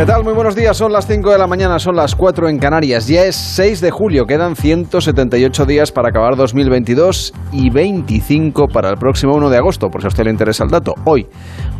¿Qué 0.00 0.06
tal? 0.06 0.24
Muy 0.24 0.32
buenos 0.32 0.56
días. 0.56 0.78
Son 0.78 0.90
las 0.90 1.06
5 1.06 1.30
de 1.30 1.36
la 1.36 1.46
mañana, 1.46 1.78
son 1.78 1.94
las 1.94 2.14
4 2.14 2.48
en 2.48 2.58
Canarias. 2.58 3.06
Ya 3.06 3.24
es 3.24 3.36
6 3.36 3.82
de 3.82 3.90
julio, 3.90 4.24
quedan 4.24 4.56
178 4.56 5.66
días 5.66 5.92
para 5.92 6.08
acabar 6.08 6.36
2022 6.36 7.34
y 7.52 7.68
25 7.68 8.68
para 8.68 8.88
el 8.88 8.96
próximo 8.96 9.34
1 9.34 9.50
de 9.50 9.58
agosto, 9.58 9.90
por 9.90 10.00
si 10.00 10.06
a 10.06 10.08
usted 10.08 10.24
le 10.24 10.30
interesa 10.30 10.64
el 10.64 10.70
dato. 10.70 10.94
Hoy 11.04 11.26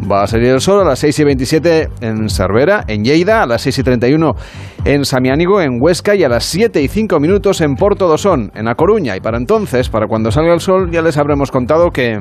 va 0.00 0.24
a 0.24 0.26
salir 0.26 0.48
el 0.48 0.60
sol 0.60 0.82
a 0.82 0.84
las 0.84 0.98
6 0.98 1.18
y 1.18 1.24
27 1.24 1.88
en 2.02 2.28
Cervera, 2.28 2.84
en 2.86 3.04
Lleida, 3.04 3.42
a 3.42 3.46
las 3.46 3.62
6 3.62 3.78
y 3.78 3.82
31 3.84 4.34
en 4.84 5.06
Samiánigo, 5.06 5.62
en 5.62 5.78
Huesca 5.80 6.14
y 6.14 6.22
a 6.22 6.28
las 6.28 6.44
7 6.44 6.82
y 6.82 6.88
5 6.88 7.18
minutos 7.20 7.62
en 7.62 7.74
Porto 7.74 8.06
Dosón, 8.06 8.52
en 8.54 8.68
A 8.68 8.74
Coruña. 8.74 9.16
Y 9.16 9.20
para 9.20 9.38
entonces, 9.38 9.88
para 9.88 10.08
cuando 10.08 10.30
salga 10.30 10.52
el 10.52 10.60
sol, 10.60 10.90
ya 10.90 11.00
les 11.00 11.16
habremos 11.16 11.50
contado 11.50 11.90
que... 11.90 12.18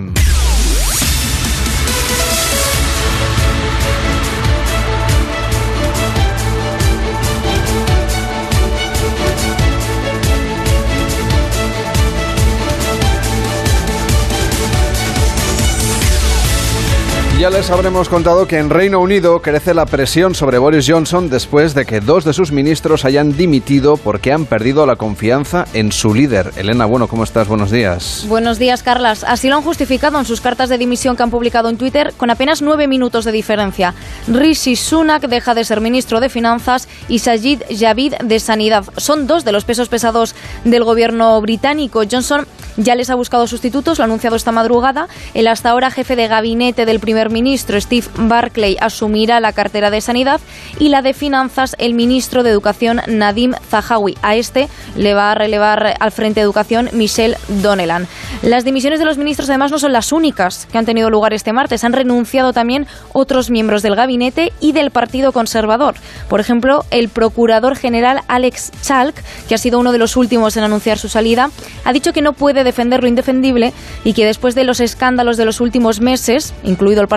Ya 17.39 17.49
les 17.49 17.71
habremos 17.71 18.09
contado 18.09 18.47
que 18.47 18.57
en 18.57 18.69
Reino 18.69 18.99
Unido 18.99 19.41
crece 19.41 19.73
la 19.73 19.85
presión 19.85 20.35
sobre 20.35 20.57
Boris 20.57 20.85
Johnson 20.85 21.29
después 21.29 21.73
de 21.73 21.85
que 21.85 22.01
dos 22.01 22.25
de 22.25 22.33
sus 22.33 22.51
ministros 22.51 23.05
hayan 23.05 23.37
dimitido 23.37 23.95
porque 23.95 24.33
han 24.33 24.45
perdido 24.45 24.85
la 24.85 24.97
confianza 24.97 25.63
en 25.71 25.93
su 25.93 26.13
líder. 26.13 26.51
Elena, 26.57 26.85
bueno, 26.85 27.07
¿cómo 27.07 27.23
estás? 27.23 27.47
Buenos 27.47 27.71
días. 27.71 28.25
Buenos 28.27 28.59
días, 28.59 28.83
Carlas. 28.83 29.23
Así 29.23 29.47
lo 29.47 29.55
han 29.55 29.61
justificado 29.61 30.19
en 30.19 30.25
sus 30.25 30.41
cartas 30.41 30.67
de 30.67 30.77
dimisión 30.77 31.15
que 31.15 31.23
han 31.23 31.31
publicado 31.31 31.69
en 31.69 31.77
Twitter 31.77 32.13
con 32.17 32.29
apenas 32.29 32.61
nueve 32.61 32.89
minutos 32.89 33.23
de 33.23 33.31
diferencia. 33.31 33.93
Rishi 34.27 34.75
Sunak 34.75 35.29
deja 35.29 35.55
de 35.55 35.63
ser 35.63 35.79
ministro 35.79 36.19
de 36.19 36.27
Finanzas 36.27 36.89
y 37.07 37.19
Sajid 37.19 37.61
Javid 37.69 38.15
de 38.15 38.41
Sanidad. 38.41 38.83
Son 38.97 39.27
dos 39.27 39.45
de 39.45 39.53
los 39.53 39.63
pesos 39.63 39.87
pesados 39.87 40.35
del 40.65 40.83
gobierno 40.83 41.39
británico. 41.39 42.01
Johnson 42.11 42.45
ya 42.75 42.95
les 42.95 43.09
ha 43.09 43.15
buscado 43.15 43.47
sustitutos, 43.47 43.97
lo 43.97 44.03
ha 44.03 44.05
anunciado 44.05 44.35
esta 44.35 44.51
madrugada. 44.51 45.07
El 45.33 45.47
hasta 45.47 45.69
ahora 45.69 45.91
jefe 45.91 46.15
de 46.15 46.27
gabinete 46.27 46.85
del 46.85 46.99
primer 46.99 47.28
ministro, 47.29 47.79
Steve 47.79 48.07
Barclay, 48.17 48.77
asumirá 48.79 49.39
la 49.39 49.53
cartera 49.53 49.89
de 49.91 50.01
Sanidad 50.01 50.41
y 50.79 50.89
la 50.89 51.01
de 51.01 51.13
Finanzas, 51.13 51.75
el 51.79 51.93
ministro 51.93 52.43
de 52.43 52.49
Educación, 52.49 53.01
Nadim 53.07 53.53
Zahawi. 53.69 54.17
A 54.21 54.35
este 54.35 54.67
le 54.95 55.13
va 55.13 55.31
a 55.31 55.35
relevar 55.35 55.95
al 55.99 56.11
frente 56.11 56.39
de 56.39 56.45
Educación 56.45 56.89
Michelle 56.93 57.37
Donelan. 57.61 58.07
Las 58.41 58.63
dimisiones 58.63 58.99
de 58.99 59.05
los 59.05 59.17
ministros, 59.17 59.49
además, 59.49 59.71
no 59.71 59.79
son 59.79 59.93
las 59.93 60.11
únicas 60.11 60.67
que 60.71 60.77
han 60.77 60.85
tenido 60.85 61.09
lugar 61.09 61.33
este 61.33 61.53
martes. 61.53 61.83
Han 61.83 61.93
renunciado 61.93 62.53
también 62.53 62.87
otros 63.13 63.49
miembros 63.49 63.81
del 63.81 63.95
gabinete 63.95 64.53
y 64.59 64.71
del 64.71 64.91
Partido 64.91 65.31
Conservador. 65.31 65.95
Por 66.27 66.39
ejemplo, 66.39 66.85
el 66.91 67.09
procurador 67.09 67.75
general 67.75 68.21
Alex 68.27 68.71
Chalk, 68.81 69.15
que 69.47 69.55
ha 69.55 69.57
sido 69.57 69.79
uno 69.79 69.91
de 69.91 69.97
los 69.97 70.17
últimos 70.17 70.57
en 70.57 70.63
anunciar 70.63 70.97
su 70.97 71.09
salida, 71.09 71.49
ha 71.83 71.93
dicho 71.93 72.13
que 72.13 72.21
no 72.21 72.33
puede 72.33 72.63
defender 72.63 73.01
lo 73.01 73.07
indefendible 73.07 73.73
y 74.03 74.13
que 74.13 74.25
después 74.25 74.55
de 74.55 74.63
los 74.63 74.79
escándalos 74.79 75.37
de 75.37 75.45
los 75.45 75.61
últimos 75.61 76.01
meses, 76.01 76.53
incluido 76.63 77.01
el 77.01 77.07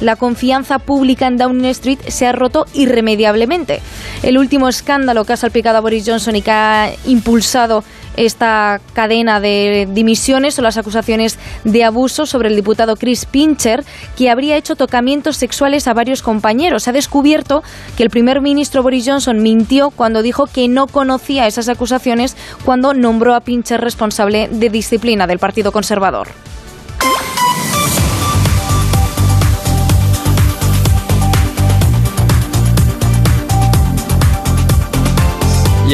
La 0.00 0.16
confianza 0.16 0.78
pública 0.78 1.26
en 1.26 1.36
Downing 1.36 1.66
Street 1.66 1.98
se 2.08 2.26
ha 2.26 2.32
roto 2.32 2.66
irremediablemente. 2.74 3.80
El 4.22 4.38
último 4.38 4.68
escándalo 4.68 5.24
que 5.24 5.32
ha 5.32 5.36
salpicado 5.36 5.78
a 5.78 5.80
Boris 5.80 6.04
Johnson 6.06 6.36
y 6.36 6.42
que 6.42 6.50
ha 6.50 6.90
impulsado 7.06 7.84
esta 8.16 8.80
cadena 8.92 9.40
de 9.40 9.88
dimisiones 9.90 10.54
son 10.54 10.64
las 10.64 10.76
acusaciones 10.76 11.38
de 11.64 11.84
abuso 11.84 12.26
sobre 12.26 12.48
el 12.48 12.56
diputado 12.56 12.96
Chris 12.96 13.26
Pincher, 13.26 13.84
que 14.16 14.30
habría 14.30 14.56
hecho 14.56 14.76
tocamientos 14.76 15.36
sexuales 15.36 15.88
a 15.88 15.94
varios 15.94 16.22
compañeros. 16.22 16.84
Se 16.84 16.90
ha 16.90 16.92
descubierto 16.92 17.62
que 17.96 18.02
el 18.02 18.10
primer 18.10 18.40
ministro 18.40 18.82
Boris 18.82 19.06
Johnson 19.06 19.42
mintió 19.42 19.90
cuando 19.90 20.22
dijo 20.22 20.46
que 20.46 20.68
no 20.68 20.86
conocía 20.86 21.46
esas 21.46 21.68
acusaciones 21.68 22.36
cuando 22.64 22.94
nombró 22.94 23.34
a 23.34 23.40
Pincher 23.40 23.80
responsable 23.80 24.48
de 24.48 24.70
disciplina 24.70 25.26
del 25.26 25.38
Partido 25.38 25.72
Conservador. 25.72 26.28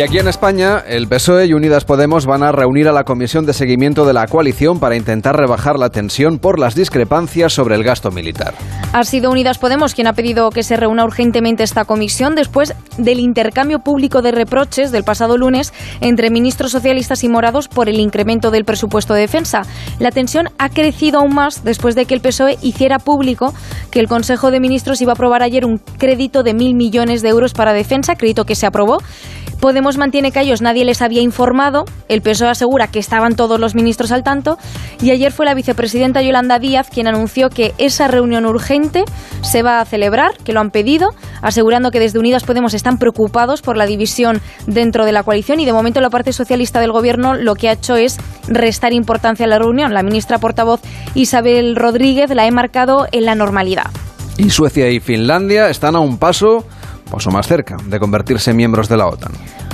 Y 0.00 0.02
aquí 0.02 0.18
en 0.18 0.28
España, 0.28 0.78
el 0.78 1.08
PSOE 1.08 1.44
y 1.44 1.52
Unidas 1.52 1.84
Podemos 1.84 2.24
van 2.24 2.42
a 2.42 2.52
reunir 2.52 2.88
a 2.88 2.92
la 2.92 3.04
Comisión 3.04 3.44
de 3.44 3.52
Seguimiento 3.52 4.06
de 4.06 4.14
la 4.14 4.26
Coalición 4.28 4.80
para 4.80 4.96
intentar 4.96 5.36
rebajar 5.36 5.78
la 5.78 5.90
tensión 5.90 6.38
por 6.38 6.58
las 6.58 6.74
discrepancias 6.74 7.52
sobre 7.52 7.74
el 7.74 7.84
gasto 7.84 8.10
militar. 8.10 8.54
Ha 8.94 9.04
sido 9.04 9.30
Unidas 9.30 9.58
Podemos 9.58 9.94
quien 9.94 10.06
ha 10.06 10.14
pedido 10.14 10.48
que 10.48 10.62
se 10.62 10.78
reúna 10.78 11.04
urgentemente 11.04 11.64
esta 11.64 11.84
comisión 11.84 12.34
después 12.34 12.74
del 12.96 13.20
intercambio 13.20 13.80
público 13.80 14.22
de 14.22 14.32
reproches 14.32 14.90
del 14.90 15.04
pasado 15.04 15.36
lunes 15.36 15.74
entre 16.00 16.30
ministros 16.30 16.72
socialistas 16.72 17.22
y 17.22 17.28
morados 17.28 17.68
por 17.68 17.90
el 17.90 18.00
incremento 18.00 18.50
del 18.50 18.64
presupuesto 18.64 19.12
de 19.12 19.20
defensa. 19.20 19.64
La 19.98 20.12
tensión 20.12 20.48
ha 20.56 20.70
crecido 20.70 21.18
aún 21.18 21.34
más 21.34 21.62
después 21.62 21.94
de 21.94 22.06
que 22.06 22.14
el 22.14 22.22
PSOE 22.22 22.56
hiciera 22.62 23.00
público 23.00 23.52
que 23.90 24.00
el 24.00 24.08
Consejo 24.08 24.50
de 24.50 24.60
Ministros 24.60 25.02
iba 25.02 25.12
a 25.12 25.14
aprobar 25.14 25.42
ayer 25.42 25.66
un 25.66 25.76
crédito 25.98 26.42
de 26.42 26.54
mil 26.54 26.74
millones 26.74 27.20
de 27.20 27.28
euros 27.28 27.52
para 27.52 27.74
defensa, 27.74 28.14
crédito 28.14 28.46
que 28.46 28.54
se 28.54 28.64
aprobó. 28.64 28.96
Podemos 29.60 29.98
mantiene 29.98 30.32
que 30.32 30.38
a 30.38 30.42
ellos 30.42 30.62
nadie 30.62 30.86
les 30.86 31.02
había 31.02 31.20
informado, 31.20 31.84
el 32.08 32.22
PSOE 32.22 32.48
asegura 32.48 32.88
que 32.88 32.98
estaban 32.98 33.36
todos 33.36 33.60
los 33.60 33.74
ministros 33.74 34.10
al 34.10 34.22
tanto 34.22 34.56
y 35.02 35.10
ayer 35.10 35.32
fue 35.32 35.44
la 35.44 35.52
vicepresidenta 35.52 36.22
Yolanda 36.22 36.58
Díaz 36.58 36.88
quien 36.90 37.06
anunció 37.06 37.50
que 37.50 37.74
esa 37.76 38.08
reunión 38.08 38.46
urgente 38.46 39.04
se 39.42 39.62
va 39.62 39.80
a 39.80 39.84
celebrar, 39.84 40.30
que 40.44 40.54
lo 40.54 40.60
han 40.60 40.70
pedido, 40.70 41.10
asegurando 41.42 41.90
que 41.90 42.00
desde 42.00 42.18
Unidas 42.18 42.44
Podemos 42.44 42.72
están 42.72 42.96
preocupados 42.96 43.60
por 43.60 43.76
la 43.76 43.84
división 43.84 44.40
dentro 44.66 45.04
de 45.04 45.12
la 45.12 45.24
coalición 45.24 45.60
y 45.60 45.66
de 45.66 45.74
momento 45.74 46.00
la 46.00 46.08
parte 46.08 46.32
socialista 46.32 46.80
del 46.80 46.92
gobierno 46.92 47.34
lo 47.34 47.54
que 47.54 47.68
ha 47.68 47.72
hecho 47.72 47.96
es 47.96 48.16
restar 48.48 48.94
importancia 48.94 49.44
a 49.44 49.48
la 49.48 49.58
reunión. 49.58 49.92
La 49.92 50.02
ministra 50.02 50.38
portavoz 50.38 50.80
Isabel 51.14 51.76
Rodríguez 51.76 52.30
la 52.34 52.46
ha 52.46 52.50
marcado 52.50 53.06
en 53.12 53.26
la 53.26 53.34
normalidad. 53.34 53.90
Y 54.38 54.48
Suecia 54.48 54.88
y 54.88 55.00
Finlandia 55.00 55.68
están 55.68 55.96
a 55.96 56.00
un 56.00 56.16
paso 56.16 56.64
paso 57.10 57.30
más 57.30 57.46
cerca 57.46 57.76
de 57.84 57.98
convertirse 57.98 58.52
en 58.52 58.56
miembros 58.56 58.88
de 58.88 58.96
la 58.96 59.06
OTAN. 59.06 59.32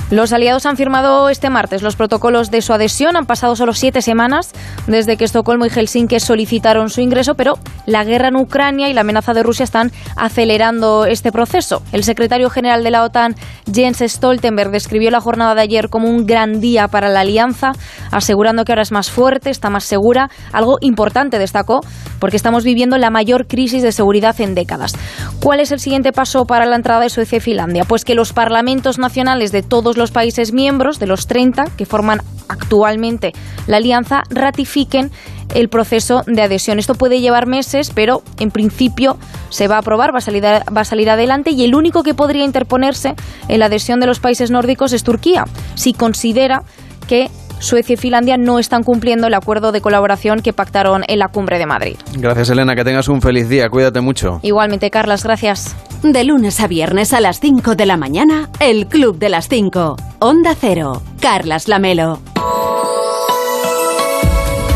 Los 0.09 0.31
aliados 0.31 0.65
han 0.65 0.77
firmado 0.77 1.27
este 1.27 1.49
martes 1.49 1.81
los 1.81 1.97
protocolos 1.97 2.49
de 2.49 2.61
su 2.61 2.71
adhesión. 2.71 3.17
Han 3.17 3.25
pasado 3.25 3.57
solo 3.57 3.73
siete 3.73 4.01
semanas 4.01 4.53
desde 4.87 5.17
que 5.17 5.25
Estocolmo 5.25 5.65
y 5.65 5.69
Helsinki 5.69 6.21
solicitaron 6.21 6.89
su 6.89 7.01
ingreso, 7.01 7.35
pero 7.35 7.55
la 7.85 8.05
guerra 8.05 8.29
en 8.29 8.37
Ucrania 8.37 8.87
y 8.87 8.93
la 8.93 9.01
amenaza 9.01 9.33
de 9.33 9.43
Rusia 9.43 9.65
están 9.65 9.91
acelerando 10.15 11.05
este 11.05 11.33
proceso. 11.33 11.81
El 11.91 12.05
secretario 12.05 12.49
general 12.49 12.85
de 12.85 12.91
la 12.91 13.03
OTAN, 13.03 13.35
Jens 13.69 13.99
Stoltenberg, 13.99 14.71
describió 14.71 15.11
la 15.11 15.19
jornada 15.19 15.55
de 15.55 15.61
ayer 15.61 15.89
como 15.89 16.09
un 16.09 16.25
gran 16.25 16.61
día 16.61 16.87
para 16.87 17.09
la 17.09 17.19
alianza, 17.19 17.73
asegurando 18.09 18.63
que 18.63 18.71
ahora 18.71 18.83
es 18.83 18.93
más 18.93 19.11
fuerte, 19.11 19.49
está 19.49 19.69
más 19.69 19.83
segura. 19.83 20.29
Algo 20.53 20.77
importante 20.79 21.37
destacó, 21.37 21.81
porque 22.19 22.37
estamos 22.37 22.63
viviendo 22.63 22.97
la 22.97 23.09
mayor 23.09 23.45
crisis 23.45 23.83
de 23.83 23.91
seguridad 23.91 24.39
en 24.39 24.55
décadas. 24.55 24.93
¿Cuál 25.41 25.59
es 25.59 25.73
el 25.73 25.81
siguiente 25.81 26.13
paso 26.13 26.45
para 26.45 26.65
la 26.65 26.77
entrada 26.77 27.01
de 27.01 27.09
Suecia 27.09 27.39
y 27.39 27.41
Finlandia? 27.41 27.83
Pues 27.83 28.05
que 28.05 28.15
los 28.15 28.31
parlamentos 28.31 28.99
nacionales 28.99 29.51
de 29.51 29.63
todos 29.63 29.96
los 29.97 30.11
países 30.11 30.53
miembros, 30.53 30.99
de 30.99 31.07
los 31.07 31.27
30 31.27 31.65
que 31.77 31.85
forman 31.85 32.21
actualmente 32.47 33.33
la 33.67 33.77
alianza, 33.77 34.23
ratifiquen 34.29 35.11
el 35.53 35.69
proceso 35.69 36.23
de 36.25 36.41
adhesión. 36.41 36.79
Esto 36.79 36.95
puede 36.95 37.19
llevar 37.19 37.47
meses, 37.47 37.91
pero 37.93 38.21
en 38.39 38.51
principio 38.51 39.17
se 39.49 39.67
va 39.67 39.75
a 39.75 39.79
aprobar, 39.79 40.13
va 40.13 40.19
a 40.19 40.21
salir, 40.21 40.43
va 40.43 40.81
a 40.81 40.85
salir 40.85 41.09
adelante 41.09 41.51
y 41.51 41.63
el 41.63 41.75
único 41.75 42.03
que 42.03 42.13
podría 42.13 42.43
interponerse 42.43 43.15
en 43.47 43.59
la 43.59 43.65
adhesión 43.67 43.99
de 43.99 44.07
los 44.07 44.19
países 44.19 44.51
nórdicos 44.51 44.93
es 44.93 45.03
Turquía, 45.03 45.45
si 45.75 45.93
considera 45.93 46.63
que 47.07 47.29
Suecia 47.59 47.93
y 47.93 47.97
Finlandia 47.97 48.37
no 48.37 48.59
están 48.59 48.83
cumpliendo 48.83 49.27
el 49.27 49.33
acuerdo 49.33 49.71
de 49.71 49.81
colaboración 49.81 50.41
que 50.41 50.53
pactaron 50.53 51.03
en 51.07 51.19
la 51.19 51.27
cumbre 51.27 51.57
de 51.57 51.65
Madrid. 51.65 51.97
Gracias, 52.13 52.49
Elena. 52.49 52.75
Que 52.75 52.83
tengas 52.83 53.07
un 53.07 53.21
feliz 53.21 53.49
día. 53.49 53.69
Cuídate 53.69 54.01
mucho. 54.01 54.39
Igualmente, 54.43 54.89
Carlas. 54.89 55.23
Gracias. 55.23 55.75
De 56.03 56.23
lunes 56.23 56.59
a 56.59 56.67
viernes 56.67 57.13
a 57.13 57.21
las 57.21 57.39
5 57.39 57.75
de 57.75 57.85
la 57.85 57.97
mañana, 57.97 58.49
el 58.59 58.87
Club 58.87 59.17
de 59.17 59.29
las 59.29 59.47
5. 59.47 59.95
Onda 60.19 60.55
Cero. 60.59 61.01
Carlas 61.19 61.67
Lamelo. 61.67 62.19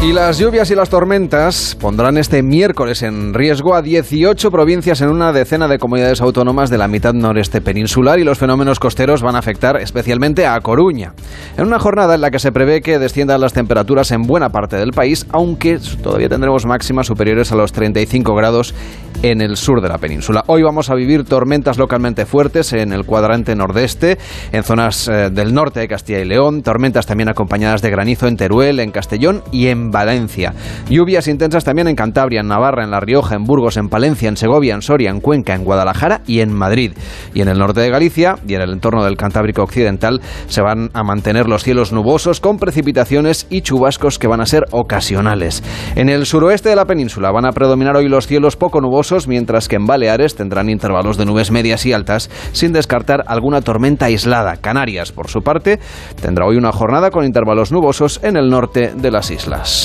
Y 0.03 0.13
las 0.13 0.39
lluvias 0.39 0.71
y 0.71 0.75
las 0.75 0.89
tormentas 0.89 1.77
pondrán 1.80 2.18
este 2.18 2.42
miércoles 2.42 3.03
en 3.03 3.36
riesgo 3.36 3.75
a 3.75 3.83
18 3.83 4.50
provincias 4.50 5.00
en 5.01 5.09
una 5.09 5.31
decena 5.31 5.68
de 5.68 5.77
comunidades 5.77 6.21
autónomas 6.21 6.71
de 6.71 6.80
la 6.80 6.88
mitad 6.88 7.13
noreste 7.13 7.62
peninsular 7.62 8.18
y 8.18 8.24
los 8.24 8.39
fenómenos 8.39 8.80
costeros 8.80 9.21
van 9.21 9.36
a 9.36 9.39
afectar 9.39 9.77
especialmente 9.80 10.48
a 10.48 10.59
Coruña. 10.59 11.13
En 11.56 11.68
una 11.68 11.77
jornada 11.77 12.15
en 12.15 12.21
la 12.21 12.31
que 12.31 12.39
se 12.39 12.51
prevé 12.51 12.81
que 12.81 12.98
desciendan 12.98 13.42
las 13.42 13.53
temperaturas 13.53 14.09
en 14.09 14.24
buena 14.24 14.50
parte 14.50 14.75
del 14.75 14.92
país, 14.92 15.27
aunque 15.30 15.77
todavía 16.01 16.30
tendremos 16.30 16.65
máximas 16.65 17.06
superiores 17.06 17.51
a 17.51 17.56
los 17.56 17.71
35 17.71 18.33
grados 18.33 18.74
en 19.21 19.39
el 19.39 19.56
sur 19.56 19.81
de 19.81 19.89
la 19.89 20.00
península. 20.00 20.44
Hoy 20.47 20.63
vamos 20.63 20.89
a 20.89 20.95
vivir 20.95 21.25
tormentas 21.25 21.77
localmente 21.77 22.25
fuertes 22.25 22.74
en 22.74 22.92
el 22.92 23.06
cuadrante 23.06 23.56
nordeste, 23.56 24.18
en 24.51 24.63
zonas 24.63 25.07
eh, 25.07 25.30
del 25.30 25.54
norte 25.54 25.80
de 25.80 25.88
Castilla 25.88 26.21
y 26.21 26.25
León, 26.25 26.63
tormentas 26.63 27.06
también 27.06 27.30
acompañadas 27.30 27.83
de 27.83 27.92
granizo 27.92 28.27
en 28.27 28.38
Teruel, 28.38 28.80
en 28.80 28.89
Castellón 28.89 29.44
y 29.51 29.68
en 29.68 29.91
Valencia. 29.92 30.54
Lluvias 30.90 31.28
intensas 31.28 31.64
también 31.64 31.88
en 31.88 31.96
Cantabria, 31.96 32.42
en 32.42 32.48
Navarra, 32.48 32.84
en 32.84 32.92
La 32.92 33.00
Rioja, 33.00 33.36
en 33.36 33.44
Burgos, 33.44 33.78
en 33.78 33.90
Palencia, 33.90 34.30
en 34.30 34.38
Segovia, 34.38 34.74
en 34.74 34.82
Soria, 34.82 35.10
en 35.10 35.20
Cuenca, 35.20 35.54
en 35.54 35.64
Guadalajara 35.64 36.22
y 36.26 36.40
en 36.40 36.54
Madrid. 36.54 36.94
Y 37.34 37.42
en 37.42 37.48
el 37.48 37.60
norte 37.60 37.82
de 37.82 37.90
Galicia 37.90 38.36
y 38.48 38.56
en 38.56 38.62
el 38.62 38.72
entorno 38.72 39.04
del 39.04 39.18
Cantábrico 39.18 39.64
Occidental 39.64 40.22
se 40.48 40.62
van 40.62 40.90
a 40.94 41.04
mantener 41.04 41.48
los 41.48 41.64
cielos 41.64 41.92
nubosos 41.92 42.40
con 42.40 42.58
precipitaciones 42.58 43.48
y 43.50 43.62
chubascos 43.62 44.20
que 44.20 44.28
van 44.28 44.42
a 44.42 44.46
ser 44.46 44.64
ocasionales. 44.72 45.64
En 45.96 46.10
el 46.10 46.26
suroeste 46.26 46.70
de 46.70 46.76
la 46.76 46.86
península 46.86 47.32
van 47.32 47.46
a 47.46 47.52
predominar 47.52 47.96
hoy 47.96 48.08
los 48.08 48.28
cielos 48.28 48.56
poco 48.56 48.82
nubosos, 48.82 49.28
mientras 49.28 49.68
que 49.68 49.76
en 49.76 49.86
Baleares 49.86 50.36
tendrán 50.36 50.70
intervalos 50.70 51.18
de 51.18 51.26
nubes 51.26 51.52
medias 51.52 51.86
y 51.86 51.94
altas, 51.94 52.30
sin 52.52 52.74
descartar 52.74 53.24
alguna 53.28 53.62
tormenta 53.62 54.06
aislada. 54.06 54.58
Canarias, 54.58 55.12
por 55.12 55.30
su 55.30 55.42
parte, 55.42 55.80
tendrá 56.22 56.46
hoy 56.46 56.58
una 56.58 56.72
jornada 56.72 57.12
con 57.12 57.26
intervalos 57.26 57.72
nubosos 57.72 58.20
en 58.24 58.38
el 58.38 58.50
norte 58.50 58.94
de 58.96 59.12
las 59.12 59.32
islas. 59.32 59.81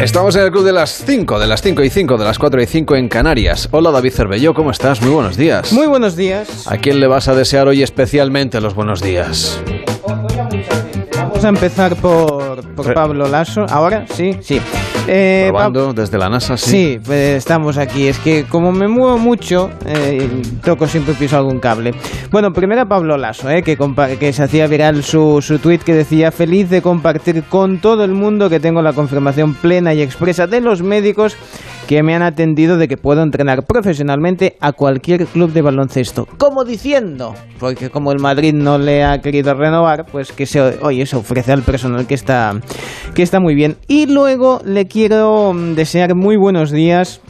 Estamos 0.00 0.34
en 0.34 0.44
el 0.44 0.50
club 0.50 0.64
de 0.64 0.72
las 0.72 1.04
5, 1.04 1.38
de 1.38 1.46
las 1.46 1.60
5 1.60 1.82
y 1.84 1.90
5, 1.90 2.16
de 2.16 2.24
las 2.24 2.38
4 2.38 2.62
y 2.62 2.66
5 2.66 2.96
en 2.96 3.08
Canarias. 3.10 3.68
Hola 3.70 3.90
David 3.90 4.12
Cervelló, 4.12 4.54
¿cómo 4.54 4.70
estás? 4.70 5.02
Muy 5.02 5.10
buenos 5.10 5.36
días. 5.36 5.74
Muy 5.74 5.86
buenos 5.86 6.16
días. 6.16 6.66
¿A 6.66 6.78
quién 6.78 7.00
le 7.00 7.06
vas 7.06 7.28
a 7.28 7.34
desear 7.34 7.68
hoy 7.68 7.82
especialmente 7.82 8.62
los 8.62 8.74
buenos 8.74 9.02
días? 9.02 9.60
Vamos 11.16 11.44
a 11.44 11.48
empezar 11.50 11.96
por, 11.96 12.66
por 12.74 12.94
Pablo 12.94 13.28
Lasso. 13.28 13.66
¿Ahora? 13.68 14.06
Sí, 14.14 14.38
sí. 14.40 14.58
Eh, 15.12 15.46
Probando 15.48 15.92
desde 15.92 16.16
la 16.18 16.28
NASA, 16.28 16.56
sí. 16.56 16.70
Sí, 16.70 17.00
pues 17.04 17.38
estamos 17.38 17.78
aquí. 17.78 18.06
Es 18.06 18.20
que 18.20 18.44
como 18.44 18.70
me 18.70 18.86
muevo 18.86 19.18
mucho, 19.18 19.68
eh, 19.84 20.28
toco 20.64 20.86
siempre 20.86 21.14
piso 21.14 21.36
algún 21.36 21.58
cable. 21.58 21.92
Bueno, 22.30 22.52
primero 22.52 22.82
a 22.82 22.86
Pablo 22.86 23.16
Lasso, 23.16 23.50
eh, 23.50 23.64
que, 23.64 23.76
que 24.20 24.32
se 24.32 24.44
hacía 24.44 24.68
viral 24.68 25.02
su, 25.02 25.42
su 25.42 25.58
tweet 25.58 25.78
que 25.78 25.94
decía 25.94 26.30
feliz 26.30 26.70
de 26.70 26.80
compartir 26.80 27.42
con 27.42 27.80
todo 27.80 28.04
el 28.04 28.12
mundo 28.12 28.48
que 28.48 28.60
tengo 28.60 28.82
la 28.82 28.92
confirmación 28.92 29.54
plena 29.54 29.92
y 29.94 30.00
expresa 30.00 30.46
de 30.46 30.60
los 30.60 30.80
médicos 30.80 31.36
que 31.88 32.04
me 32.04 32.14
han 32.14 32.22
atendido 32.22 32.76
de 32.76 32.86
que 32.86 32.96
puedo 32.96 33.20
entrenar 33.20 33.64
profesionalmente 33.66 34.56
a 34.60 34.70
cualquier 34.70 35.26
club 35.26 35.52
de 35.52 35.60
baloncesto. 35.60 36.28
Como 36.38 36.62
diciendo, 36.64 37.34
porque 37.58 37.90
como 37.90 38.12
el 38.12 38.20
Madrid 38.20 38.54
no 38.54 38.78
le 38.78 39.02
ha 39.02 39.20
querido 39.20 39.54
renovar, 39.54 40.06
pues 40.06 40.30
que 40.30 40.46
se, 40.46 40.60
oye, 40.60 41.04
se 41.04 41.16
ofrece 41.16 41.50
al 41.50 41.62
personal 41.62 42.06
que 42.06 42.14
está, 42.14 42.52
que 43.12 43.24
está 43.24 43.40
muy 43.40 43.56
bien. 43.56 43.76
Y 43.88 44.06
luego 44.06 44.60
le 44.64 44.86
quiero 44.86 44.99
mm, 45.08 45.74
desear 45.74 46.14
muy 46.14 46.36
buenos 46.36 46.70
días 46.70 47.20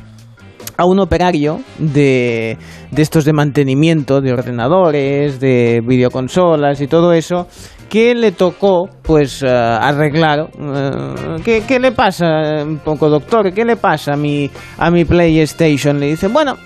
a 0.76 0.84
un 0.86 0.98
operario 0.98 1.60
de, 1.78 2.56
de, 2.90 3.02
estos 3.02 3.24
de 3.24 3.32
mantenimiento 3.32 4.20
de 4.20 4.32
ordenadores, 4.32 5.38
de 5.38 5.80
videoconsolas 5.86 6.80
y 6.80 6.88
todo 6.88 7.12
eso, 7.12 7.46
que 7.88 8.14
le 8.14 8.32
tocó 8.32 8.88
pues 9.02 9.42
uh, 9.42 9.46
arreglar. 9.46 10.50
Uh, 10.58 11.40
¿qué, 11.44 11.62
¿qué, 11.66 11.78
le 11.78 11.92
pasa 11.92 12.64
un 12.64 12.78
poco, 12.78 13.08
doctor? 13.08 13.52
¿Qué 13.52 13.64
le 13.64 13.76
pasa 13.76 14.14
a 14.14 14.16
mi, 14.16 14.50
a 14.78 14.90
mi 14.90 15.04
PlayStation? 15.04 16.00
Le 16.00 16.06
dice, 16.06 16.28
bueno, 16.28 16.56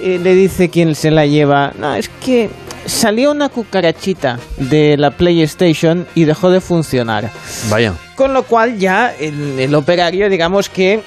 eh, 0.00 0.18
le 0.22 0.34
dice 0.34 0.68
quien 0.68 0.94
se 0.94 1.10
la 1.10 1.26
lleva, 1.26 1.72
no, 1.78 1.94
es 1.94 2.08
que 2.08 2.50
salió 2.86 3.30
una 3.30 3.48
cucarachita 3.48 4.38
de 4.58 4.96
la 4.96 5.10
PlayStation 5.10 6.06
y 6.14 6.24
dejó 6.24 6.50
de 6.50 6.60
funcionar. 6.60 7.30
Vaya. 7.68 7.94
Con 8.14 8.32
lo 8.32 8.44
cual 8.44 8.78
ya 8.78 9.12
el, 9.18 9.58
el 9.58 9.74
operario, 9.74 10.28
digamos 10.28 10.68
que 10.68 11.02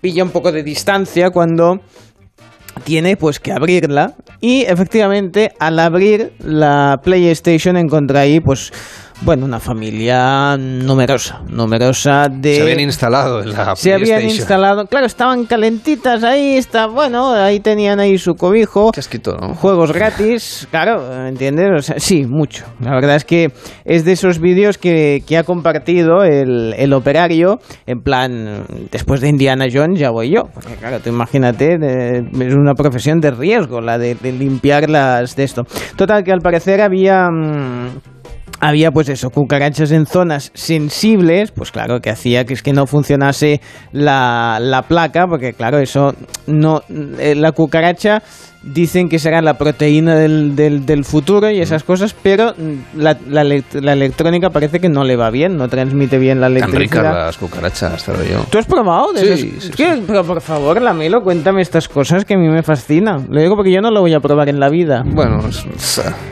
pilla 0.00 0.22
un 0.22 0.30
poco 0.30 0.52
de 0.52 0.62
distancia 0.62 1.30
cuando 1.30 1.80
tiene 2.82 3.16
pues 3.16 3.38
que 3.38 3.52
abrirla 3.52 4.14
y 4.40 4.62
efectivamente 4.62 5.52
al 5.58 5.78
abrir 5.78 6.32
la 6.40 7.00
PlayStation 7.02 7.76
encontré 7.76 8.18
ahí 8.18 8.40
pues 8.40 8.72
bueno, 9.22 9.46
una 9.46 9.60
familia 9.60 10.56
numerosa, 10.58 11.42
numerosa 11.48 12.28
de... 12.28 12.56
Se 12.56 12.62
habían 12.62 12.80
instalado 12.80 13.42
en 13.42 13.52
la 13.52 13.76
Se 13.76 13.94
habían 13.94 14.22
instalado, 14.22 14.86
claro, 14.86 15.06
estaban 15.06 15.46
calentitas 15.46 16.22
ahí, 16.24 16.56
está, 16.56 16.86
bueno, 16.86 17.32
ahí 17.32 17.60
tenían 17.60 18.00
ahí 18.00 18.18
su 18.18 18.34
cobijo. 18.34 18.90
Chasquito, 18.92 19.36
¿no? 19.36 19.54
Juegos 19.54 19.92
gratis, 19.92 20.66
claro, 20.70 21.26
¿entiendes? 21.26 21.68
O 21.76 21.82
sea, 21.82 21.98
sí, 21.98 22.26
mucho. 22.26 22.64
La 22.80 22.90
verdad 22.90 23.16
es 23.16 23.24
que 23.24 23.52
es 23.84 24.04
de 24.04 24.12
esos 24.12 24.40
vídeos 24.40 24.78
que, 24.78 25.22
que 25.26 25.38
ha 25.38 25.44
compartido 25.44 26.24
el, 26.24 26.74
el, 26.76 26.92
operario, 26.92 27.60
en 27.86 28.00
plan, 28.00 28.64
después 28.90 29.20
de 29.20 29.28
Indiana 29.28 29.66
Jones 29.72 29.98
ya 29.98 30.10
voy 30.10 30.34
yo. 30.34 30.48
Porque 30.52 30.74
claro, 30.74 31.00
tú 31.00 31.10
imagínate, 31.10 31.78
de, 31.78 32.18
es 32.18 32.54
una 32.54 32.74
profesión 32.74 33.20
de 33.20 33.30
riesgo 33.30 33.80
la 33.80 33.96
de, 33.98 34.16
de 34.16 34.32
limpiar 34.32 34.90
las 34.90 35.36
de 35.36 35.44
esto. 35.44 35.62
Total, 35.96 36.24
que 36.24 36.32
al 36.32 36.40
parecer 36.40 36.80
había... 36.80 37.28
Mmm, 37.30 38.14
había 38.66 38.90
pues 38.90 39.10
eso, 39.10 39.28
cucarachas 39.28 39.92
en 39.92 40.06
zonas 40.06 40.50
sensibles, 40.54 41.50
pues 41.50 41.70
claro, 41.70 42.00
que 42.00 42.08
hacía 42.08 42.46
que 42.46 42.54
es 42.54 42.62
que 42.62 42.72
no 42.72 42.86
funcionase 42.86 43.60
la, 43.92 44.58
la 44.58 44.82
placa, 44.82 45.26
porque 45.26 45.52
claro, 45.52 45.78
eso 45.78 46.14
no, 46.46 46.80
eh, 47.18 47.34
la 47.34 47.52
cucaracha 47.52 48.22
dicen 48.64 49.08
que 49.08 49.18
será 49.18 49.42
la 49.42 49.58
proteína 49.58 50.16
del, 50.16 50.56
del, 50.56 50.86
del 50.86 51.04
futuro 51.04 51.50
y 51.50 51.60
esas 51.60 51.84
cosas, 51.84 52.14
pero 52.22 52.54
la, 52.96 53.16
la, 53.28 53.44
la, 53.44 53.92
electrónica 53.92 54.50
parece 54.50 54.80
que 54.80 54.88
no 54.88 55.04
le 55.04 55.16
va 55.16 55.30
bien, 55.30 55.56
no 55.56 55.68
transmite 55.68 56.18
bien 56.18 56.40
la 56.40 56.46
electricidad. 56.46 56.72
Tan 56.72 57.02
ricas 57.02 57.14
las 57.26 57.36
cucarachas, 57.36 58.04
te 58.04 58.12
lo 58.12 58.18
digo. 58.20 58.46
¿Tú 58.50 58.58
has 58.58 58.66
probado? 58.66 59.12
De 59.12 59.36
sí, 59.36 59.54
sí, 59.60 59.70
sí. 59.76 59.84
Pero 60.06 60.24
por 60.24 60.40
favor, 60.40 60.80
Lamelo, 60.80 61.22
cuéntame 61.22 61.62
estas 61.62 61.88
cosas 61.88 62.24
que 62.24 62.34
a 62.34 62.38
mí 62.38 62.48
me 62.48 62.62
fascinan. 62.62 63.26
Lo 63.30 63.40
digo 63.40 63.56
porque 63.56 63.72
yo 63.72 63.80
no 63.80 63.90
lo 63.90 64.00
voy 64.00 64.14
a 64.14 64.20
probar 64.20 64.48
en 64.48 64.60
la 64.60 64.68
vida. 64.70 65.02
Bueno, 65.04 65.40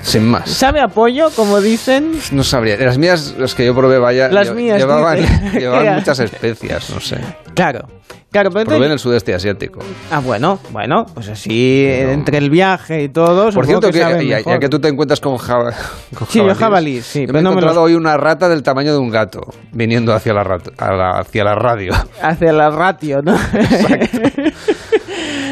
sin 0.03 0.25
más. 0.25 0.51
¿Sabe 0.51 0.81
a 0.81 0.89
pollo, 0.89 1.31
como 1.37 1.61
dicen? 1.61 2.13
No 2.33 2.45
sabría. 2.45 2.77
Las 2.77 2.99
mías, 2.99 3.35
las 3.39 3.55
que 3.55 3.67
yo 3.67 3.75
probé, 3.75 3.99
vaya, 3.99 4.29
las 4.29 4.55
mías, 4.55 4.79
llevaban, 4.79 5.19
llevaban 5.53 5.95
muchas 5.97 6.19
especias, 6.21 6.91
no 6.91 7.01
sé. 7.01 7.19
Claro. 7.55 7.89
Claro, 8.33 8.51
pero 8.51 8.65
Probé 8.65 8.87
en 8.87 8.93
el 8.93 8.99
sudeste 8.99 9.35
asiático. 9.35 9.81
Ah, 10.11 10.21
bueno, 10.21 10.59
bueno, 10.71 11.05
pues 11.13 11.29
así 11.29 11.87
entre 11.87 12.39
el 12.39 12.49
viaje 12.49 13.03
y 13.03 13.09
todo. 13.11 13.51
Por 13.53 13.67
cierto, 13.67 13.89
que, 13.89 14.01
que 14.01 14.27
ya, 14.27 14.41
ya, 14.41 14.59
que 14.59 14.71
tú 14.71 14.81
te 14.81 14.89
encuentras 14.89 15.21
con, 15.21 15.37
java, 15.37 15.75
con 16.15 16.27
sí, 16.29 16.39
jabalís. 16.39 16.55
yo 16.55 16.55
jabalís, 16.55 17.05
sí. 17.05 17.21
Yo 17.21 17.27
pero 17.27 17.43
me 17.43 17.49
he 17.49 17.53
encontrado 17.53 17.81
me 17.81 17.87
hoy 17.87 17.95
una 17.95 18.17
rata 18.17 18.49
del 18.49 18.63
tamaño 18.63 18.93
de 18.93 18.99
un 18.99 19.11
gato 19.11 19.43
viniendo 19.73 20.15
hacia 20.15 20.33
la, 20.33 20.45
rat 20.45 20.67
la 20.81 21.19
hacia 21.19 21.45
la 21.45 21.55
radio. 21.55 21.93
Hacia 22.23 22.53
la 22.55 22.71
ratio, 22.71 23.21
¿no? 23.21 23.35
Exacto. 23.35 24.19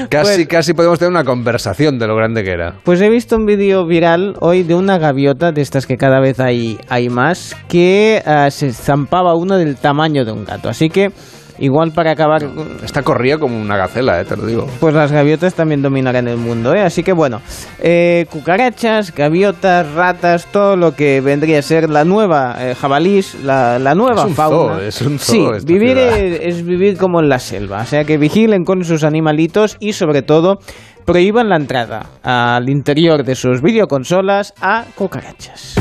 Casi, 0.08 0.34
pues, 0.34 0.48
casi 0.48 0.74
podemos 0.74 0.98
tener 0.98 1.10
una 1.10 1.22
conversación 1.22 2.00
de 2.00 2.08
lo 2.08 2.16
grande 2.16 2.42
que 2.42 2.50
era. 2.50 2.74
Pues 2.82 3.00
he 3.00 3.08
visto 3.08 3.36
un 3.36 3.46
vídeo 3.46 3.86
viral 3.86 4.34
hoy 4.40 4.64
de 4.64 4.74
una 4.74 4.98
gaviota, 4.98 5.52
de 5.52 5.62
estas 5.62 5.86
que 5.86 5.96
cada 5.96 6.18
vez 6.18 6.40
hay, 6.40 6.80
hay 6.88 7.08
más, 7.08 7.56
que 7.68 8.20
uh, 8.26 8.50
se 8.50 8.72
zampaba 8.72 9.36
uno 9.36 9.56
del 9.56 9.76
tamaño 9.76 10.24
de 10.24 10.32
un 10.32 10.44
gato. 10.44 10.68
Así 10.68 10.90
que 10.90 11.12
igual 11.60 11.92
para 11.92 12.12
acabar. 12.12 12.42
Esta 12.82 13.02
corría 13.02 13.38
como 13.38 13.60
una 13.60 13.76
gacela, 13.76 14.20
eh, 14.20 14.24
te 14.24 14.36
lo 14.36 14.46
digo. 14.46 14.66
Pues 14.80 14.94
las 14.94 15.12
gaviotas 15.12 15.54
también 15.54 15.82
dominarán 15.82 16.26
el 16.26 16.36
mundo, 16.36 16.74
¿eh? 16.74 16.80
Así 16.80 17.02
que 17.04 17.12
bueno, 17.12 17.40
eh, 17.78 18.26
cucarachas, 18.30 19.14
gaviotas, 19.14 19.92
ratas, 19.92 20.46
todo 20.46 20.76
lo 20.76 20.96
que 20.96 21.20
vendría 21.20 21.60
a 21.60 21.62
ser 21.62 21.88
la 21.88 22.04
nueva 22.04 22.56
eh, 22.58 22.74
jabalís, 22.74 23.36
la, 23.44 23.78
la 23.78 23.94
nueva 23.94 24.22
es 24.22 24.28
un 24.28 24.34
fauna. 24.34 24.74
Zoo, 24.74 24.80
es 24.80 25.02
un 25.02 25.18
zoo 25.18 25.60
sí, 25.60 25.66
vivir 25.66 25.98
es, 25.98 26.40
es 26.42 26.64
vivir 26.66 26.96
como 26.96 27.20
en 27.20 27.28
la 27.28 27.38
selva. 27.38 27.82
O 27.82 27.86
sea 27.86 28.04
que 28.04 28.18
vigilen 28.18 28.64
con 28.64 28.82
sus 28.84 29.04
animalitos 29.04 29.76
y 29.78 29.92
sobre 29.92 30.22
todo 30.22 30.58
prohíban 31.04 31.48
la 31.48 31.56
entrada 31.56 32.06
al 32.22 32.68
interior 32.68 33.24
de 33.24 33.34
sus 33.34 33.62
videoconsolas 33.62 34.54
a 34.60 34.84
cucarachas. 34.94 35.74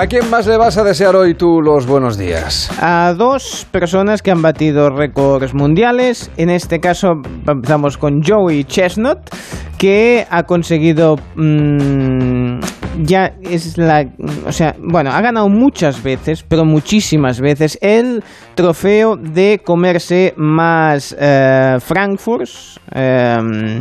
¿A 0.00 0.06
quién 0.06 0.30
más 0.30 0.46
le 0.46 0.56
vas 0.56 0.78
a 0.78 0.84
desear 0.84 1.16
hoy 1.16 1.34
tú 1.34 1.60
los 1.60 1.84
buenos 1.84 2.16
días? 2.16 2.70
A 2.80 3.14
dos 3.18 3.66
personas 3.72 4.22
que 4.22 4.30
han 4.30 4.40
batido 4.40 4.90
récords 4.90 5.54
mundiales. 5.54 6.30
En 6.36 6.50
este 6.50 6.78
caso 6.78 7.14
empezamos 7.44 7.98
con 7.98 8.22
Joey 8.22 8.62
Chestnut, 8.62 9.18
que 9.76 10.24
ha 10.30 10.44
conseguido 10.44 11.16
mm, 11.34 12.60
ya 13.02 13.32
es 13.42 13.76
la 13.76 14.06
o 14.46 14.52
sea 14.52 14.76
bueno 14.78 15.10
ha 15.10 15.20
ganado 15.20 15.48
muchas 15.48 16.00
veces 16.00 16.44
pero 16.44 16.64
muchísimas 16.64 17.40
veces 17.40 17.76
el 17.82 18.22
trofeo 18.54 19.16
de 19.16 19.60
comerse 19.64 20.32
más 20.36 21.16
eh, 21.18 21.78
frankfurts 21.80 22.78
eh, 22.94 23.80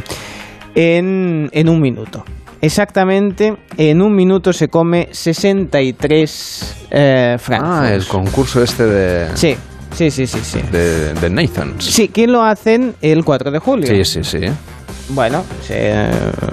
en, 0.73 1.49
en 1.51 1.69
un 1.69 1.79
minuto 1.79 2.23
Exactamente, 2.61 3.55
en 3.77 4.01
un 4.01 4.15
minuto 4.15 4.53
se 4.53 4.67
come 4.67 5.09
63 5.11 6.75
eh, 6.89 7.37
frankfurts. 7.39 7.79
Ah, 7.79 7.93
el 7.93 8.05
concurso 8.05 8.63
este 8.63 8.85
de... 8.85 9.37
Sí, 9.37 9.55
sí, 9.95 10.11
sí, 10.11 10.27
sí. 10.27 10.39
sí. 10.41 10.61
De, 10.71 11.13
de 11.13 11.29
Nathans. 11.29 11.85
Sí, 11.85 12.07
que 12.07 12.27
lo 12.27 12.43
hacen 12.43 12.95
el 13.01 13.23
4 13.23 13.51
de 13.51 13.59
julio. 13.59 13.87
Sí, 13.87 14.03
sí, 14.05 14.23
sí. 14.23 14.47
Bueno, 15.09 15.43
se- 15.61 16.09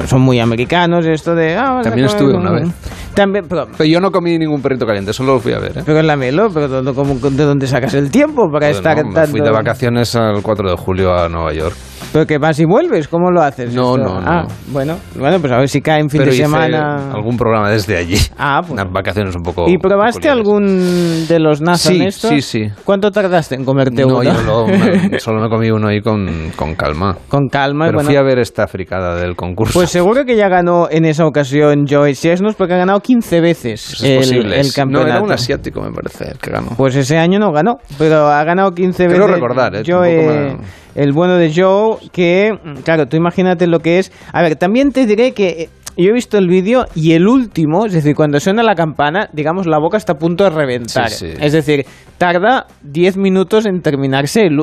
son 0.06 0.20
muy 0.23 0.38
americanos 0.40 1.04
esto 1.06 1.34
de... 1.34 1.56
ah, 1.56 1.80
También 1.82 2.06
estuve 2.06 2.34
un- 2.34 2.40
una 2.40 2.52
vez. 2.52 2.68
También, 3.14 3.44
pero, 3.49 3.66
Pero 3.78 3.84
yo 3.88 4.00
no 4.00 4.11
comí 4.11 4.37
ningún 4.38 4.61
perrito 4.61 4.87
caliente, 4.87 5.12
solo 5.12 5.34
lo 5.34 5.40
fui 5.40 5.52
a 5.52 5.61
ver, 5.61 5.78
¿eh? 5.78 5.82
pero 5.87 6.00
en 6.00 6.06
la 6.08 6.16
Melo, 6.16 6.49
pero 6.52 6.66
¿dónde- 6.66 6.92
cómo- 6.94 7.14
¿de 7.14 7.44
dónde 7.44 7.66
sacas 7.68 7.94
el 7.94 8.11
tiempo 8.11 8.50
para 8.50 8.66
Joder, 8.66 8.70
estar 8.75 8.96
no, 8.99 9.08
me 9.08 9.14
tanto? 9.14 9.30
fui 9.30 9.40
de 9.40 9.50
vacaciones 9.50 10.14
al 10.16 10.42
4 10.42 10.70
de 10.70 10.76
julio 10.76 11.14
a 11.14 11.28
Nueva 11.28 11.52
York. 11.52 11.76
Pero 12.12 12.26
que 12.26 12.38
vas 12.38 12.58
y 12.61 12.64
vuelves, 12.64 13.08
¿cómo 13.08 13.30
lo 13.30 13.42
haces? 13.42 13.73
No, 13.75 13.96
esto? 13.96 14.08
no, 14.08 14.20
no. 14.20 14.26
Ah, 14.28 14.46
bueno, 14.68 14.96
bueno, 15.18 15.38
pues 15.40 15.52
a 15.52 15.58
ver 15.58 15.68
si 15.68 15.80
cae 15.80 16.00
en 16.00 16.11
fin 16.11 16.18
Pero 16.20 16.30
de 16.30 16.37
hice 16.37 16.44
semana. 16.44 17.11
algún 17.12 17.37
programa 17.37 17.70
desde 17.70 17.96
allí. 17.96 18.16
Ah, 18.38 18.58
pues. 18.61 18.73
Unas 18.73 18.92
vacaciones 18.92 19.34
un 19.34 19.42
poco... 19.42 19.64
¿Y 19.68 19.78
probaste 19.78 20.28
algún 20.28 21.26
de 21.28 21.38
los 21.40 21.61
Nathan 21.61 21.78
Sí, 21.94 22.02
estos? 22.04 22.30
sí, 22.30 22.40
sí. 22.40 22.66
¿Cuánto 22.84 23.11
tardaste 23.11 23.54
en 23.56 23.64
comerte 23.64 24.02
No, 24.06 24.18
uno? 24.18 24.23
yo 24.25 24.42
lo- 24.42 24.66
me- 25.11 25.18
solo 25.20 25.40
me 25.40 25.49
comí 25.49 25.70
uno 25.70 25.88
ahí 25.88 26.00
con, 26.00 26.50
con 26.56 26.75
calma. 26.75 27.16
Con 27.28 27.49
calma. 27.49 27.87
Pero 27.87 27.96
bueno, 27.99 28.08
fui 28.08 28.16
a 28.16 28.23
ver 28.23 28.38
esta 28.45 28.69
fricada 28.69 29.17
del 29.17 29.35
concurso. 29.35 29.73
Pues 29.79 29.91
seguro 29.91 30.25
que 30.25 30.37
ya 30.37 30.49
ganó 30.49 30.89
en 30.89 31.05
esa 31.05 31.27
ocasión 31.27 31.87
Joey 31.89 32.15
Chestnut 32.15 32.55
porque 32.57 32.75
ha 32.75 32.79
ganado 32.79 33.01
15 33.01 33.41
veces 33.41 33.97
Pues 33.99 34.03
es 34.03 34.31
el, 34.31 34.53
el 34.53 34.73
campeonato. 34.73 35.09
No, 35.09 35.17
era 35.17 35.23
un 35.25 35.33
asiático, 35.33 35.81
me 35.83 35.91
parece, 35.91 36.31
el 36.31 36.39
que 36.39 36.51
ganó. 36.51 36.69
Pues 36.77 36.95
ese 36.95 37.19
año 37.19 37.39
no 37.41 37.51
ganó, 37.51 37.79
pero 37.99 38.29
ha 38.29 38.45
ganado 38.45 38.71
15 38.71 39.07
Quiero 39.07 39.25
veces. 39.25 39.35
recordar, 39.35 39.75
¿eh? 39.75 39.83
Joe, 39.85 40.57
el 40.95 41.13
bueno 41.13 41.37
de 41.37 41.53
Joe, 41.53 41.97
que, 42.13 42.53
claro, 42.85 43.07
tú 43.07 43.17
imagínate 43.17 43.67
lo 43.67 43.81
que 43.81 43.99
es. 43.99 44.13
A 44.33 44.43
ver, 44.43 44.57
también 44.57 44.93
te 44.93 45.07
diré 45.07 45.33
que 45.33 45.49
eh, 45.49 45.69
yo 45.97 46.11
he 46.11 46.13
visto 46.13 46.39
el 46.39 46.49
vídeo 46.49 46.87
y 46.95 47.13
el 47.13 47.27
último, 47.27 47.87
es 47.87 47.93
decir, 47.93 48.15
cuando 48.15 48.39
suena 48.41 48.63
la 48.63 48.75
campana, 48.75 49.29
digamos, 49.33 49.67
la 49.67 49.79
boca 49.79 49.97
está 49.97 50.13
a 50.13 50.19
punto 50.19 50.45
de 50.45 50.51
reventar. 50.51 51.11
Sí, 51.11 51.33
sí. 51.33 51.39
Es 51.41 51.53
decir, 51.53 51.85
tarda 52.19 52.67
10 52.83 53.17
minutos 53.17 53.67
en 53.67 53.81
terminarse 53.81 54.43
el 54.43 54.61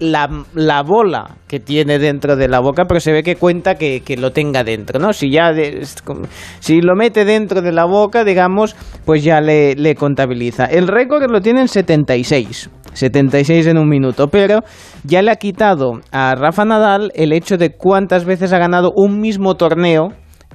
la, 0.00 0.28
la 0.54 0.82
bola 0.82 1.36
que 1.46 1.60
tiene 1.60 1.98
dentro 1.98 2.34
de 2.36 2.48
la 2.48 2.58
boca, 2.60 2.86
pero 2.86 2.98
se 3.00 3.12
ve 3.12 3.22
que 3.22 3.36
cuenta 3.36 3.76
que, 3.76 4.00
que 4.00 4.16
lo 4.16 4.32
tenga 4.32 4.64
dentro, 4.64 4.98
¿no? 4.98 5.12
Si 5.12 5.30
ya 5.30 5.52
de- 5.52 5.86
si 6.58 6.80
lo 6.80 6.96
mete 6.96 7.24
dentro 7.24 7.62
de 7.62 7.70
la 7.72 7.84
boca, 7.84 8.24
digamos, 8.24 8.74
pues 9.04 9.22
ya 9.22 9.40
le, 9.40 9.74
le 9.76 9.94
contabiliza. 9.94 10.64
El 10.64 10.88
récord 10.88 11.30
lo 11.30 11.40
tiene 11.40 11.60
en 11.60 11.68
76. 11.68 12.70
76 12.92 13.66
en 13.68 13.78
un 13.78 13.88
minuto, 13.88 14.28
pero 14.28 14.60
ya 15.04 15.22
le 15.22 15.30
ha 15.30 15.36
quitado 15.36 16.00
a 16.10 16.34
Rafa 16.34 16.64
Nadal 16.64 17.12
el 17.14 17.32
hecho 17.32 17.56
de 17.56 17.70
cuántas 17.76 18.24
veces 18.24 18.52
ha 18.52 18.58
ganado 18.58 18.90
un 18.96 19.20
mismo 19.20 19.54
torneo 19.54 20.08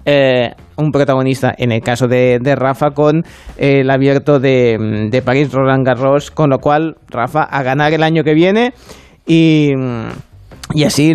eh, 0.08 0.52
un 0.78 0.92
protagonista, 0.92 1.52
en 1.58 1.72
el 1.72 1.82
caso 1.82 2.08
de, 2.08 2.38
de 2.40 2.56
Rafa, 2.56 2.92
con 2.92 3.24
el 3.58 3.90
abierto 3.90 4.40
de, 4.40 5.08
de 5.10 5.22
París, 5.24 5.52
Roland 5.52 5.84
Garros, 5.84 6.30
con 6.30 6.52
lo 6.52 6.60
cual 6.60 6.98
Rafa 7.08 7.42
a 7.42 7.64
ganar 7.64 7.92
el 7.94 8.04
año 8.04 8.24
que 8.24 8.36
viene 8.36 8.74
y, 9.28 9.72
así, 10.86 11.14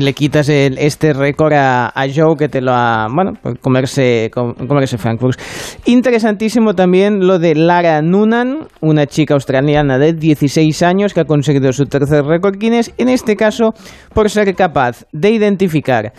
le 0.00 0.12
quitas 0.14 0.48
el- 0.48 0.78
este 0.78 1.12
récord 1.12 1.52
a, 1.54 1.92
Joe 2.14 2.36
que 2.36 2.48
te 2.48 2.60
lo 2.60 2.72
ha, 2.72 3.06
bueno, 3.12 3.32
por 3.40 3.58
comerse, 3.58 4.30
com- 4.32 4.54
comerse 4.54 4.98
Frankfurt. 4.98 5.38
Interesantísimo 5.86 6.74
también 6.74 7.26
lo 7.26 7.38
de 7.38 7.54
Lara 7.54 8.02
Noonan, 8.02 8.68
una 8.80 9.06
chica 9.06 9.34
australiana 9.34 9.98
de 9.98 10.12
16 10.12 10.82
años 10.82 11.14
que 11.14 11.20
ha 11.20 11.24
conseguido 11.24 11.72
su 11.72 11.84
tercer 11.86 12.24
récord 12.24 12.56
Guinness, 12.58 12.92
en 12.98 13.08
este 13.08 13.36
caso 13.36 13.74
por 14.14 14.30
ser 14.30 14.54
capaz 14.54 15.04
de 15.12 15.30
identificar 15.30 16.12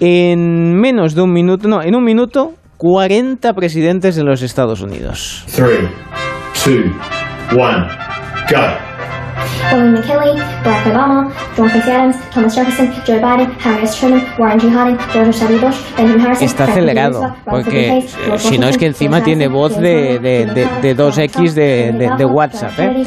en 0.00 0.74
menos 0.78 1.14
de 1.14 1.22
un 1.22 1.32
minuto, 1.32 1.68
no, 1.68 1.82
en 1.82 1.94
un 1.94 2.04
minuto, 2.04 2.54
40 2.76 3.54
presidentes 3.54 4.14
de 4.16 4.24
los 4.24 4.42
Estados 4.42 4.82
Unidos. 4.82 5.44
Three, 5.54 5.88
two, 6.62 6.92
one, 7.58 7.86
go. 8.50 8.95
William 9.72 9.92
McKinley, 9.94 10.42
Barack 10.64 10.86
Obama, 10.86 11.32
Quincy 11.56 11.90
Adams, 11.90 12.16
Thomas 12.32 12.54
Jefferson, 12.54 12.92
Joe 13.06 13.18
Biden, 13.18 13.52
Harry 13.64 13.84
S. 13.84 13.98
Truman, 13.98 14.22
Warren 14.38 14.60
G. 14.60 14.70
Harding, 14.72 14.98
George 15.12 15.38
W. 15.40 15.58
Bush, 15.66 15.76
Benjamin 15.96 16.20
Harrison, 16.26 16.44
Está 16.46 16.64
acelerado, 16.64 17.34
porque 17.44 17.98
eh, 17.98 18.06
si 18.38 18.58
no 18.58 18.68
es 18.68 18.78
que 18.78 18.86
encima 18.86 19.22
tiene 19.22 19.48
voz 19.48 19.76
de, 19.78 20.18
de, 20.18 20.46
de, 20.46 20.66
de 20.82 20.94
Donald 20.94 21.16
2X 21.18 21.32
Trump, 21.32 22.18
de, 22.18 22.24
WhatsApp. 22.24 22.78
¿eh? 22.78 23.04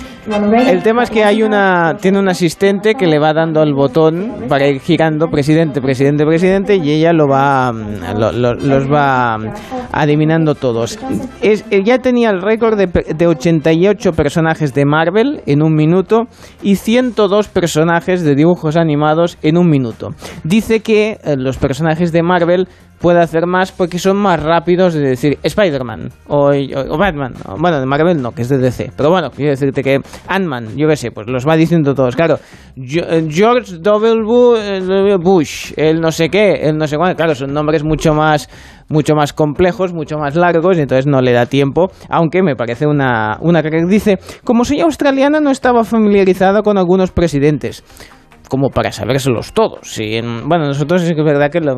El 0.67 0.83
tema 0.83 1.03
es 1.03 1.09
que 1.09 1.23
hay 1.23 1.41
una 1.43 1.97
tiene 1.99 2.19
un 2.19 2.29
asistente 2.29 2.93
que 2.95 3.07
le 3.07 3.17
va 3.19 3.33
dando 3.33 3.61
al 3.61 3.73
botón 3.73 4.45
para 4.47 4.67
ir 4.67 4.79
girando 4.79 5.29
presidente, 5.31 5.81
presidente, 5.81 6.23
presidente 6.25 6.75
y 6.75 6.91
ella 6.91 7.13
lo 7.13 7.27
va 7.27 7.71
lo- 7.71 8.31
lo- 8.31 8.53
los 8.53 8.91
va 8.91 9.37
adivinando 9.91 10.55
todos. 10.55 10.99
Es, 11.41 11.65
eh, 11.71 11.83
ya 11.83 11.97
tenía 11.99 12.29
el 12.29 12.41
récord 12.41 12.77
de, 12.77 12.87
de 12.87 13.27
88 13.27 14.13
personajes 14.13 14.73
de 14.73 14.85
Marvel 14.85 15.41
en 15.47 15.61
un 15.63 15.73
minuto 15.73 16.27
y 16.61 16.75
102 16.75 17.47
personajes 17.47 18.23
de 18.23 18.35
dibujos 18.35 18.75
animados 18.75 19.37
en 19.41 19.57
un 19.57 19.69
minuto. 19.69 20.09
Dice 20.43 20.81
que 20.81 21.19
eh, 21.23 21.35
los 21.37 21.57
personajes 21.57 22.11
de 22.11 22.23
Marvel 22.23 22.67
puede 22.99 23.19
hacer 23.21 23.45
más 23.45 23.71
porque 23.71 23.99
son 23.99 24.17
más 24.17 24.41
rápidos 24.41 24.93
de 24.93 25.01
decir 25.01 25.37
Spider-Man 25.43 26.09
o, 26.27 26.51
Batman. 26.97 27.33
Bueno, 27.57 27.79
de 27.79 27.85
Marvel 27.85 28.21
no, 28.21 28.31
que 28.31 28.41
es 28.43 28.49
de 28.49 28.57
DC. 28.57 28.91
Pero 28.95 29.09
bueno, 29.09 29.29
quiero 29.31 29.51
decirte 29.51 29.81
que 29.83 29.99
Ant-Man, 30.27 30.75
yo 30.77 30.87
qué 30.87 30.95
sé, 30.95 31.11
pues 31.11 31.27
los 31.27 31.47
va 31.47 31.55
diciendo 31.55 31.93
todos. 31.95 32.15
Claro, 32.15 32.39
eh, 32.75 33.27
George 33.29 33.77
W. 33.79 34.59
Eh, 34.59 35.17
Bush, 35.21 35.73
el 35.77 35.99
no 36.01 36.11
sé 36.11 36.29
qué, 36.29 36.53
el 36.63 36.77
no 36.77 36.87
sé 36.87 36.97
cuánto. 36.97 37.15
Claro, 37.17 37.35
son 37.35 37.53
nombres 37.53 37.83
mucho 37.83 38.13
más 38.13 38.49
mucho 38.89 39.13
más 39.13 39.33
complejos, 39.33 39.93
mucho 39.93 40.17
más 40.17 40.35
largos, 40.35 40.77
y 40.77 40.81
entonces 40.81 41.05
no 41.05 41.21
le 41.21 41.31
da 41.31 41.45
tiempo, 41.45 41.91
aunque 42.09 42.41
me 42.41 42.55
parece 42.55 42.87
una, 42.87 43.37
una 43.39 43.61
que 43.61 43.69
dice, 43.87 44.17
como 44.43 44.65
soy 44.65 44.81
australiana 44.81 45.39
no 45.39 45.51
estaba 45.51 45.83
familiarizada 45.83 46.63
con 46.63 46.77
algunos 46.79 47.11
presidentes 47.11 47.83
como 48.49 48.71
para 48.71 48.91
sabérselos 48.91 49.53
todos. 49.53 49.99
Y 49.99 50.15
en- 50.15 50.49
bueno, 50.49 50.65
nosotros 50.65 51.03
es 51.03 51.15
verdad 51.15 51.51
que 51.51 51.59
lo- 51.59 51.77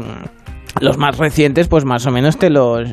los 0.80 0.98
más 0.98 1.18
recientes, 1.18 1.68
pues 1.68 1.86
más 1.86 2.06
o 2.06 2.12
menos 2.12 2.38
te 2.38 2.50
los... 2.50 2.90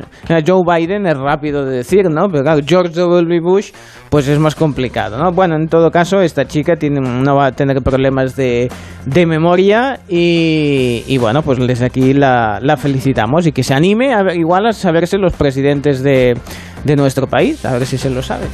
Joe 0.46 0.62
Biden 0.66 1.06
es 1.06 1.16
rápido 1.16 1.64
de 1.64 1.78
decir, 1.78 2.10
¿no? 2.10 2.28
Pero 2.28 2.44
George 2.66 2.94
W. 2.94 3.40
Bush, 3.40 3.70
pues 4.10 4.26
es 4.28 4.38
más 4.38 4.54
complicado, 4.54 5.18
¿no? 5.18 5.32
Bueno, 5.32 5.56
en 5.56 5.68
todo 5.68 5.90
caso, 5.90 6.20
esta 6.20 6.46
chica 6.46 6.76
tiene, 6.76 7.00
no 7.00 7.36
va 7.36 7.46
a 7.46 7.52
tener 7.52 7.80
problemas 7.82 8.34
de, 8.34 8.68
de 9.06 9.26
memoria 9.26 10.00
y, 10.08 11.16
bueno, 11.18 11.42
pues 11.42 11.58
desde 11.58 11.86
aquí 11.86 12.12
la, 12.14 12.76
felicitamos 12.78 13.46
y 13.46 13.52
que 13.52 13.62
se 13.62 13.74
anime 13.74 14.14
a 14.14 14.34
igual 14.34 14.66
a 14.66 14.72
saberse 14.72 15.18
los 15.18 15.34
presidentes 15.34 16.02
de, 16.02 16.36
de 16.84 16.96
nuestro 16.96 17.26
país, 17.26 17.64
a 17.64 17.72
ver 17.72 17.86
si 17.86 17.98
se 17.98 18.10
lo 18.10 18.22
sabe. 18.22 18.46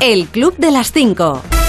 El 0.00 0.26
Club 0.26 0.56
de 0.56 0.70
las 0.72 0.92
5. 0.92 1.61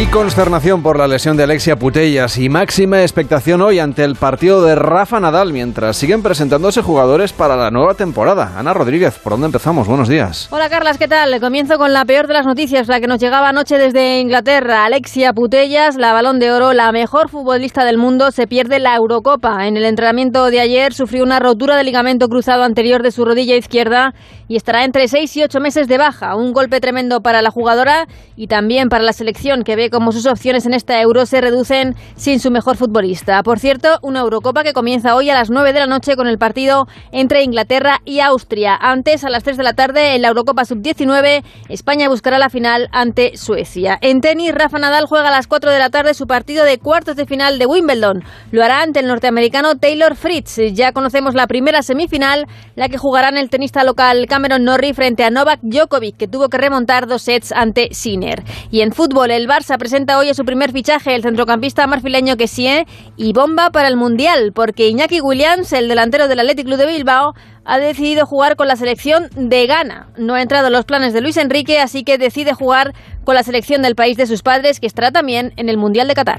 Y 0.00 0.06
consternación 0.06 0.82
por 0.82 0.98
la 0.98 1.06
lesión 1.06 1.36
de 1.36 1.42
Alexia 1.42 1.76
Putellas 1.76 2.38
y 2.38 2.48
máxima 2.48 3.02
expectación 3.02 3.60
hoy 3.60 3.80
ante 3.80 4.02
el 4.02 4.16
partido 4.16 4.64
de 4.64 4.74
Rafa 4.74 5.20
Nadal 5.20 5.52
mientras 5.52 5.94
siguen 5.98 6.22
presentándose 6.22 6.80
jugadores 6.80 7.34
para 7.34 7.54
la 7.54 7.70
nueva 7.70 7.92
temporada. 7.92 8.54
Ana 8.56 8.72
Rodríguez, 8.72 9.18
¿por 9.18 9.32
dónde 9.32 9.48
empezamos? 9.48 9.86
Buenos 9.86 10.08
días. 10.08 10.48
Hola 10.52 10.70
Carlas, 10.70 10.96
¿qué 10.96 11.06
tal? 11.06 11.38
Comienzo 11.38 11.76
con 11.76 11.92
la 11.92 12.06
peor 12.06 12.28
de 12.28 12.32
las 12.32 12.46
noticias, 12.46 12.88
la 12.88 12.98
que 12.98 13.08
nos 13.08 13.20
llegaba 13.20 13.50
anoche 13.50 13.76
desde 13.76 14.20
Inglaterra. 14.20 14.86
Alexia 14.86 15.34
Putellas, 15.34 15.96
la 15.96 16.14
balón 16.14 16.38
de 16.38 16.50
oro, 16.50 16.72
la 16.72 16.90
mejor 16.92 17.28
futbolista 17.28 17.84
del 17.84 17.98
mundo, 17.98 18.30
se 18.30 18.46
pierde 18.46 18.78
la 18.78 18.96
Eurocopa. 18.96 19.66
En 19.66 19.76
el 19.76 19.84
entrenamiento 19.84 20.46
de 20.46 20.60
ayer 20.60 20.94
sufrió 20.94 21.24
una 21.24 21.40
rotura 21.40 21.76
de 21.76 21.84
ligamento 21.84 22.28
cruzado 22.28 22.62
anterior 22.62 23.02
de 23.02 23.10
su 23.10 23.26
rodilla 23.26 23.54
izquierda 23.54 24.14
y 24.50 24.56
estará 24.56 24.84
entre 24.84 25.06
6 25.06 25.36
y 25.36 25.44
8 25.44 25.60
meses 25.60 25.86
de 25.86 25.96
baja. 25.96 26.34
Un 26.34 26.52
golpe 26.52 26.80
tremendo 26.80 27.20
para 27.20 27.40
la 27.40 27.52
jugadora 27.52 28.08
y 28.34 28.48
también 28.48 28.88
para 28.88 29.04
la 29.04 29.12
selección 29.12 29.62
que 29.62 29.76
ve 29.76 29.90
como 29.90 30.10
sus 30.10 30.26
opciones 30.26 30.66
en 30.66 30.74
esta 30.74 31.00
Euro 31.00 31.24
se 31.24 31.40
reducen 31.40 31.94
sin 32.16 32.40
su 32.40 32.50
mejor 32.50 32.76
futbolista. 32.76 33.44
Por 33.44 33.60
cierto, 33.60 34.00
una 34.02 34.18
Eurocopa 34.18 34.64
que 34.64 34.72
comienza 34.72 35.14
hoy 35.14 35.30
a 35.30 35.34
las 35.34 35.50
9 35.50 35.72
de 35.72 35.78
la 35.78 35.86
noche 35.86 36.16
con 36.16 36.26
el 36.26 36.36
partido 36.36 36.88
entre 37.12 37.44
Inglaterra 37.44 38.00
y 38.04 38.18
Austria. 38.18 38.74
Antes, 38.74 39.22
a 39.22 39.30
las 39.30 39.44
3 39.44 39.56
de 39.56 39.62
la 39.62 39.74
tarde, 39.74 40.16
en 40.16 40.22
la 40.22 40.28
Eurocopa 40.28 40.64
Sub-19, 40.64 41.44
España 41.68 42.08
buscará 42.08 42.36
la 42.40 42.50
final 42.50 42.88
ante 42.90 43.36
Suecia. 43.36 43.98
En 44.00 44.20
tenis, 44.20 44.52
Rafa 44.52 44.80
Nadal 44.80 45.06
juega 45.06 45.28
a 45.28 45.30
las 45.30 45.46
4 45.46 45.70
de 45.70 45.78
la 45.78 45.90
tarde 45.90 46.12
su 46.12 46.26
partido 46.26 46.64
de 46.64 46.78
cuartos 46.78 47.14
de 47.14 47.24
final 47.24 47.60
de 47.60 47.66
Wimbledon. 47.66 48.24
Lo 48.50 48.64
hará 48.64 48.82
ante 48.82 48.98
el 48.98 49.06
norteamericano 49.06 49.76
Taylor 49.76 50.16
Fritz. 50.16 50.56
Ya 50.72 50.90
conocemos 50.90 51.36
la 51.36 51.46
primera 51.46 51.82
semifinal, 51.82 52.46
la 52.74 52.88
que 52.88 52.98
jugarán 52.98 53.38
el 53.38 53.48
tenista 53.48 53.84
local 53.84 54.26
Cameron 54.40 54.64
Norrie 54.64 54.94
frente 54.94 55.22
a 55.22 55.28
Novak 55.28 55.60
Djokovic, 55.60 56.16
que 56.16 56.26
tuvo 56.26 56.48
que 56.48 56.56
remontar 56.56 57.06
dos 57.06 57.20
sets 57.20 57.52
ante 57.52 57.90
Sinner. 57.92 58.42
Y 58.70 58.80
en 58.80 58.90
fútbol, 58.90 59.30
el 59.30 59.46
Barça 59.46 59.76
presenta 59.76 60.16
hoy 60.16 60.30
a 60.30 60.34
su 60.34 60.46
primer 60.46 60.72
fichaje, 60.72 61.14
el 61.14 61.20
centrocampista 61.20 61.86
marfileño 61.86 62.38
Kessie, 62.38 62.86
y 63.18 63.34
bomba 63.34 63.68
para 63.68 63.88
el 63.88 63.96
Mundial, 63.96 64.52
porque 64.54 64.88
Iñaki 64.88 65.20
Williams, 65.20 65.74
el 65.74 65.90
delantero 65.90 66.26
del 66.26 66.38
Athletic 66.40 66.64
Club 66.64 66.78
de 66.78 66.86
Bilbao, 66.86 67.34
ha 67.66 67.78
decidido 67.78 68.24
jugar 68.24 68.56
con 68.56 68.66
la 68.66 68.76
selección 68.76 69.28
de 69.36 69.66
Ghana. 69.66 70.08
No 70.16 70.32
ha 70.32 70.40
entrado 70.40 70.68
en 70.68 70.72
los 70.72 70.86
planes 70.86 71.12
de 71.12 71.20
Luis 71.20 71.36
Enrique, 71.36 71.78
así 71.78 72.02
que 72.02 72.16
decide 72.16 72.54
jugar 72.54 72.94
con 73.24 73.34
la 73.34 73.42
selección 73.42 73.82
del 73.82 73.94
país 73.94 74.16
de 74.16 74.26
sus 74.26 74.40
padres, 74.40 74.80
que 74.80 74.86
estará 74.86 75.12
también 75.12 75.52
en 75.58 75.68
el 75.68 75.76
Mundial 75.76 76.08
de 76.08 76.14
Qatar. 76.14 76.38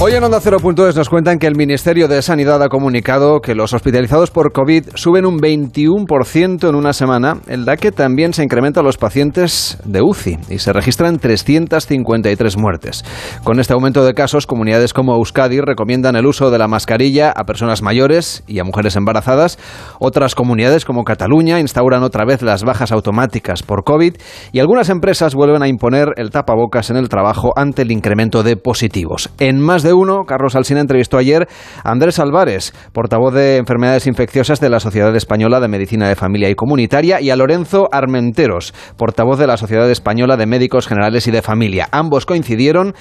Hoy 0.00 0.12
en 0.12 0.24
Onda 0.24 0.40
0.es 0.40 0.96
nos 0.96 1.08
cuentan 1.08 1.38
que 1.38 1.46
el 1.46 1.54
Ministerio 1.54 2.08
de 2.08 2.20
Sanidad 2.20 2.60
ha 2.62 2.68
comunicado 2.68 3.40
que 3.40 3.54
los 3.54 3.72
hospitalizados 3.72 4.32
por 4.32 4.52
COVID 4.52 4.88
suben 4.96 5.24
un 5.24 5.38
21% 5.38 6.68
en 6.68 6.74
una 6.74 6.92
semana, 6.92 7.38
el 7.46 7.64
da 7.64 7.76
que 7.76 7.92
también 7.92 8.34
se 8.34 8.42
incrementa 8.42 8.80
a 8.80 8.82
los 8.82 8.98
pacientes 8.98 9.78
de 9.84 10.02
UCI 10.02 10.38
y 10.50 10.58
se 10.58 10.72
registran 10.72 11.20
353 11.20 12.56
muertes. 12.58 13.04
Con 13.44 13.60
este 13.60 13.72
aumento 13.72 14.04
de 14.04 14.14
casos, 14.14 14.48
comunidades 14.48 14.92
como 14.92 15.14
Euskadi 15.14 15.60
recomiendan 15.60 16.16
el 16.16 16.26
uso 16.26 16.50
de 16.50 16.58
la 16.58 16.66
mascarilla 16.66 17.30
a 17.30 17.44
personas 17.44 17.80
mayores 17.80 18.42
y 18.48 18.58
a 18.58 18.64
mujeres 18.64 18.96
embarazadas. 18.96 19.58
Otras 20.00 20.34
comunidades 20.34 20.84
como 20.84 21.04
Cataluña 21.04 21.60
instauran 21.60 22.02
otra 22.02 22.24
vez 22.26 22.42
las 22.42 22.64
bajas 22.64 22.90
automáticas 22.90 23.62
por 23.62 23.84
COVID 23.84 24.16
y 24.52 24.58
algunas 24.58 24.90
empresas 24.90 25.36
vuelven 25.36 25.62
a 25.62 25.68
imponer 25.68 26.08
el 26.16 26.30
tapabocas 26.30 26.90
en 26.90 26.96
el 26.96 27.08
trabajo 27.08 27.52
ante 27.54 27.82
el 27.82 27.92
incremento 27.92 28.42
de 28.42 28.56
positivos. 28.56 29.30
En 29.38 29.60
más 29.60 29.83
de 29.84 29.92
uno, 29.92 30.24
Carlos 30.24 30.56
Alsina 30.56 30.80
entrevistó 30.80 31.18
ayer 31.18 31.46
a 31.84 31.92
Andrés 31.92 32.18
Álvarez, 32.18 32.72
portavoz 32.92 33.32
de 33.32 33.58
enfermedades 33.58 34.08
infecciosas 34.08 34.58
de 34.58 34.68
la 34.68 34.80
Sociedad 34.80 35.14
Española 35.14 35.60
de 35.60 35.68
Medicina 35.68 36.08
de 36.08 36.16
Familia 36.16 36.50
y 36.50 36.56
Comunitaria, 36.56 37.20
y 37.20 37.30
a 37.30 37.36
Lorenzo 37.36 37.88
Armenteros, 37.92 38.74
portavoz 38.96 39.38
de 39.38 39.46
la 39.46 39.56
Sociedad 39.56 39.88
Española 39.88 40.36
de 40.36 40.46
Médicos 40.46 40.88
Generales 40.88 41.28
y 41.28 41.30
de 41.30 41.42
Familia. 41.42 41.88
Ambos 41.92 42.26
coincidieron 42.26 42.94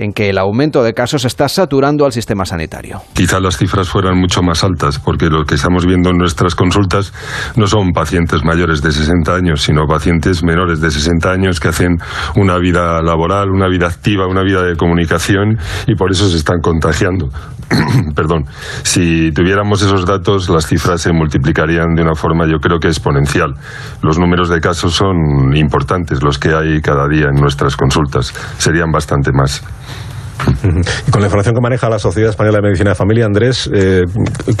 en 0.00 0.14
que 0.14 0.30
el 0.30 0.38
aumento 0.38 0.82
de 0.82 0.94
casos 0.94 1.26
está 1.26 1.46
saturando 1.48 2.06
al 2.06 2.12
sistema 2.12 2.46
sanitario. 2.46 3.02
Quizá 3.12 3.38
las 3.38 3.58
cifras 3.58 3.88
fueran 3.90 4.18
mucho 4.18 4.42
más 4.42 4.64
altas, 4.64 4.98
porque 4.98 5.26
lo 5.26 5.44
que 5.44 5.56
estamos 5.56 5.84
viendo 5.84 6.08
en 6.08 6.16
nuestras 6.16 6.54
consultas 6.54 7.12
no 7.54 7.66
son 7.66 7.92
pacientes 7.92 8.42
mayores 8.42 8.80
de 8.80 8.92
60 8.92 9.34
años, 9.34 9.60
sino 9.60 9.86
pacientes 9.86 10.42
menores 10.42 10.80
de 10.80 10.90
60 10.90 11.30
años 11.30 11.60
que 11.60 11.68
hacen 11.68 11.98
una 12.34 12.58
vida 12.58 13.02
laboral, 13.02 13.50
una 13.50 13.68
vida 13.68 13.88
activa, 13.88 14.26
una 14.26 14.42
vida 14.42 14.62
de 14.62 14.74
comunicación 14.74 15.58
y 15.86 15.94
por 15.94 16.10
eso 16.10 16.30
se 16.30 16.38
están 16.38 16.60
contagiando. 16.62 17.28
Perdón. 18.14 18.44
Si 18.82 19.30
tuviéramos 19.32 19.82
esos 19.82 20.04
datos, 20.04 20.48
las 20.48 20.66
cifras 20.66 21.00
se 21.00 21.12
multiplicarían 21.12 21.94
de 21.94 22.02
una 22.02 22.14
forma, 22.14 22.46
yo 22.46 22.58
creo 22.58 22.78
que 22.78 22.88
exponencial. 22.88 23.54
Los 24.02 24.18
números 24.18 24.48
de 24.48 24.60
casos 24.60 24.94
son 24.94 25.56
importantes, 25.56 26.22
los 26.22 26.38
que 26.38 26.52
hay 26.54 26.80
cada 26.80 27.08
día 27.08 27.26
en 27.32 27.40
nuestras 27.40 27.76
consultas. 27.76 28.34
Serían 28.58 28.90
bastante 28.90 29.30
más. 29.32 29.62
Y 31.06 31.10
con 31.10 31.20
la 31.20 31.26
información 31.26 31.54
que 31.54 31.60
maneja 31.60 31.88
la 31.88 31.98
Sociedad 31.98 32.30
Española 32.30 32.58
de 32.58 32.62
Medicina 32.62 32.90
de 32.90 32.96
Familia, 32.96 33.26
Andrés, 33.26 33.68
eh, 33.72 34.04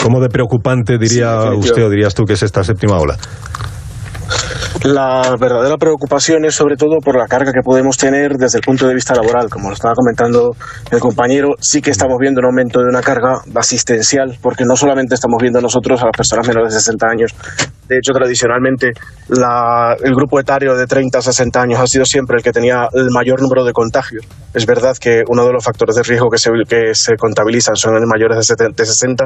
¿cómo 0.02 0.20
de 0.20 0.28
preocupante 0.28 0.98
diría 0.98 1.52
usted 1.54 1.84
o 1.84 1.90
dirías 1.90 2.14
tú 2.14 2.24
que 2.24 2.34
es 2.34 2.42
esta 2.42 2.62
séptima 2.62 2.98
ola? 2.98 3.16
La 4.84 5.36
verdadera 5.38 5.76
preocupación 5.76 6.46
es 6.46 6.54
sobre 6.54 6.76
todo 6.76 6.98
por 7.04 7.18
la 7.18 7.26
carga 7.26 7.52
que 7.52 7.60
podemos 7.62 7.98
tener 7.98 8.32
desde 8.38 8.58
el 8.58 8.64
punto 8.64 8.86
de 8.88 8.94
vista 8.94 9.14
laboral. 9.14 9.50
Como 9.50 9.68
lo 9.68 9.74
estaba 9.74 9.94
comentando 9.94 10.56
el 10.90 11.00
compañero, 11.00 11.50
sí 11.60 11.82
que 11.82 11.90
estamos 11.90 12.16
viendo 12.18 12.40
un 12.40 12.46
aumento 12.46 12.80
de 12.80 12.86
una 12.88 13.02
carga 13.02 13.42
asistencial, 13.54 14.38
porque 14.40 14.64
no 14.64 14.76
solamente 14.76 15.14
estamos 15.14 15.36
viendo 15.40 15.60
nosotros 15.60 16.00
a 16.00 16.06
las 16.06 16.16
personas 16.16 16.48
menores 16.48 16.72
de 16.72 16.80
60 16.80 17.06
años. 17.06 17.34
De 17.88 17.96
hecho, 17.96 18.12
tradicionalmente 18.12 18.92
el 19.28 20.14
grupo 20.14 20.38
etario 20.38 20.76
de 20.76 20.86
30 20.86 21.18
a 21.18 21.22
60 21.22 21.60
años 21.60 21.80
ha 21.80 21.86
sido 21.88 22.04
siempre 22.04 22.36
el 22.36 22.42
que 22.42 22.52
tenía 22.52 22.88
el 22.92 23.10
mayor 23.10 23.42
número 23.42 23.64
de 23.64 23.72
contagios. 23.72 24.24
Es 24.54 24.64
verdad 24.64 24.96
que 24.96 25.22
uno 25.28 25.44
de 25.44 25.52
los 25.52 25.64
factores 25.64 25.96
de 25.96 26.04
riesgo 26.04 26.28
que 26.30 26.38
se, 26.38 26.50
que 26.68 26.94
se 26.94 27.16
contabilizan 27.16 27.74
son 27.74 27.94
los 27.94 28.02
mayores 28.06 28.46
de 28.46 28.84
60, 28.84 29.24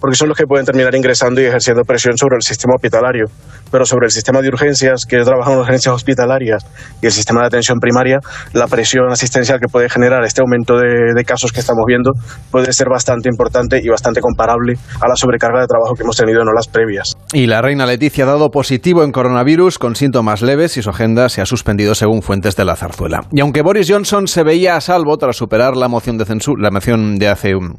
porque 0.00 0.16
son 0.16 0.28
los 0.28 0.38
que 0.38 0.46
pueden 0.46 0.64
terminar 0.64 0.94
ingresando 0.94 1.40
y 1.40 1.44
ejerciendo 1.44 1.82
presión 1.82 2.16
sobre 2.16 2.36
el 2.36 2.42
sistema 2.42 2.74
hospitalario. 2.76 3.26
Pero 3.70 3.84
sobre 3.84 4.06
el 4.06 4.12
sistema 4.12 4.40
de 4.44 4.50
urgencias, 4.50 5.04
que 5.06 5.18
trabajan 5.22 5.54
en 5.54 5.58
urgencias 5.60 5.94
hospitalarias, 5.94 6.64
y 7.02 7.06
el 7.06 7.12
sistema 7.12 7.40
de 7.40 7.46
atención 7.46 7.78
primaria, 7.80 8.18
la 8.52 8.66
presión 8.66 9.10
asistencial 9.10 9.58
que 9.60 9.68
puede 9.68 9.88
generar 9.88 10.24
este 10.24 10.40
aumento 10.40 10.76
de, 10.76 11.24
casos 11.24 11.52
que 11.52 11.60
estamos 11.60 11.84
viendo 11.86 12.12
puede 12.50 12.70
ser 12.72 12.88
bastante 12.90 13.30
importante 13.30 13.80
y 13.82 13.88
bastante 13.88 14.20
comparable 14.20 14.74
a 15.00 15.08
la 15.08 15.16
sobrecarga 15.16 15.60
de 15.60 15.66
trabajo 15.66 15.94
que 15.94 16.02
hemos 16.02 16.16
tenido 16.16 16.42
en 16.42 16.48
olas 16.48 16.68
previas. 16.68 17.14
Y 17.32 17.46
la 17.46 17.62
reina 17.62 17.86
Leticia 17.86 18.24
ha 18.24 18.26
dado 18.26 18.50
positivo 18.50 19.02
en 19.04 19.10
coronavirus 19.10 19.78
con 19.78 19.96
síntomas 19.96 20.42
leves 20.42 20.76
y 20.76 20.82
su 20.82 20.90
agenda 20.90 21.30
se 21.30 21.40
ha 21.40 21.46
suspendido 21.46 21.94
según 21.94 22.20
fuentes 22.20 22.56
de 22.56 22.64
la 22.66 22.76
zarzuela. 22.76 23.22
Y 23.32 23.40
aunque 23.40 23.62
Boris 23.62 23.90
Johnson 23.90 24.28
se 24.28 24.42
veía 24.42 24.76
a 24.76 24.80
salvo 24.82 25.16
tras 25.16 25.36
superar 25.36 25.76
la 25.76 25.88
moción 25.88 26.18
de 26.18 26.26
censura, 26.26 26.62
la 26.62 26.70
moción 26.70 27.16
de 27.16 27.28
hace 27.28 27.54
un 27.54 27.78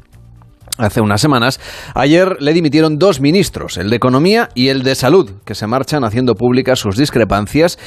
Hace 0.78 1.00
unas 1.00 1.22
semanas, 1.22 1.58
ayer 1.94 2.36
le 2.38 2.52
dimitieron 2.52 2.98
dos 2.98 3.18
ministros, 3.22 3.78
el 3.78 3.88
de 3.88 3.96
Economía 3.96 4.50
y 4.54 4.68
el 4.68 4.82
de 4.82 4.94
Salud, 4.94 5.30
que 5.46 5.54
se 5.54 5.66
marchan 5.66 6.04
haciendo 6.04 6.34
públicas 6.34 6.78
sus 6.78 6.98
discrepancias 6.98 7.78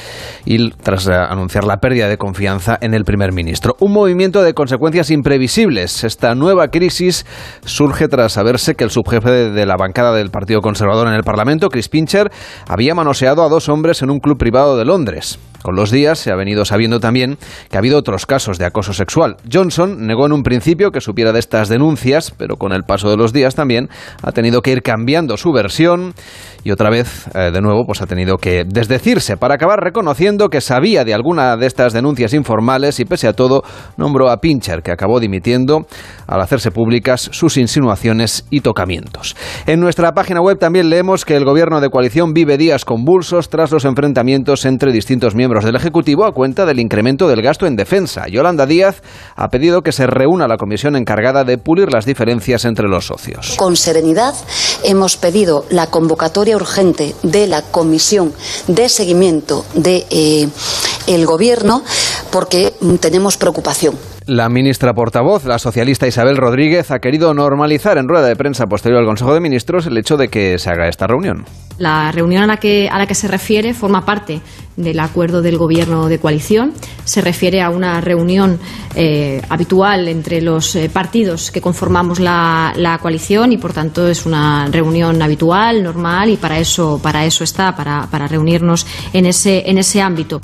y 0.44 0.70
tras 0.70 1.06
anunciar 1.06 1.62
la 1.62 1.76
pérdida 1.76 2.08
de 2.08 2.18
confianza 2.18 2.76
en 2.80 2.92
el 2.92 3.04
primer 3.04 3.32
ministro. 3.32 3.76
Un 3.78 3.92
movimiento 3.92 4.42
de 4.42 4.54
consecuencias 4.54 5.12
imprevisibles. 5.12 6.02
Esta 6.02 6.34
nueva 6.34 6.68
crisis 6.68 7.26
surge 7.64 8.08
tras 8.08 8.32
saberse 8.32 8.74
que 8.74 8.82
el 8.82 8.90
subjefe 8.90 9.30
de 9.30 9.66
la 9.66 9.76
bancada 9.76 10.12
del 10.12 10.30
Partido 10.30 10.60
Conservador 10.60 11.06
en 11.06 11.14
el 11.14 11.22
Parlamento, 11.22 11.68
Chris 11.68 11.88
Pincher, 11.88 12.32
había 12.66 12.96
manoseado 12.96 13.44
a 13.44 13.48
dos 13.48 13.68
hombres 13.68 14.02
en 14.02 14.10
un 14.10 14.18
club 14.18 14.36
privado 14.36 14.76
de 14.76 14.84
Londres. 14.84 15.38
Con 15.62 15.76
los 15.76 15.90
días 15.90 16.18
se 16.18 16.32
ha 16.32 16.36
venido 16.36 16.64
sabiendo 16.64 17.00
también 17.00 17.36
que 17.68 17.76
ha 17.76 17.80
habido 17.80 17.98
otros 17.98 18.24
casos 18.24 18.58
de 18.58 18.64
acoso 18.64 18.94
sexual. 18.94 19.36
Johnson 19.52 20.06
negó 20.06 20.24
en 20.24 20.32
un 20.32 20.42
principio 20.42 20.90
que 20.90 21.02
supiera 21.02 21.32
de 21.32 21.38
estas 21.38 21.68
denuncias, 21.68 22.32
pero 22.36 22.56
con 22.56 22.72
el 22.72 22.79
paso 22.84 23.10
de 23.10 23.16
los 23.16 23.32
días 23.32 23.54
también 23.54 23.88
ha 24.22 24.32
tenido 24.32 24.62
que 24.62 24.72
ir 24.72 24.82
cambiando 24.82 25.36
su 25.36 25.52
versión 25.52 26.14
y 26.62 26.70
otra 26.72 26.90
vez, 26.90 27.26
eh, 27.34 27.50
de 27.52 27.60
nuevo, 27.60 27.86
pues 27.86 28.02
ha 28.02 28.06
tenido 28.06 28.36
que 28.36 28.64
desdecirse 28.66 29.36
para 29.36 29.54
acabar 29.54 29.80
reconociendo 29.80 30.48
que 30.48 30.60
sabía 30.60 31.04
de 31.04 31.14
alguna 31.14 31.56
de 31.56 31.66
estas 31.66 31.92
denuncias 31.92 32.34
informales 32.34 33.00
y 33.00 33.04
pese 33.04 33.28
a 33.28 33.32
todo 33.32 33.62
nombró 33.96 34.30
a 34.30 34.38
Pincher, 34.38 34.82
que 34.82 34.92
acabó 34.92 35.20
dimitiendo 35.20 35.86
al 36.30 36.40
hacerse 36.40 36.70
públicas 36.70 37.28
sus 37.32 37.56
insinuaciones 37.56 38.44
y 38.50 38.60
tocamientos. 38.60 39.36
En 39.66 39.80
nuestra 39.80 40.12
página 40.12 40.40
web 40.40 40.58
también 40.58 40.88
leemos 40.88 41.24
que 41.24 41.36
el 41.36 41.44
gobierno 41.44 41.80
de 41.80 41.90
coalición 41.90 42.32
vive 42.32 42.56
días 42.56 42.84
convulsos 42.84 43.50
tras 43.50 43.72
los 43.72 43.84
enfrentamientos 43.84 44.64
entre 44.64 44.92
distintos 44.92 45.34
miembros 45.34 45.64
del 45.64 45.76
Ejecutivo 45.76 46.24
a 46.24 46.32
cuenta 46.32 46.64
del 46.64 46.78
incremento 46.78 47.28
del 47.28 47.42
gasto 47.42 47.66
en 47.66 47.76
defensa. 47.76 48.28
Yolanda 48.28 48.64
Díaz 48.64 49.02
ha 49.34 49.48
pedido 49.48 49.82
que 49.82 49.92
se 49.92 50.06
reúna 50.06 50.46
la 50.46 50.56
comisión 50.56 50.96
encargada 50.96 51.44
de 51.44 51.58
pulir 51.58 51.92
las 51.92 52.06
diferencias 52.06 52.64
entre 52.64 52.88
los 52.88 53.06
socios. 53.06 53.54
Con 53.56 53.76
serenidad 53.76 54.34
hemos 54.84 55.16
pedido 55.16 55.64
la 55.70 55.88
convocatoria 55.88 56.56
urgente 56.56 57.14
de 57.24 57.48
la 57.48 57.62
comisión 57.62 58.32
de 58.68 58.88
seguimiento 58.88 59.64
de, 59.74 60.06
eh, 60.10 60.48
Gobierno 61.24 61.82
porque 62.30 62.72
tenemos 63.00 63.36
preocupación 63.36 63.94
la 64.26 64.48
ministra 64.48 64.92
portavoz, 64.92 65.44
la 65.44 65.58
socialista 65.58 66.06
Isabel 66.06 66.36
Rodríguez, 66.36 66.90
ha 66.90 66.98
querido 66.98 67.34
normalizar 67.34 67.98
en 67.98 68.08
rueda 68.08 68.26
de 68.26 68.36
prensa 68.36 68.66
posterior 68.66 69.00
al 69.00 69.06
Consejo 69.06 69.34
de 69.34 69.40
Ministros 69.40 69.86
el 69.86 69.96
hecho 69.98 70.16
de 70.16 70.28
que 70.28 70.58
se 70.58 70.70
haga 70.70 70.88
esta 70.88 71.06
reunión. 71.06 71.44
La 71.78 72.12
reunión 72.12 72.42
a 72.44 72.46
la 72.46 72.56
que, 72.58 72.88
a 72.90 72.98
la 72.98 73.06
que 73.06 73.14
se 73.14 73.26
refiere 73.26 73.72
forma 73.72 74.04
parte 74.04 74.40
del 74.76 75.00
acuerdo 75.00 75.42
del 75.42 75.56
Gobierno 75.56 76.08
de 76.08 76.18
coalición. 76.18 76.72
Se 77.04 77.20
refiere 77.20 77.62
a 77.62 77.70
una 77.70 78.00
reunión 78.00 78.58
eh, 78.94 79.40
habitual 79.48 80.08
entre 80.08 80.40
los 80.42 80.76
eh, 80.76 80.90
partidos 80.92 81.50
que 81.50 81.60
conformamos 81.60 82.20
la, 82.20 82.72
la, 82.76 82.98
coalición 82.98 83.52
y, 83.52 83.58
por 83.58 83.72
tanto, 83.72 84.08
es 84.08 84.26
una 84.26 84.66
reunión 84.70 85.20
habitual, 85.22 85.82
normal 85.82 86.30
y 86.30 86.36
para 86.36 86.58
eso, 86.58 87.00
para 87.02 87.24
eso 87.24 87.44
está, 87.44 87.74
para, 87.74 88.06
para 88.10 88.26
reunirnos 88.26 88.86
en 89.12 89.26
ese, 89.26 89.68
en 89.68 89.78
ese 89.78 90.00
ámbito. 90.00 90.40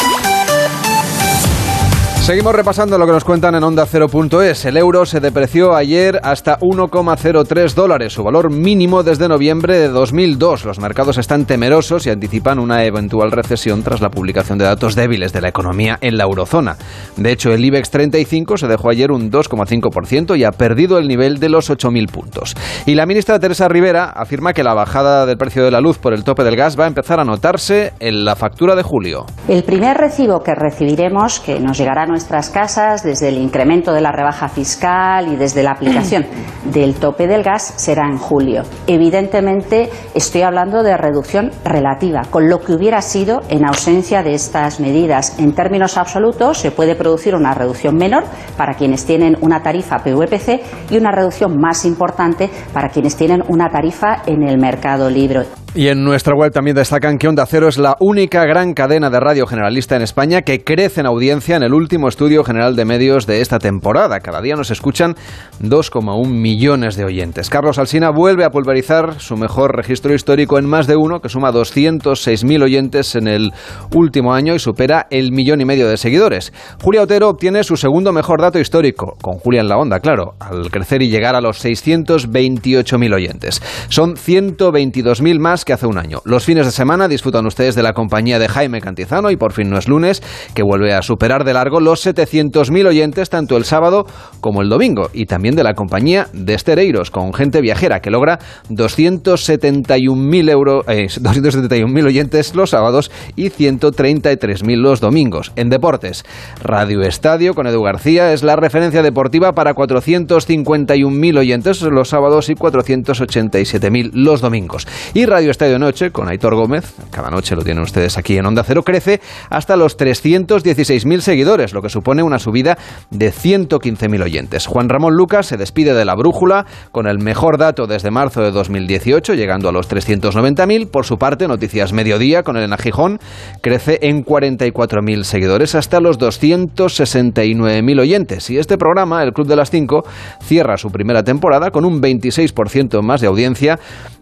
Seguimos 2.27 2.57
repasando 2.57 2.99
lo 2.99 3.07
que 3.07 3.12
nos 3.12 3.23
cuentan 3.23 3.55
en 3.55 3.62
Onda 3.62 3.87
0.es. 3.87 4.65
El 4.65 4.77
euro 4.77 5.07
se 5.07 5.21
depreció 5.21 5.77
ayer 5.77 6.19
hasta 6.25 6.59
1,03 6.59 7.73
dólares, 7.75 8.15
su 8.15 8.25
valor 8.25 8.51
mínimo 8.51 9.05
desde 9.05 9.29
noviembre 9.29 9.79
de 9.79 9.89
2002. 9.91 10.65
Los 10.65 10.81
mercados 10.81 11.19
están 11.19 11.47
temerosos 11.47 12.05
y 12.05 12.11
anticipan 12.11 12.59
una 12.59 12.83
eventual 12.83 13.31
recesión 13.31 13.85
tras 13.85 14.01
la 14.01 14.11
publicación 14.11 14.59
de 14.59 14.65
datos 14.65 14.97
débiles 14.97 15.33
de 15.33 15.41
la 15.41 15.51
economía 15.51 15.99
en 16.01 16.17
la 16.17 16.25
eurozona. 16.25 16.77
De 17.17 17.31
hecho, 17.31 17.53
el 17.53 17.65
IBEX 17.65 17.91
35 17.91 18.57
se 18.57 18.67
dejó 18.67 18.91
ayer 18.91 19.12
un 19.12 19.31
2,5% 19.31 20.37
y 20.37 20.43
ha 20.43 20.51
perdido 20.51 20.99
el 20.99 21.07
nivel 21.07 21.39
de 21.39 21.49
los 21.49 21.71
8.000 21.71 22.11
puntos. 22.11 22.57
Y 22.87 22.97
la 22.97 23.07
ministra 23.07 23.39
Teresa 23.39 23.69
Rivera 23.69 24.07
afirma 24.07 24.53
que 24.53 24.65
la 24.65 24.75
bajada 24.75 25.27
del 25.27 25.37
precio 25.37 25.65
de 25.65 25.71
la 25.71 25.81
luz 25.81 25.99
por 25.99 26.12
el 26.12 26.25
tope 26.25 26.43
del 26.43 26.57
gas 26.57 26.77
va 26.77 26.87
a 26.87 26.89
empezar 26.89 27.21
a 27.21 27.25
notarse 27.25 27.93
en 28.01 28.25
la 28.25 28.35
factura 28.35 28.75
de 28.75 28.83
julio. 28.83 29.27
El 29.47 29.62
primer 29.62 29.97
recibo 29.97 30.41
que 30.41 30.57
recibiremos, 30.57 31.39
que 31.39 31.61
nos 31.61 31.79
llegará 31.79 32.05
nuestras 32.16 32.48
casas 32.48 33.02
desde 33.02 33.29
el 33.29 33.37
incremento 33.37 33.92
de 33.92 34.00
la 34.00 34.11
rebaja 34.11 34.48
fiscal 34.48 35.29
y 35.29 35.37
desde 35.37 35.62
la 35.62 35.72
aplicación 35.72 36.24
del 36.72 36.94
tope 36.94 37.26
del 37.26 37.42
gas 37.42 37.74
será 37.76 38.09
en 38.09 38.16
julio. 38.16 38.62
Evidentemente 38.87 39.90
estoy 40.14 40.40
hablando 40.40 40.83
de 40.83 40.96
reducción 40.96 41.50
relativa, 41.62 42.22
con 42.31 42.48
lo 42.48 42.61
que 42.61 42.72
hubiera 42.72 43.02
sido 43.02 43.42
en 43.50 43.66
ausencia 43.66 44.22
de 44.22 44.33
estas 44.33 44.81
medidas. 44.81 45.38
En 45.38 45.52
términos 45.52 45.98
absolutos 45.98 46.57
se 46.57 46.70
puede 46.70 46.94
producir 46.94 47.35
una 47.35 47.52
reducción 47.52 47.96
menor 47.96 48.24
para 48.57 48.76
quienes 48.76 49.05
tienen 49.05 49.37
una 49.42 49.62
tarifa 49.62 49.98
PVPC 49.98 50.90
y 50.90 50.96
una 50.96 51.12
reducción 51.12 51.61
más 51.61 51.85
importante 51.85 52.48
para 52.72 52.88
quienes 52.88 53.14
tienen 53.14 53.42
una 53.46 53.68
tarifa 53.68 54.22
en 54.24 54.42
el 54.42 54.57
mercado 54.57 55.11
libre. 55.11 55.65
Y 55.77 55.89
en 55.89 56.05
nuestra 56.05 56.35
web 56.35 56.53
también 56.53 56.75
destacan 56.75 57.19
que 57.19 57.29
Onda 57.29 57.45
Cero 57.45 57.69
es 57.69 57.77
la 57.77 57.99
única 58.01 58.47
gran 58.47 58.73
cadena 58.73 59.11
de 59.11 59.21
radio 59.21 59.47
generalista 59.47 59.95
en 59.95 60.01
España 60.01 60.41
que 60.41 60.65
crece 60.65 61.01
en 61.01 61.07
audiencia 61.07 61.55
en 61.55 61.62
el 61.62 61.75
último 61.75 62.09
estudio 62.09 62.45
general 62.45 62.77
de 62.77 62.87
medios 62.87 63.27
de 63.27 63.43
esta 63.43 63.59
temporada. 63.59 64.21
Cada 64.21 64.41
día 64.41 64.55
nos 64.55 64.71
escuchan 64.71 65.17
2,1 65.61 66.29
millones 66.29 66.97
de 66.97 67.05
oyentes. 67.05 67.51
Carlos 67.51 67.79
Alsina 67.79 68.09
vuelve 68.09 68.45
a 68.45 68.51
pulverizar 68.51 69.21
su 69.21 69.37
mejor 69.37 69.77
registro 69.77 70.15
histórico 70.15 70.59
en 70.59 70.65
más 70.65 70.87
de 70.87 70.97
uno, 70.97 71.21
que 71.21 71.29
suma 71.29 71.53
206.000 71.53 72.62
oyentes 72.62 73.15
en 73.15 73.29
el 73.29 73.53
último 73.95 74.33
año 74.33 74.55
y 74.55 74.59
supera 74.59 75.07
el 75.11 75.31
millón 75.31 75.61
y 75.61 75.67
medio 75.67 75.91
de 75.91 75.99
seguidores. 75.99 76.55
Julia 76.83 77.03
Otero 77.03 77.29
obtiene 77.29 77.62
su 77.65 77.77
segundo 77.77 78.15
mejor 78.15 78.41
dato 78.41 78.59
histórico, 78.59 79.19
con 79.21 79.35
Julia 79.35 79.61
en 79.61 79.69
la 79.69 79.77
onda, 79.77 80.01
claro, 80.01 80.37
al 80.41 80.71
crecer 80.71 81.03
y 81.03 81.11
llegar 81.11 81.35
a 81.35 81.43
los 81.43 81.62
628.000 81.62 83.15
oyentes. 83.15 83.61
Son 83.91 84.17
122.000 84.17 85.39
más 85.39 85.65
que 85.66 85.74
hace 85.74 85.87
un 85.87 85.98
año. 85.98 86.22
Los 86.24 86.44
fines 86.44 86.64
de 86.64 86.72
semana 86.72 87.09
disfrutan 87.09 87.44
ustedes 87.44 87.74
de 87.74 87.83
la 87.83 87.92
compañía 87.92 88.38
de 88.38 88.48
Jaime 88.48 88.81
Cantizano 88.81 89.31
y 89.31 89.37
por 89.37 89.52
fin 89.52 89.68
no 89.68 89.76
es 89.76 89.88
lunes, 89.88 90.22
que 90.55 90.62
vuelve 90.62 90.94
a 90.94 91.02
superar 91.02 91.44
de 91.44 91.52
largo 91.52 91.81
los 91.81 92.07
700.000 92.07 92.87
oyentes 92.87 93.29
tanto 93.29 93.57
el 93.57 93.64
sábado 93.64 94.07
como 94.40 94.62
el 94.62 94.68
domingo. 94.68 95.11
Y 95.12 95.26
también 95.26 95.57
de 95.57 95.64
la 95.64 95.74
compañía 95.74 96.29
de 96.33 96.55
Estereiros, 96.55 97.11
con 97.11 97.35
gente 97.35 97.61
viajera, 97.61 98.00
que 98.00 98.11
logra 98.11 98.38
271.000 98.70 100.50
euros, 100.50 100.85
eh, 100.88 101.07
271.000 101.20 102.07
oyentes 102.07 102.55
los 102.55 102.70
sábados 102.70 103.11
y 103.35 103.50
133.000 103.50 104.76
los 104.76 105.00
domingos. 105.00 105.52
En 105.57 105.68
deportes, 105.68 106.24
Radio 106.62 107.02
Estadio 107.02 107.55
con 107.55 107.66
Edu 107.66 107.83
García 107.83 108.33
es 108.33 108.44
la 108.44 108.55
referencia 108.55 109.02
deportiva 109.02 109.52
para 109.52 109.74
451.000 109.74 111.38
oyentes 111.38 111.83
los 111.83 112.09
sábados 112.09 112.48
y 112.50 112.55
487.000 112.55 114.11
los 114.12 114.40
domingos. 114.40 114.87
Y 115.12 115.26
Radio 115.26 115.50
Estadio 115.57 115.79
Noche 115.79 116.11
con 116.11 116.29
Aitor 116.29 116.55
Gómez, 116.55 116.92
cada 117.11 117.31
noche 117.31 117.57
lo 117.57 117.62
tienen 117.62 117.83
ustedes 117.83 118.19
aquí 118.19 118.37
en 118.37 118.45
Onda 118.45 118.62
Cero, 118.62 118.83
crece 118.83 119.23
hasta 119.49 119.75
los 119.75 119.97
316.000 119.97 121.21
seguidores, 121.21 121.73
lo 121.73 121.81
que 121.81 121.88
supone 121.88 122.23
una 122.23 122.38
subida 122.38 122.77
de 123.11 123.33
115.000 123.33 124.23
oyentes. 124.23 124.66
Juan 124.66 124.90
Ramón 124.90 125.14
Lucas 125.14 125.47
se 125.47 125.57
despide 125.57 125.95
de 125.95 126.05
la 126.05 126.14
brújula 126.14 126.66
con 126.92 127.07
el 127.07 127.21
mejor 127.21 127.57
dato 127.57 127.87
desde 127.87 128.11
marzo 128.11 128.42
de 128.42 128.51
2018, 128.51 129.33
llegando 129.33 129.71
a 129.71 129.73
los 129.73 129.88
390.000. 129.88 130.90
Por 130.90 131.07
su 131.07 131.16
parte, 131.16 131.49
Noticias 131.49 131.95
Mediodía 131.95 132.42
con 132.42 132.59
Elena 132.59 132.77
Gijón 132.77 133.19
crece 133.62 134.01
en 134.03 134.27
44.000 134.27 135.23
seguidores 135.23 135.75
hasta 135.75 136.01
los 136.01 136.19
269.000 136.19 137.99
oyentes. 137.99 138.51
Y 138.51 138.59
este 138.59 138.77
programa, 138.77 139.23
el 139.23 139.33
Club 139.33 139.47
de 139.47 139.57
las 139.57 139.71
5, 139.71 140.05
cierra 140.42 140.77
su 140.77 140.90
primera 140.90 141.23
temporada 141.23 141.71
con 141.71 141.87
un 141.87 142.03
26% 142.03 143.01
más 143.01 143.23
de 143.23 143.29
audiencia 143.29 143.79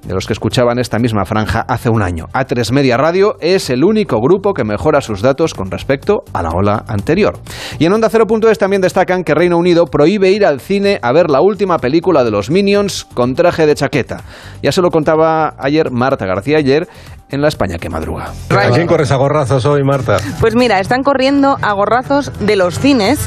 de 0.07 0.15
los 0.15 0.27
que 0.27 0.33
escuchaban 0.33 0.79
esta 0.79 0.99
misma 0.99 1.25
franja 1.25 1.65
hace 1.69 1.89
un 1.89 2.03
año. 2.03 2.27
A3 2.33 2.73
Media 2.73 2.97
Radio 2.97 3.37
es 3.41 3.71
el 3.71 3.85
único 3.85 4.21
grupo 4.21 4.55
que 4.55 4.65
mejora 4.65 5.01
sus 5.01 5.23
datos 5.23 5.55
con 5.55 5.71
respecto 5.71 6.25
a 6.33 6.43
la 6.43 6.51
ola 6.51 6.85
anterior. 6.89 7.39
Y 7.79 7.87
en 7.87 7.93
Onda 7.93 8.11
0.es 8.11 8.59
también 8.59 8.83
destacan 8.83 9.25
que 9.25 9.35
Reino 9.35 9.59
Unido 9.59 9.87
prohíbe 9.87 10.31
ir 10.31 10.45
al 10.45 10.61
cine 10.61 10.99
a 11.03 11.13
ver 11.13 11.31
la 11.31 11.41
última 11.41 11.79
película 11.79 12.25
de 12.25 12.31
los 12.31 12.51
Minions 12.51 13.05
con 13.15 13.35
traje 13.35 13.67
de 13.67 13.75
chaqueta. 13.75 14.23
Ya 14.63 14.73
se 14.73 14.83
lo 14.83 14.91
contaba 14.91 15.55
ayer 15.59 15.91
Marta 15.91 16.27
García 16.27 16.59
ayer 16.59 16.89
en 17.35 17.43
la 17.43 17.49
España 17.49 17.79
que 17.79 17.91
madruga. 17.91 18.33
¿A 18.51 18.71
quién 18.71 18.87
corres 18.87 19.11
a 19.11 19.17
gorrazos 19.17 19.67
hoy, 19.67 19.83
Marta? 19.83 20.17
Pues 20.41 20.55
mira, 20.55 20.81
están 20.81 21.03
corriendo 21.03 21.59
a 21.61 21.73
gorrazos 21.73 22.33
de 22.41 22.57
los 22.57 22.79
cines. 22.79 23.19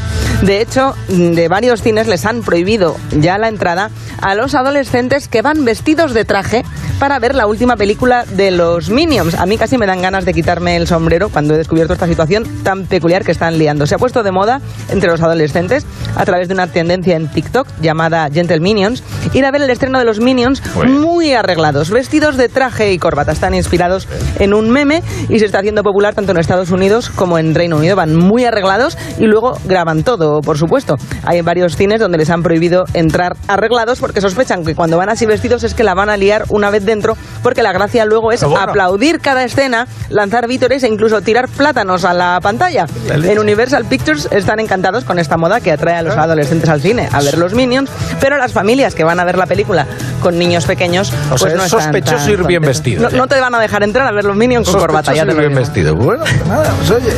De 0.42 0.62
hecho, 0.62 0.94
de 1.08 1.48
varios 1.48 1.82
cines 1.82 2.08
les 2.08 2.26
han 2.26 2.42
prohibido 2.42 2.96
ya 3.12 3.38
la 3.38 3.48
entrada 3.48 3.90
a 4.22 4.36
los 4.36 4.56
adolescentes 4.56 5.28
que 5.28 5.42
van 5.42 5.66
vestidos 5.66 6.14
de 6.14 6.26
traje 6.26 6.64
para 7.00 7.20
ver 7.20 7.36
la 7.36 7.46
última 7.46 7.76
película 7.76 8.26
de 8.26 8.52
los 8.52 8.90
Minions. 8.90 9.36
A 9.36 9.46
mí 9.46 9.58
casi 9.58 9.78
me 9.78 9.86
dan 9.86 10.02
ganas 10.02 10.26
de 10.26 10.34
quitarme 10.34 10.76
el 10.76 10.88
sombrero 10.88 11.30
cuando 11.30 11.54
he 11.54 11.58
descubierto 11.58 11.94
esta 11.94 12.08
situación 12.08 12.44
tan 12.64 12.86
peculiar 12.86 13.24
que 13.24 13.32
están 13.32 13.58
liando. 13.60 13.86
Se 13.86 13.96
ha 13.96 13.98
puesto 14.00 14.24
de 14.24 14.32
moda 14.32 14.62
entre 14.90 15.10
los 15.10 15.22
adolescentes 15.22 15.86
a 16.16 16.26
través 16.26 16.48
de 16.48 16.56
una 16.56 16.68
tendencia 16.68 17.16
en 17.16 17.28
TikTok 17.28 17.68
llamada 17.82 18.30
Gentle 18.32 18.60
Minions 18.60 19.04
ir 19.34 19.46
a 19.46 19.52
ver 19.52 19.62
el 19.62 19.70
estreno 19.70 20.00
de 20.00 20.06
los 20.06 20.20
Minions 20.20 20.62
muy 20.88 21.34
arreglados, 21.34 21.92
vestidos 21.92 22.38
de 22.38 22.50
traje 22.50 22.92
y 22.94 22.98
corbata. 22.98 23.32
Están 23.32 23.54
inspirados 23.54 23.97
en 24.40 24.54
un 24.54 24.70
meme 24.70 25.02
y 25.30 25.40
se 25.40 25.46
está 25.46 25.60
haciendo 25.60 25.84
popular 25.84 26.14
tanto 26.14 26.32
en 26.32 26.40
Estados 26.40 26.72
Unidos 26.72 27.10
como 27.10 27.40
en 27.40 27.56
Reino 27.56 27.78
Unido. 27.78 27.96
Van 27.96 28.16
muy 28.16 28.46
arreglados 28.46 28.98
y 29.18 29.26
luego 29.26 29.58
graban 29.66 30.04
todo, 30.04 30.42
por 30.42 30.58
supuesto. 30.58 30.96
Hay 31.24 31.42
varios 31.42 31.76
cines 31.76 32.00
donde 32.00 32.18
les 32.18 32.30
han 32.30 32.44
prohibido 32.44 32.86
entrar 32.94 33.36
arreglados 33.48 34.00
porque 34.00 34.22
sospechan 34.22 34.64
que 34.66 34.76
cuando 34.76 34.98
van 34.98 35.10
así 35.10 35.26
vestidos 35.26 35.64
es 35.64 35.74
que 35.74 35.84
la 35.84 35.94
van 35.94 36.10
a 36.10 36.18
liar 36.18 36.46
una 36.50 36.70
vez 36.70 36.86
dentro 36.86 37.16
porque 37.44 37.64
la 37.64 37.72
gracia 37.72 38.06
luego 38.06 38.32
es 38.32 38.44
aplaudir 38.44 39.20
cada 39.20 39.44
escena, 39.44 39.88
lanzar 40.10 40.48
vítores 40.48 40.84
e 40.84 40.88
incluso 40.88 41.22
tirar 41.22 41.48
plátanos 41.48 42.06
a 42.06 42.14
la 42.14 42.40
pantalla. 42.42 42.86
En 43.10 43.40
Universal 43.40 43.86
Pictures 43.86 44.28
están 44.32 44.60
encantados 44.60 45.04
con 45.04 45.20
esta 45.20 45.38
moda 45.38 45.62
que 45.62 45.72
atrae 45.72 45.96
a 45.96 46.02
los 46.02 46.16
adolescentes 46.16 46.70
al 46.70 46.82
cine 46.82 47.10
a 47.12 47.22
ver 47.22 47.38
los 47.38 47.54
Minions, 47.54 47.90
pero 48.20 48.38
las 48.38 48.52
familias 48.52 48.96
que 48.96 49.04
van 49.04 49.20
a 49.20 49.26
ver 49.26 49.38
la 49.38 49.46
película 49.46 49.86
con 50.22 50.38
niños 50.38 50.66
pequeños 50.66 51.12
O 51.12 51.30
pues 51.30 51.42
sea, 51.42 51.56
no 51.56 51.64
es 51.64 51.72
sospechoso 51.72 52.32
ir 52.32 52.46
bien 52.46 52.62
vestido, 52.62 53.10
No, 53.10 53.18
no 53.18 53.28
te 53.28 53.40
van 53.40 53.54
a 53.56 53.60
dejar 53.60 53.77
entrar 53.86 54.08
a 54.08 54.12
ver 54.12 54.26
los 54.26 54.36
Minions 54.36 54.70
con 54.70 54.80
corbata, 54.80 55.14
ya 55.14 55.26
te 55.26 55.34
lo 55.34 55.40
bien 55.40 55.50
digo. 55.50 55.60
vestido. 55.62 55.96
Bueno, 55.96 56.24
nada, 56.48 56.74
pues 56.78 56.92
oye. 56.92 57.12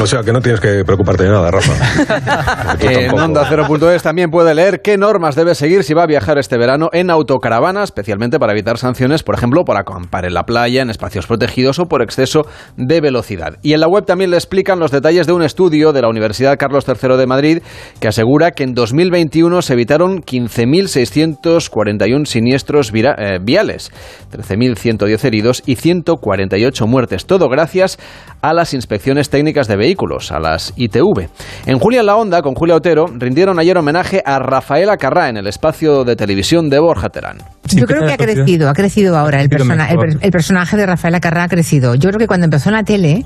O 0.00 0.06
sea, 0.06 0.22
que 0.22 0.32
no 0.32 0.40
tienes 0.40 0.60
que 0.60 0.84
preocuparte 0.84 1.24
de 1.24 1.30
nada, 1.30 1.50
Rafa. 1.50 1.72
En 2.80 3.18
Onda 3.18 3.44
0.es 3.48 4.02
también 4.02 4.30
puede 4.30 4.54
leer 4.54 4.80
qué 4.82 4.96
normas 4.96 5.34
debe 5.34 5.54
seguir 5.54 5.84
si 5.84 5.94
va 5.94 6.04
a 6.04 6.06
viajar 6.06 6.38
este 6.38 6.56
verano 6.58 6.88
en 6.92 7.10
autocaravana, 7.10 7.82
especialmente 7.82 8.38
para 8.38 8.52
evitar 8.52 8.78
sanciones, 8.78 9.22
por 9.22 9.34
ejemplo, 9.34 9.64
por 9.64 9.76
acampar 9.76 10.24
en 10.24 10.34
la 10.34 10.44
playa, 10.44 10.82
en 10.82 10.90
espacios 10.90 11.26
protegidos 11.26 11.78
o 11.78 11.86
por 11.86 12.02
exceso 12.02 12.46
de 12.76 13.00
velocidad. 13.00 13.56
Y 13.62 13.72
en 13.74 13.80
la 13.80 13.88
web 13.88 14.04
también 14.06 14.30
le 14.30 14.36
explican 14.36 14.78
los 14.78 14.90
detalles 14.90 15.26
de 15.26 15.32
un 15.32 15.42
estudio 15.42 15.92
de 15.92 16.02
la 16.02 16.08
Universidad 16.08 16.56
Carlos 16.58 16.84
III 16.88 17.16
de 17.16 17.26
Madrid 17.26 17.62
que 18.00 18.08
asegura 18.08 18.52
que 18.52 18.64
en 18.64 18.74
2021 18.74 19.62
se 19.62 19.72
evitaron 19.74 20.22
15.641 20.22 22.24
siniestros 22.26 22.92
vira- 22.92 23.16
eh, 23.18 23.38
viales, 23.42 23.90
13.110 24.32 25.24
heridos 25.24 25.62
y 25.66 25.76
148 25.90 26.86
muertes. 26.86 27.26
Todo 27.26 27.48
gracias 27.48 27.98
a 28.40 28.54
las 28.54 28.74
inspecciones 28.74 29.28
técnicas 29.28 29.66
de 29.66 29.76
vehículos, 29.76 30.30
a 30.30 30.38
las 30.38 30.72
ITV. 30.76 31.28
En 31.66 31.78
Julia 31.78 32.00
en 32.00 32.06
la 32.06 32.16
Onda, 32.16 32.42
con 32.42 32.54
Julia 32.54 32.76
Otero, 32.76 33.06
rindieron 33.12 33.58
ayer 33.58 33.76
homenaje 33.76 34.22
a 34.24 34.38
Rafaela 34.38 34.96
Carrá 34.96 35.28
en 35.28 35.36
el 35.36 35.46
espacio 35.46 36.04
de 36.04 36.16
televisión 36.16 36.70
de 36.70 36.78
Borja 36.78 37.08
Terán. 37.08 37.38
Yo 37.76 37.86
creo 37.86 38.06
que 38.06 38.12
ha 38.12 38.16
crecido, 38.16 38.68
ha 38.68 38.72
crecido 38.74 39.16
ahora. 39.18 39.40
El, 39.40 39.48
persona- 39.48 39.88
el, 40.20 40.30
personaje 40.30 40.76
de 40.76 40.86
Rafaela 40.86 41.20
Carrá 41.20 41.44
ha 41.44 41.48
crecido. 41.48 41.94
Yo 41.94 42.08
creo 42.10 42.18
que 42.18 42.26
cuando 42.26 42.44
empezó 42.44 42.68
en 42.70 42.74
la 42.76 42.82
tele, 42.82 43.22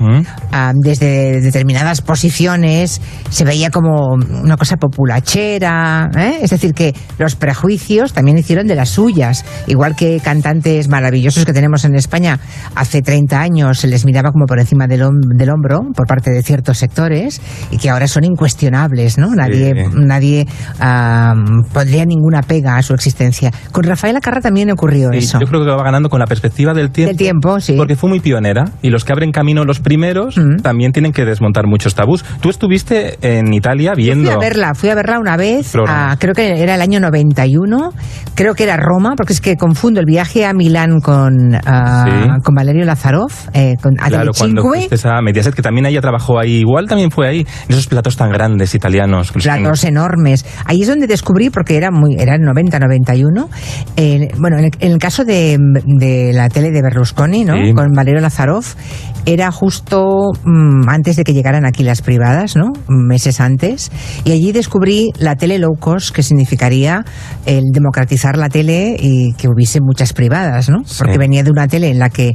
ah, 0.53 0.73
desde 0.75 1.41
determinadas 1.41 2.01
posiciones, 2.03 3.01
se 3.31 3.45
veía 3.45 3.71
como 3.71 4.15
una 4.15 4.57
cosa 4.57 4.77
populachera. 4.77 6.11
¿eh? 6.17 6.39
Es 6.43 6.51
decir, 6.51 6.75
que 6.75 6.95
los 7.19 7.37
prejuicios 7.37 8.13
también 8.13 8.39
hicieron 8.39 8.67
de 8.67 8.75
las 8.75 8.91
suyas. 8.91 9.45
Igual 9.67 9.97
que 9.97 10.21
cantantes 10.23 10.89
maravillosos 10.89 11.45
que 11.45 11.53
tenemos 11.53 11.85
en 11.85 11.95
España 11.95 12.39
hace 12.75 13.03
30 13.03 13.41
años 13.41 13.79
se 13.81 13.87
les 13.89 14.05
miraba 14.05 14.31
como 14.33 14.47
por 14.47 14.59
encima 14.59 14.87
del, 14.87 15.03
hom- 15.03 15.37
del 15.37 15.51
hombro 15.51 15.81
por 15.95 16.07
parte 16.07 16.31
de 16.31 16.43
ciertos 16.43 16.79
sectores 16.79 17.41
y 17.71 17.79
que 17.79 17.91
ahora 17.91 18.07
son 18.09 18.25
incuestionables, 18.25 19.19
¿no? 19.19 19.35
Nadie, 19.35 19.73
Sí. 19.75 19.91
nadie 19.95 20.47
ah, 20.81 21.35
pondría 21.73 22.05
ninguna 22.05 22.43
pega 22.43 22.77
a 22.77 22.83
su 22.83 22.95
existencia. 22.95 23.51
Con 23.73 23.85
Rafaela 23.85 24.21
También 24.41 24.71
ocurrió 24.71 25.11
Sí, 25.13 25.19
eso. 25.19 25.39
Yo 25.41 25.47
creo 25.47 25.65
que 25.65 25.71
va 25.71 25.83
ganando 25.83 26.09
con 26.09 26.21
la 26.21 26.27
perspectiva 26.27 26.75
del 26.75 26.91
tiempo. 26.91 27.09
Del 27.11 27.17
tiempo, 27.17 27.61
sí. 27.61 27.75
Porque 27.77 27.97
fue 27.97 28.09
muy 28.11 28.21
pionera 28.21 28.65
y 28.83 28.91
los 28.91 29.05
que 29.05 29.13
abren 29.13 29.33
camino 29.33 29.65
los 29.65 29.81
primeros 29.81 30.37
también 30.63 30.93
tienen 30.93 31.13
que 31.13 31.25
desmontar 31.25 31.67
muchos 31.67 31.95
tabús. 31.95 32.25
Tú 32.41 32.51
estuviste 32.51 33.19
en 33.23 33.53
Italia 33.53 33.95
viendo. 33.95 34.31
Fui 34.31 34.35
a 34.35 34.39
verla, 34.39 34.75
fui 34.75 34.89
a 34.91 34.95
verla 34.95 35.19
una 35.19 35.37
vez, 35.37 35.73
a- 35.87 36.17
creo 36.19 36.35
que 36.35 36.63
era 36.63 36.75
el 36.75 36.81
año 36.81 37.01
91, 37.01 37.93
creo 38.35 38.55
que 38.55 38.65
era 38.65 38.77
Roma, 38.77 39.15
porque 39.17 39.33
es 39.33 39.41
que 39.41 39.57
confundo 39.57 40.01
el 40.01 40.07
viaje 40.07 40.45
a 40.45 40.53
Milán 40.53 41.01
con, 41.01 41.55
ah, 41.67 42.05
Sí. 42.07 42.43
con 42.43 42.55
Valerio 42.55 42.85
Lazarov, 42.85 43.31
eh, 43.53 43.75
con 43.83 43.95
Claro, 43.95 44.33
cuando 44.37 44.63
fuiste 44.63 44.97
a 45.09 45.21
Mediaset, 45.23 45.55
que 45.55 45.63
también 45.63 45.87
ella 45.87 46.01
trabajó 46.01 46.39
ahí, 46.39 46.59
igual 46.59 46.87
también 46.89 47.11
fue 47.11 47.29
ahí, 47.29 47.41
en 47.41 47.47
esos 47.69 47.87
platos 47.87 48.17
tan 48.17 48.31
grandes 48.31 48.75
italianos. 48.75 49.33
platos 49.33 49.85
enormes. 49.85 50.45
Ahí 50.67 50.83
es 50.83 50.89
donde 50.89 51.07
descubrí, 51.07 51.51
porque 51.51 51.77
era 51.77 51.91
muy, 51.91 52.17
era 52.19 52.35
el 52.35 52.43
90-91, 52.43 53.49
eh, 53.97 54.24
en- 54.31 54.41
bueno, 54.41 54.59
en 54.59 54.65
el, 54.67 54.71
en 54.81 54.93
el 54.93 54.99
caso 54.99 55.25
de, 55.25 55.59
de 55.85 56.33
la 56.33 56.49
tele 56.49 56.71
de 56.71 56.83
Berlusconi, 56.83 57.45
¿no? 57.45 57.55
Sí. 57.55 57.73
Con 57.75 57.93
Valerio 57.93 58.21
Lazarov, 58.21 58.65
era 59.27 59.51
justo 59.51 60.31
mm, 60.45 60.89
antes 60.89 61.17
de 61.17 61.25
que 61.25 61.33
llegaran 61.33 61.65
aquí 61.67 61.83
las 61.83 62.03
privadas, 62.03 62.57
¿no? 62.57 62.73
Meses 62.89 63.41
antes. 63.41 63.91
Y 64.25 64.33
allí 64.33 64.53
descubrí 64.53 65.11
la 65.19 65.37
tele 65.37 65.59
low 65.59 65.75
cost, 65.79 66.15
que 66.15 66.23
significaría 66.23 67.05
el 67.47 67.65
democratizar 67.73 68.37
la 68.37 68.49
tele 68.49 68.97
y 68.99 69.33
que 69.35 69.49
hubiese 69.49 69.81
muchas 69.81 70.13
privadas, 70.13 70.69
¿no? 70.69 70.79
Porque 70.99 71.19
venía 71.19 71.43
de 71.43 71.51
una 71.51 71.69
tele 71.69 71.91
en 71.91 71.99
la 71.99 72.11
que 72.11 72.33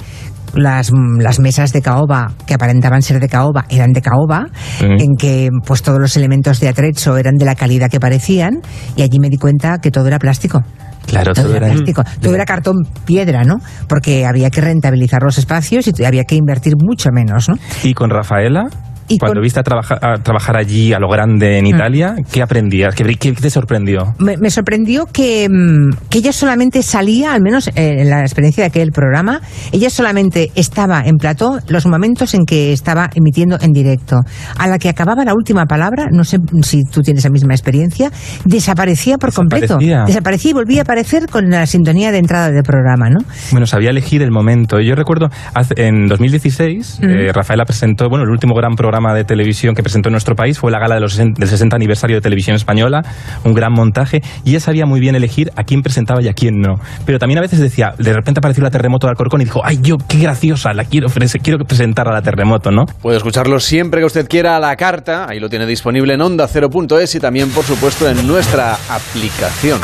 las, 0.55 0.91
las 1.19 1.39
mesas 1.39 1.73
de 1.73 1.81
caoba, 1.83 2.31
que 2.47 2.55
aparentaban 2.55 3.03
ser 3.03 3.19
de 3.19 3.29
caoba, 3.29 3.65
eran 3.69 3.91
de 3.91 4.01
caoba, 4.01 4.47
Sí. 4.79 4.85
en 4.87 5.15
que 5.15 5.49
pues 5.63 5.83
todos 5.83 5.99
los 5.99 6.17
elementos 6.17 6.59
de 6.59 6.69
atrecho 6.69 7.17
eran 7.17 7.35
de 7.35 7.45
la 7.45 7.53
calidad 7.53 7.87
que 7.89 7.99
parecían, 7.99 8.61
y 8.95 9.03
allí 9.03 9.19
me 9.19 9.29
di 9.29 9.37
cuenta 9.37 9.77
que 9.77 9.91
todo 9.91 10.07
era 10.07 10.17
plástico. 10.17 10.63
Claro, 11.09 11.33
Todo 11.33 11.45
todo 11.45 11.55
era 11.55 11.67
era 11.67 11.75
plástico, 11.75 12.03
todo 12.21 12.35
era 12.35 12.45
cartón 12.45 12.75
piedra, 13.05 13.43
¿no? 13.43 13.57
Porque 13.87 14.25
había 14.25 14.49
que 14.49 14.61
rentabilizar 14.61 15.21
los 15.23 15.37
espacios 15.37 15.87
y 15.87 16.05
había 16.05 16.23
que 16.23 16.35
invertir 16.35 16.73
mucho 16.77 17.09
menos, 17.11 17.49
¿no? 17.49 17.55
Y 17.83 17.93
con 17.93 18.09
Rafaela, 18.09 18.67
Y 19.09 19.17
cuando 19.17 19.35
con- 19.35 19.43
viste 19.43 19.59
a, 19.59 19.63
trabaja- 19.63 19.99
a 20.01 20.17
trabajar 20.23 20.57
allí 20.57 20.93
a 20.93 20.99
lo 20.99 21.09
grande 21.09 21.57
en 21.57 21.65
Mm. 21.65 21.75
Italia, 21.75 22.15
¿qué 22.31 22.41
aprendías? 22.41 22.95
¿Qué, 22.95 23.03
qué 23.15 23.33
te 23.33 23.49
sorprendió? 23.49 24.13
Me, 24.19 24.37
me 24.37 24.49
sorprendió 24.49 25.05
que, 25.07 25.47
mm, 25.49 26.07
que 26.09 26.19
ella 26.19 26.31
solamente 26.31 26.81
salía, 26.83 27.33
al 27.33 27.41
menos 27.41 27.67
eh, 27.69 27.71
en 28.01 28.09
la 28.09 28.21
experiencia 28.21 28.63
de 28.63 28.67
aquel 28.69 28.91
programa, 28.91 29.41
ella 29.71 29.89
solamente 29.89 30.51
estaba 30.55 31.01
en 31.05 31.17
plató 31.17 31.59
los 31.67 31.85
momentos 31.85 32.33
en 32.33 32.45
que 32.45 32.71
estaba 32.71 33.09
emitiendo 33.15 33.57
en 33.61 33.71
directo. 33.71 34.17
A 34.57 34.67
la 34.67 34.77
que 34.79 34.89
acababa 34.89 35.25
la 35.25 35.33
última 35.33 35.65
palabra, 35.65 36.05
no 36.11 36.23
sé 36.23 36.37
si 36.61 36.83
tú 36.83 37.01
tienes 37.01 37.23
la 37.23 37.29
misma 37.31 37.53
experiencia, 37.53 38.11
desaparecía 38.45 39.17
por 39.17 39.33
completo. 39.33 39.77
Desaparecía. 39.79 40.51
Y 40.51 40.53
volvía 40.53 40.79
a 40.79 40.83
aparecer 40.83 41.27
con 41.29 41.49
la 41.49 41.65
sintonía 41.65 42.11
de 42.11 42.17
entrada 42.17 42.51
del 42.51 42.63
programa, 42.63 43.09
¿no? 43.09 43.19
Bueno, 43.51 43.65
sabía 43.65 43.89
elegir 43.89 44.21
el 44.21 44.31
momento. 44.31 44.79
Yo 44.79 44.95
recuerdo, 44.95 45.27
en 45.75 46.07
2016, 46.07 46.99
Mm. 47.01 47.05
eh, 47.09 47.31
Rafaela 47.33 47.65
presentó, 47.65 48.09
bueno, 48.09 48.23
el 48.23 48.31
último 48.31 48.53
gran 48.55 48.75
programa 48.75 48.98
de 49.13 49.23
televisión 49.23 49.73
que 49.75 49.81
presentó 49.83 50.09
en 50.09 50.13
nuestro 50.13 50.35
país 50.35 50.59
fue 50.59 50.71
la 50.71 50.79
gala 50.79 50.95
de 50.95 51.01
los 51.01 51.13
60 51.13 51.39
del 51.39 51.49
60 51.49 51.75
aniversario 51.75 52.17
de 52.17 52.21
Televisión 52.21 52.55
Española, 52.55 53.01
un 53.43 53.53
gran 53.53 53.71
montaje, 53.73 54.21
y 54.43 54.51
ella 54.51 54.59
sabía 54.59 54.85
muy 54.85 54.99
bien 54.99 55.15
elegir 55.15 55.51
a 55.55 55.63
quién 55.63 55.81
presentaba 55.81 56.21
y 56.21 56.27
a 56.27 56.33
quién 56.33 56.59
no. 56.59 56.75
Pero 57.05 57.17
también 57.19 57.37
a 57.39 57.41
veces 57.41 57.59
decía, 57.59 57.93
de 57.97 58.13
repente 58.13 58.39
apareció 58.39 58.63
la 58.63 58.69
terremoto 58.69 59.07
de 59.07 59.11
Alcorcón 59.11 59.41
y 59.41 59.45
dijo, 59.45 59.61
ay, 59.63 59.79
yo, 59.81 59.97
qué 60.07 60.19
graciosa, 60.19 60.73
la 60.73 60.83
quiero, 60.83 61.07
ofrecer- 61.07 61.41
quiero 61.41 61.63
presentar 61.65 62.07
a 62.07 62.11
la 62.13 62.21
terremoto, 62.21 62.71
¿no? 62.71 62.85
Puede 63.01 63.17
escucharlo 63.17 63.59
siempre 63.59 64.01
que 64.01 64.05
usted 64.05 64.27
quiera 64.27 64.57
a 64.57 64.59
la 64.59 64.75
carta. 64.75 65.25
Ahí 65.29 65.39
lo 65.39 65.49
tiene 65.49 65.65
disponible 65.65 66.13
en 66.13 66.21
onda 66.21 66.47
0.es 66.47 67.15
y 67.15 67.19
también, 67.19 67.49
por 67.51 67.63
supuesto, 67.63 68.09
en 68.09 68.27
nuestra 68.27 68.77
aplicación. 68.89 69.79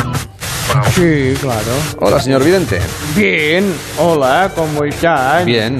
Sí, 0.94 1.34
claro. 1.40 1.62
Hola, 2.02 2.20
señor 2.20 2.44
Vidente. 2.44 2.80
Bien, 3.16 3.72
hola, 4.00 4.52
¿cómo 4.56 4.84
estás? 4.84 5.46
Bien. 5.46 5.78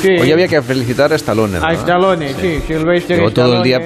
Sí. 0.00 0.08
Hoy 0.20 0.32
había 0.32 0.48
que 0.48 0.60
felicitar 0.62 1.12
a 1.12 1.16
Stallone. 1.16 1.56
A 1.56 1.60
¿verdad? 1.60 1.72
Stallone, 1.74 2.28
sí, 2.30 2.60
Sylvester 2.66 3.18
Llevo 3.18 3.30
todo 3.30 3.56
el 3.58 3.62
día, 3.62 3.80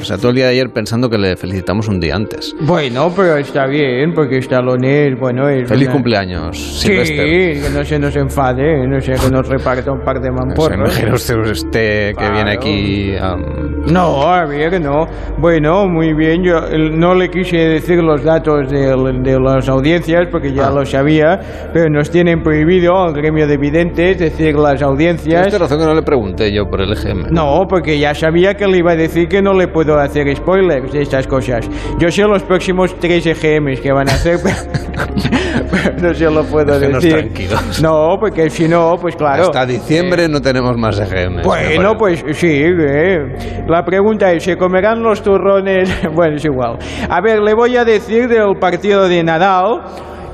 o 0.00 0.04
sea, 0.04 0.16
todo 0.16 0.30
el 0.30 0.36
día 0.36 0.46
de 0.46 0.52
ayer 0.52 0.70
pensando 0.72 1.10
que 1.10 1.18
le 1.18 1.36
felicitamos 1.36 1.88
un 1.88 2.00
día 2.00 2.14
antes. 2.16 2.54
Bueno, 2.60 3.12
pero 3.14 3.36
está 3.36 3.66
bien, 3.66 4.12
porque 4.14 4.38
Stallone 4.38 5.08
es, 5.08 5.18
bueno, 5.18 5.48
es... 5.48 5.68
Feliz 5.68 5.86
una- 5.88 5.92
cumpleaños, 5.94 6.56
Sí, 6.58 6.88
Sylvester. 6.88 7.26
que 7.62 7.70
no 7.78 7.84
se 7.84 7.98
nos 7.98 8.16
enfade, 8.16 8.86
no 8.86 9.00
sé, 9.00 9.12
que 9.12 9.30
nos 9.30 9.46
reparta 9.48 9.92
un 9.92 10.00
par 10.00 10.20
de 10.20 10.28
Se 10.28 10.32
mamporros. 10.32 10.78
imagina 10.78 11.14
usted, 11.14 11.36
usted 11.38 12.14
que 12.16 12.30
viene 12.30 12.52
aquí 12.52 13.14
a... 13.16 13.36
No, 13.36 14.22
a 14.22 14.44
ver, 14.46 14.80
no. 14.80 15.06
Bueno, 15.38 15.86
muy 15.86 16.12
bien. 16.14 16.42
Yo 16.44 16.60
no 16.92 17.14
le 17.14 17.30
quise 17.30 17.56
decir 17.56 18.02
los 18.02 18.22
datos 18.22 18.70
de, 18.70 18.86
de 19.22 19.40
las 19.40 19.68
audiencias 19.68 20.28
porque 20.30 20.48
Ah. 20.48 20.52
ya 20.54 20.70
lo 20.70 20.84
sabía, 20.86 21.40
pero 21.72 21.88
nos 21.90 22.10
tienen 22.10 22.42
prohibido 22.42 22.96
al 23.02 23.12
gremio 23.14 23.46
de 23.46 23.56
videntes 23.56 24.18
decir 24.18 24.54
las 24.56 24.82
audiencias. 24.82 25.57
Razón 25.58 25.78
que 25.78 25.84
no 25.84 25.94
le 25.94 26.02
pregunté 26.02 26.52
yo 26.52 26.64
por 26.64 26.80
el 26.80 26.92
EGM. 26.92 27.32
No, 27.32 27.66
porque 27.68 27.98
ya 27.98 28.14
sabía 28.14 28.54
que 28.54 28.66
le 28.66 28.78
iba 28.78 28.92
a 28.92 28.96
decir 28.96 29.28
que 29.28 29.42
no 29.42 29.52
le 29.54 29.68
puedo 29.68 29.98
hacer 29.98 30.34
spoilers 30.36 30.92
de 30.92 31.02
estas 31.02 31.26
cosas. 31.26 31.68
Yo 31.98 32.10
sé 32.10 32.22
los 32.22 32.42
próximos 32.42 32.94
tres 32.98 33.26
EGMs 33.26 33.80
que 33.80 33.92
van 33.92 34.08
a 34.08 34.12
hacer, 34.12 34.38
pero, 35.70 36.08
no 36.08 36.14
se 36.14 36.30
lo 36.30 36.44
puedo 36.44 36.78
Déjenos 36.78 37.02
decir. 37.02 37.18
tranquilos. 37.20 37.82
No, 37.82 38.16
porque 38.18 38.48
si 38.50 38.68
no, 38.68 38.96
pues 39.00 39.16
claro. 39.16 39.44
Hasta 39.44 39.66
diciembre 39.66 40.28
no 40.28 40.40
tenemos 40.40 40.76
más 40.76 40.98
EGM. 40.98 41.42
Bueno, 41.42 41.94
pues 41.96 42.24
sí, 42.32 42.62
eh. 42.64 43.64
la 43.68 43.84
pregunta 43.84 44.32
es, 44.32 44.44
¿se 44.44 44.56
comerán 44.56 45.02
los 45.02 45.22
turrones? 45.22 45.88
Bueno, 46.14 46.36
es 46.36 46.44
igual. 46.44 46.78
A 47.08 47.20
ver, 47.20 47.40
le 47.40 47.54
voy 47.54 47.76
a 47.76 47.84
decir 47.84 48.28
del 48.28 48.56
partido 48.58 49.08
de 49.08 49.22
Nadal. 49.22 49.82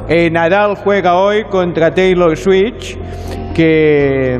Eh, 0.09 0.31
Nadal 0.31 0.77
juega 0.77 1.15
hoy 1.17 1.45
contra 1.45 1.93
Taylor 1.93 2.37
Swift, 2.37 2.97
que, 3.55 4.39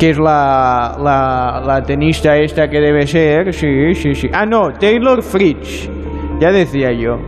que 0.00 0.08
es 0.08 0.18
la, 0.18 0.96
la, 0.98 1.82
tenista 1.82 2.34
esta 2.38 2.70
que 2.70 2.80
debe 2.80 3.06
ser, 3.06 3.52
sí, 3.52 3.94
sí, 3.94 4.14
sí. 4.14 4.30
Ah, 4.32 4.46
no, 4.46 4.72
Taylor 4.72 5.22
Fritz, 5.22 5.90
ya 6.40 6.50
decía 6.50 6.90
yo. 6.90 7.18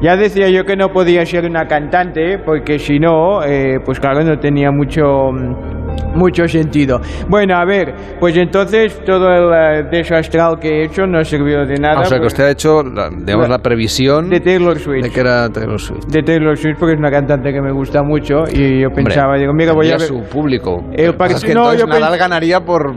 Ya 0.00 0.16
decía 0.16 0.48
yo 0.48 0.64
que 0.64 0.74
no 0.74 0.88
podía 0.88 1.26
ser 1.26 1.44
una 1.44 1.68
cantante, 1.68 2.38
porque 2.38 2.78
si 2.78 2.98
no, 2.98 3.44
eh, 3.44 3.80
pues 3.84 4.00
claro, 4.00 4.24
no 4.24 4.38
tenía 4.38 4.70
mucho... 4.70 5.30
mucho 6.14 6.46
sentido. 6.46 7.00
Bueno, 7.28 7.56
a 7.56 7.64
ver, 7.64 7.94
pues 8.20 8.36
entonces 8.36 9.00
todo 9.04 9.28
el 9.32 9.90
desastre 9.90 10.16
astral 10.16 10.58
que 10.60 10.68
he 10.68 10.84
hecho 10.84 11.06
no 11.06 11.24
sirvió 11.24 11.66
de 11.66 11.76
nada. 11.76 12.00
O 12.00 12.04
sea, 12.04 12.18
que 12.18 12.22
pues- 12.22 12.32
usted 12.32 12.44
ha 12.44 12.50
hecho, 12.50 12.82
la, 12.82 13.10
digamos, 13.10 13.48
la, 13.48 13.58
previsión 13.58 14.28
de 14.28 14.40
Taylor 14.40 14.78
Swift. 14.78 15.04
de 15.04 15.10
que 15.10 15.20
era 15.20 15.48
Taylor 15.48 15.80
Swift. 15.80 16.06
De 16.06 16.22
Taylor 16.22 16.56
Swift 16.56 16.76
porque 16.78 16.94
es 16.94 16.98
una 16.98 17.10
cantante 17.10 17.52
que 17.52 17.60
me 17.60 17.72
gusta 17.72 18.02
mucho 18.02 18.44
y 18.50 18.80
yo 18.80 18.88
Hombre, 18.88 19.04
pensaba, 19.04 19.36
digo, 19.36 19.52
mira, 19.52 19.72
voy 19.72 19.88
a 19.88 19.96
ver... 19.96 20.00
su 20.00 20.22
público. 20.24 20.84
El 20.92 21.14
es 21.30 21.44
que 21.44 21.54
no, 21.54 21.72
entonces 21.72 21.80
yo 21.80 21.86
Nadal 21.86 22.18
ganaría 22.18 22.60
por... 22.60 22.92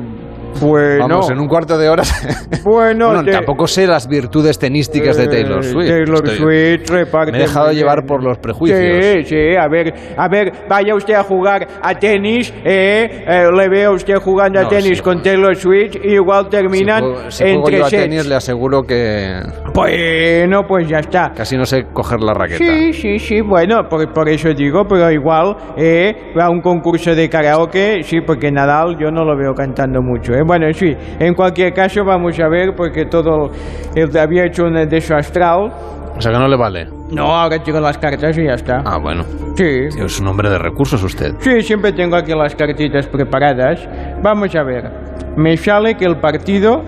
Bueno, 0.62 1.08
Vamos, 1.08 1.30
en 1.30 1.40
un 1.40 1.48
cuarto 1.48 1.78
de 1.78 1.90
hora. 1.90 2.04
bueno, 2.64 3.08
Bueno, 3.08 3.24
te- 3.24 3.32
tampoco 3.32 3.68
sé 3.68 3.86
las 3.88 4.08
virtudes 4.08 4.58
tenísticas 4.58 5.18
de 5.18 5.28
Taylor 5.28 5.60
Eh, 5.60 5.64
Swift. 5.64 5.88
Taylor 5.90 6.28
Swift 6.30 6.90
reparte 6.90 7.32
Me 7.32 7.38
he 7.38 7.42
dejado 7.42 7.72
llevar 7.72 8.06
por 8.06 8.24
los 8.24 8.38
prejuicios. 8.38 8.80
Sí, 8.80 9.24
sí, 9.26 9.56
a 9.60 9.68
ver, 9.68 9.94
a 10.18 10.28
ver, 10.30 10.52
vaya 10.70 10.96
usted 10.96 11.14
a 11.16 11.24
jugar 11.24 11.68
a 11.82 11.94
tenis, 11.96 12.54
eh, 12.64 13.26
eh, 13.28 13.50
le 13.56 13.70
veo 13.70 13.94
usted 13.94 14.16
jugando 14.18 14.60
a 14.60 14.64
No, 14.64 14.70
tenis 14.70 14.98
sí. 14.98 15.04
con 15.04 15.22
Taylor 15.22 15.56
Swift 15.56 15.96
y 16.04 16.14
igual 16.14 16.48
terminan 16.50 17.00
Si 17.04 17.06
juego, 17.12 17.32
si 17.32 17.44
juego 17.44 17.60
entre 17.60 17.78
yo 17.80 17.86
a 17.86 17.90
sets. 17.90 18.04
tenis, 18.04 18.26
le 18.28 18.36
aseguro 18.36 18.84
que 18.84 19.40
Bueno, 19.74 20.64
pues 20.68 20.88
ya 20.88 21.00
está. 21.00 21.32
casi 21.36 21.58
no 21.58 21.66
sé 21.66 21.86
coger 21.92 22.22
la 22.22 22.34
raqueta. 22.34 22.64
Sí, 22.64 22.94
sí, 22.94 23.20
sí, 23.20 23.42
bueno, 23.42 23.88
por, 23.90 24.12
por 24.14 24.30
eso 24.30 24.50
digo, 24.54 24.84
pero 24.88 25.12
igual, 25.12 25.56
eh, 25.78 26.32
a 26.40 26.50
un 26.50 26.62
concurso 26.62 27.14
de 27.14 27.30
karaoke, 27.30 28.02
sí, 28.04 28.22
porque 28.26 28.52
Nadal 28.52 28.98
yo 28.98 29.12
no 29.12 29.26
lo 29.26 29.36
veo 29.38 29.54
cantando 29.54 30.02
mucho, 30.02 30.34
eh. 30.34 30.44
Bueno, 30.46 30.72
sí, 30.74 30.96
en 31.20 31.34
cualquier 31.34 31.74
caso 31.74 32.06
vamos 32.06 32.40
a 32.40 32.48
ver, 32.48 32.76
porque 32.76 33.06
todo, 33.06 33.52
él 33.96 34.16
había 34.16 34.46
hecho 34.46 34.66
un 34.66 34.76
desastral. 34.88 35.72
O 36.16 36.22
sea 36.22 36.32
que 36.32 36.38
no 36.38 36.48
le 36.48 36.56
vale. 36.56 36.88
No, 37.12 37.36
ahora 37.36 37.58
tiro 37.64 37.80
las 37.82 37.98
cartas 37.98 38.38
y 38.38 38.46
ya 38.46 38.54
está. 38.54 38.84
Ah, 38.86 38.98
bueno. 38.98 39.24
Sí. 39.58 39.88
Es 39.98 40.20
un 40.20 40.28
hombre 40.28 40.50
de 40.50 40.60
recursos 40.60 41.02
usted. 41.04 41.34
Sí, 41.40 41.62
siempre 41.64 41.92
tengo 41.94 42.16
aquí 42.16 42.34
las 42.34 42.56
cartitas 42.56 43.08
preparadas. 43.08 43.88
Vamos 44.22 44.56
a 44.56 44.64
ver. 44.64 44.90
Me 45.36 45.58
sale 45.58 45.98
que 45.98 46.06
el 46.06 46.18
partido 46.18 46.84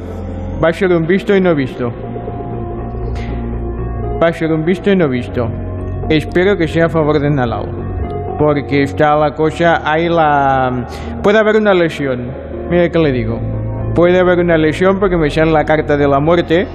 va 0.63 0.69
a 0.69 0.73
ser 0.73 0.91
un 0.93 1.07
visto 1.07 1.35
y 1.35 1.41
no 1.41 1.55
visto. 1.55 1.91
Va 4.21 4.27
a 4.27 4.33
ser 4.33 4.53
un 4.53 4.63
visto 4.63 4.91
y 4.91 4.95
no 4.95 5.09
visto. 5.09 5.49
Espero 6.09 6.55
que 6.57 6.67
sea 6.67 6.85
a 6.85 6.89
favor 6.89 7.19
de 7.19 7.29
Nadal. 7.29 7.65
Porque 8.37 8.83
está 8.83 9.15
la 9.15 9.33
cosa, 9.33 9.81
hay 9.83 10.07
la... 10.09 10.85
Puede 11.23 11.39
haber 11.39 11.55
una 11.55 11.73
lesión. 11.73 12.46
Mira 12.69 12.89
que 12.89 12.99
le 12.99 13.11
digo. 13.11 13.39
Puede 13.95 14.19
haber 14.19 14.39
una 14.39 14.57
lesión 14.57 14.99
porque 14.99 15.17
me 15.17 15.29
sale 15.29 15.51
la 15.51 15.63
carta 15.63 15.97
de 15.97 16.07
la 16.07 16.19
muerte. 16.19 16.67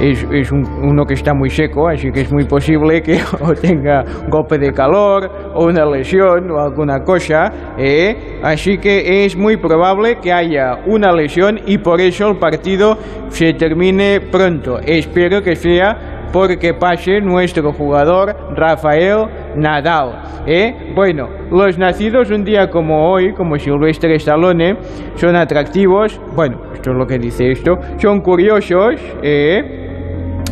Es, 0.00 0.24
es 0.32 0.52
un- 0.52 0.64
uno 0.82 1.04
que 1.04 1.14
está 1.14 1.34
muy 1.34 1.50
seco, 1.50 1.88
así 1.88 2.12
que 2.12 2.20
es 2.20 2.32
muy 2.32 2.44
posible 2.44 3.02
que 3.02 3.18
o 3.40 3.52
tenga 3.52 4.04
un 4.24 4.30
golpe 4.30 4.56
de 4.56 4.72
calor 4.72 5.28
o 5.54 5.64
una 5.66 5.84
lesión 5.84 6.50
o 6.52 6.60
alguna 6.60 7.00
cosa. 7.02 7.74
¿eh? 7.76 8.38
Así 8.42 8.78
que 8.78 9.24
es 9.24 9.36
muy 9.36 9.56
probable 9.56 10.18
que 10.22 10.32
haya 10.32 10.76
una 10.86 11.12
lesión 11.12 11.58
y 11.66 11.78
por 11.78 12.00
eso 12.00 12.28
el 12.28 12.36
partido 12.38 12.96
se 13.28 13.54
termine 13.54 14.20
pronto. 14.30 14.78
Espero 14.78 15.42
que 15.42 15.56
sea 15.56 16.17
porque 16.32 16.74
pase 16.74 17.20
nuestro 17.20 17.72
jugador 17.72 18.36
Rafael 18.54 19.26
Nadal. 19.56 20.22
¿eh? 20.46 20.92
Bueno, 20.94 21.28
los 21.50 21.78
nacidos 21.78 22.30
un 22.30 22.44
día 22.44 22.68
como 22.70 23.10
hoy, 23.10 23.32
como 23.34 23.58
Silvestre 23.58 24.14
Stallone, 24.16 24.76
son 25.14 25.36
atractivos. 25.36 26.20
Bueno, 26.34 26.60
esto 26.74 26.90
es 26.90 26.96
lo 26.96 27.06
que 27.06 27.18
dice 27.18 27.52
esto. 27.52 27.78
Son 27.98 28.20
curiosos. 28.20 28.94
¿eh? 29.22 29.84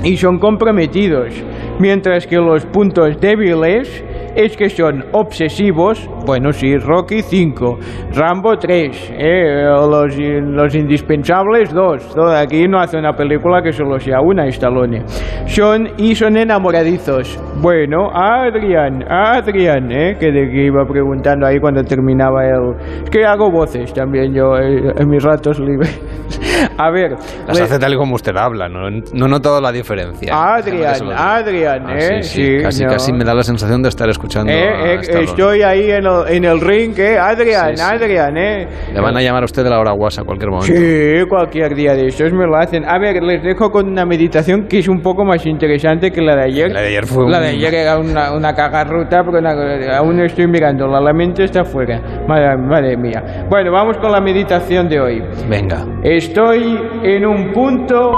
y 0.05 0.17
son 0.17 0.39
comprometidos, 0.39 1.35
mientras 1.79 2.27
que 2.27 2.37
los 2.37 2.65
puntos 2.67 3.19
débiles 3.21 4.05
es 4.37 4.57
que 4.57 4.69
son 4.69 5.05
obsesivos. 5.13 6.09
Bueno, 6.27 6.53
sí, 6.53 6.77
Rocky 6.77 7.23
5, 7.23 7.79
Rambo 8.15 8.57
3, 8.59 9.13
¿eh? 9.19 9.63
los, 9.65 10.17
los 10.19 10.75
indispensables 10.75 11.73
2. 11.73 12.17
Aquí 12.37 12.67
no 12.69 12.79
hace 12.79 12.99
una 12.99 13.13
película 13.15 13.63
que 13.63 13.73
solo 13.73 13.99
sea 13.99 14.21
una, 14.21 14.47
Stallone. 14.49 15.03
Son 15.47 15.89
y 15.97 16.15
son 16.15 16.37
enamoradizos. 16.37 17.41
Bueno, 17.61 18.11
Adrián, 18.13 19.05
Adrián, 19.09 19.91
¿eh? 19.91 20.17
que 20.19 20.31
de 20.31 20.51
que 20.51 20.67
iba 20.67 20.85
preguntando 20.85 21.47
ahí 21.47 21.59
cuando 21.59 21.83
terminaba 21.83 22.45
el... 22.45 22.75
Es 23.05 23.11
que 23.11 23.25
hago 23.25 23.51
voces 23.51 23.93
también 23.95 24.35
yo 24.35 24.57
eh, 24.59 24.93
en 24.99 25.09
mis 25.09 25.23
ratos 25.23 25.59
libres. 25.61 25.99
A 26.79 26.91
ver... 26.91 27.13
Las 27.47 27.57
le- 27.59 27.65
hace 27.65 27.79
tal 27.79 27.95
y 27.95 27.97
como 27.97 28.17
usted 28.17 28.37
habla, 28.37 28.69
no, 28.69 28.91
no 28.91 29.27
he 29.27 29.29
notado 29.29 29.61
la 29.61 29.73
diferencia. 29.73 30.33
Adrián. 30.57 30.95
Adrián, 31.17 31.85
Ah, 31.87 31.95
¿eh? 31.97 32.23
sí, 32.23 32.43
sí, 32.45 32.63
casi, 32.63 32.85
no. 32.85 32.91
casi 32.91 33.13
me 33.13 33.25
da 33.25 33.35
la 33.35 33.43
sensación 33.43 33.83
de 33.83 33.89
estar 33.89 34.09
escuchando 34.09 34.26
Eh, 34.49 34.69
a 34.69 34.93
eh, 34.93 34.95
Stallone. 35.01 35.25
estoy 35.25 35.63
ahí 35.63 35.91
en 35.91 36.05
el, 36.07 36.29
en 36.29 36.45
el 36.45 36.61
ring, 36.61 36.99
¿eh? 36.99 37.19
Adrián, 37.19 37.77
Sí, 37.77 37.83
sí. 37.83 37.95
Adrián, 37.95 38.37
¿eh? 38.37 38.69
Le 38.93 39.01
van 39.01 39.17
a 39.17 39.21
llamar 39.23 39.43
a 39.43 39.45
usted 39.47 39.63
de 39.65 39.71
la 39.71 39.79
hora 39.81 39.93
guasa 39.93 40.23
a 40.23 40.25
cualquier 40.25 40.51
momento. 40.51 40.75
Sí, 40.77 41.29
cualquier 41.29 41.75
día 41.75 41.95
de 41.95 42.07
estos 42.09 42.33
me 42.33 42.47
lo 42.47 42.57
hacen. 42.57 42.85
A 42.85 42.99
ver, 42.99 43.23
les 43.23 43.43
dejo 43.43 43.71
con 43.71 43.89
una 43.89 44.05
meditación 44.05 44.67
que 44.69 44.79
es 44.81 44.89
un 44.89 45.01
poco 45.01 45.25
más 45.25 45.45
interesante 45.47 46.11
que 46.11 46.21
la 46.21 46.37
de 46.37 46.43
ayer. 46.45 46.73
La 46.73 46.81
de 46.81 46.89
ayer 46.89 47.07
fue 47.07 47.29
La 47.31 47.39
un- 47.39 47.43
de 47.45 47.49
ayer 47.51 47.75
era 47.75 47.99
una, 47.99 48.33
una 48.33 48.55
cagarruta, 48.55 49.23
pero 49.25 49.39
una- 49.39 49.97
aún 49.99 50.21
estoy 50.21 50.47
mirándola. 50.47 51.01
La 51.01 51.13
mente 51.13 51.45
está 51.45 51.65
fuera. 51.65 52.01
Madre, 52.27 52.57
madre 52.57 52.97
mía. 52.97 53.45
Bueno, 53.49 53.73
vamos 53.73 53.97
con 53.99 54.11
la 54.13 54.21
meditación 54.21 54.89
de 54.89 55.01
hoy. 55.01 55.23
Venga. 55.49 55.85
Estoy 56.03 56.79
en 57.03 57.27
un 57.27 57.53
punto 57.53 58.11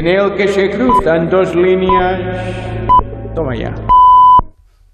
en 0.00 0.06
el 0.06 0.34
que 0.34 0.48
se 0.48 0.70
cruzan 0.70 1.28
dos 1.28 1.54
líneas. 1.54 2.20
Toma 3.34 3.54
ya. 3.56 3.72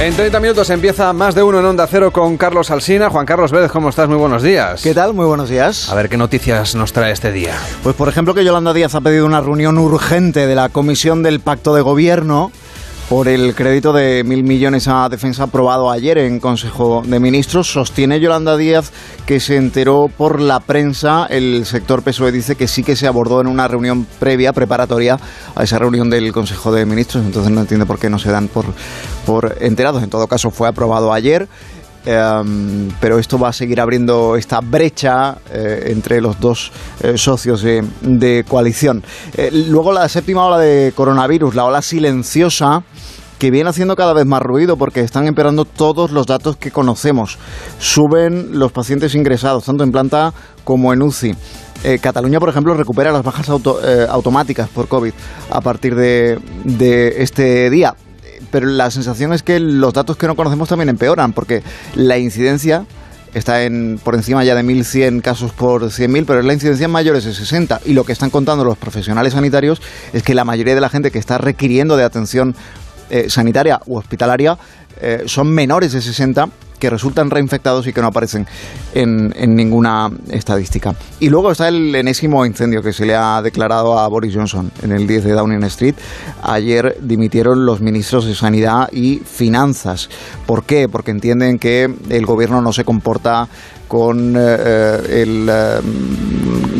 En 0.00 0.16
30 0.16 0.40
minutos 0.40 0.70
empieza 0.70 1.12
más 1.12 1.34
de 1.34 1.42
uno 1.42 1.58
en 1.58 1.66
Onda 1.66 1.86
Cero 1.86 2.10
con 2.10 2.38
Carlos 2.38 2.70
Alsina. 2.70 3.10
Juan 3.10 3.26
Carlos 3.26 3.52
Vélez, 3.52 3.70
¿cómo 3.70 3.90
estás? 3.90 4.08
Muy 4.08 4.16
buenos 4.16 4.42
días. 4.42 4.80
¿Qué 4.80 4.94
tal? 4.94 5.12
Muy 5.12 5.26
buenos 5.26 5.50
días. 5.50 5.90
A 5.90 5.94
ver, 5.94 6.08
¿qué 6.08 6.16
noticias 6.16 6.74
nos 6.74 6.94
trae 6.94 7.12
este 7.12 7.30
día? 7.32 7.52
Pues 7.82 7.94
por 7.94 8.08
ejemplo 8.08 8.32
que 8.32 8.42
Yolanda 8.42 8.72
Díaz 8.72 8.94
ha 8.94 9.02
pedido 9.02 9.26
una 9.26 9.42
reunión 9.42 9.76
urgente 9.76 10.46
de 10.46 10.54
la 10.54 10.70
Comisión 10.70 11.22
del 11.22 11.40
Pacto 11.40 11.74
de 11.74 11.82
Gobierno 11.82 12.50
por 13.10 13.26
el 13.26 13.56
crédito 13.56 13.92
de 13.92 14.22
mil 14.22 14.44
millones 14.44 14.86
a 14.86 15.08
defensa 15.08 15.42
aprobado 15.42 15.90
ayer 15.90 16.16
en 16.16 16.38
Consejo 16.38 17.02
de 17.04 17.18
Ministros. 17.18 17.66
Sostiene 17.66 18.20
Yolanda 18.20 18.56
Díaz 18.56 18.92
que 19.26 19.40
se 19.40 19.56
enteró 19.56 20.08
por 20.16 20.40
la 20.40 20.60
prensa. 20.60 21.26
El 21.28 21.66
sector 21.66 22.04
PSOE 22.04 22.30
dice 22.30 22.54
que 22.54 22.68
sí 22.68 22.84
que 22.84 22.94
se 22.94 23.08
abordó 23.08 23.40
en 23.40 23.48
una 23.48 23.66
reunión 23.66 24.06
previa, 24.20 24.52
preparatoria 24.52 25.18
a 25.56 25.64
esa 25.64 25.80
reunión 25.80 26.08
del 26.08 26.32
Consejo 26.32 26.70
de 26.70 26.86
Ministros. 26.86 27.24
Entonces 27.24 27.50
no 27.50 27.62
entiende 27.62 27.84
por 27.84 27.98
qué 27.98 28.08
no 28.08 28.20
se 28.20 28.30
dan 28.30 28.46
por, 28.46 28.66
por 29.26 29.56
enterados. 29.60 30.04
En 30.04 30.08
todo 30.08 30.28
caso 30.28 30.52
fue 30.52 30.68
aprobado 30.68 31.12
ayer. 31.12 31.48
Em, 32.06 32.88
pero 32.98 33.18
esto 33.18 33.38
va 33.38 33.48
a 33.48 33.52
seguir 33.52 33.78
abriendo 33.78 34.34
esta 34.36 34.60
brecha 34.60 35.36
eh, 35.52 35.88
entre 35.88 36.22
los 36.22 36.40
dos 36.40 36.72
eh, 37.02 37.18
socios 37.18 37.60
de, 37.60 37.84
de 38.00 38.44
coalición. 38.48 39.02
Eh, 39.34 39.50
luego 39.68 39.92
la 39.92 40.08
séptima 40.08 40.46
ola 40.46 40.58
de 40.58 40.92
coronavirus, 40.94 41.54
la 41.54 41.66
ola 41.66 41.82
silenciosa, 41.82 42.82
que 43.40 43.50
viene 43.50 43.70
haciendo 43.70 43.96
cada 43.96 44.12
vez 44.12 44.26
más 44.26 44.42
ruido 44.42 44.76
porque 44.76 45.00
están 45.00 45.26
empeorando 45.26 45.64
todos 45.64 46.12
los 46.12 46.26
datos 46.26 46.56
que 46.56 46.70
conocemos. 46.70 47.38
Suben 47.78 48.58
los 48.58 48.70
pacientes 48.70 49.14
ingresados, 49.14 49.64
tanto 49.64 49.82
en 49.82 49.90
planta 49.90 50.34
como 50.62 50.92
en 50.92 51.00
UCI. 51.00 51.34
Eh, 51.82 51.98
Cataluña, 51.98 52.38
por 52.38 52.50
ejemplo, 52.50 52.74
recupera 52.74 53.10
las 53.10 53.24
bajas 53.24 53.48
eh, 53.48 54.06
automáticas 54.10 54.68
por 54.68 54.88
COVID 54.88 55.12
a 55.50 55.60
partir 55.62 55.94
de, 55.94 56.38
este 57.16 57.70
día 57.70 57.94
pero 58.50 58.66
la 58.66 58.90
sensación 58.90 59.32
es 59.32 59.44
que 59.44 59.60
los 59.60 59.92
datos 59.92 60.16
que 60.16 60.26
no 60.26 60.34
conocemos 60.34 60.68
también 60.68 60.88
empeoran, 60.88 61.32
porque 61.32 61.62
la 61.94 62.18
incidencia 62.18 62.84
está 63.32 63.62
en 63.62 64.00
por 64.02 64.16
encima 64.16 64.42
ya 64.42 64.56
de 64.56 64.64
1.100 64.64 65.22
casos 65.22 65.52
por 65.52 65.84
100.000, 65.84 66.24
pero 66.26 66.40
es 66.40 66.46
la 66.46 66.52
incidencia 66.52 66.86
en 66.86 66.90
mayores 66.90 67.24
de 67.24 67.32
60. 67.32 67.80
Y 67.84 67.92
lo 67.92 68.04
que 68.04 68.12
están 68.12 68.30
contando 68.30 68.64
los 68.64 68.76
profesionales 68.76 69.34
sanitarios 69.34 69.80
es 70.12 70.24
que 70.24 70.34
la 70.34 70.44
mayoría 70.44 70.74
de 70.74 70.80
la 70.80 70.88
gente 70.88 71.12
que 71.12 71.20
está 71.20 71.38
requiriendo 71.38 71.96
de 71.96 72.02
atención 72.02 72.56
sanitaria 73.28 73.80
u 73.86 73.96
hospitalaria 73.96 74.56
eh, 75.00 75.24
son 75.26 75.48
menores 75.48 75.92
de 75.92 76.00
60 76.00 76.48
que 76.80 76.90
resultan 76.90 77.30
reinfectados 77.30 77.86
y 77.86 77.92
que 77.92 78.00
no 78.00 78.08
aparecen 78.08 78.46
en, 78.94 79.30
ninguna 79.54 80.10
estadística. 80.30 80.94
Y 81.20 81.28
luego 81.28 81.52
está 81.52 81.68
el 81.68 81.94
enésimo 81.94 82.44
incendio 82.44 82.82
que 82.82 82.92
se 82.92 83.06
le 83.06 83.14
ha 83.14 83.40
declarado 83.42 83.98
a 83.98 84.08
Boris 84.08 84.34
Johnson 84.34 84.72
en 84.82 84.92
el 84.92 85.06
10 85.06 85.24
de 85.24 85.32
Downing 85.32 85.62
Street. 85.64 85.94
Ayer 86.42 86.96
dimitieron 87.00 87.64
los 87.64 87.80
ministros 87.80 88.26
de 88.26 88.34
Sanidad 88.34 88.88
y 88.92 89.18
Finanzas. 89.18 90.08
¿Por 90.46 90.64
qué? 90.64 90.88
Porque 90.88 91.10
entienden 91.10 91.58
que 91.58 91.88
el 92.08 92.26
gobierno 92.26 92.60
no 92.62 92.72
se 92.72 92.84
comporta 92.84 93.48
con 93.90 94.36
eh, 94.38 95.22
el 95.22 95.48
eh, 95.50 95.80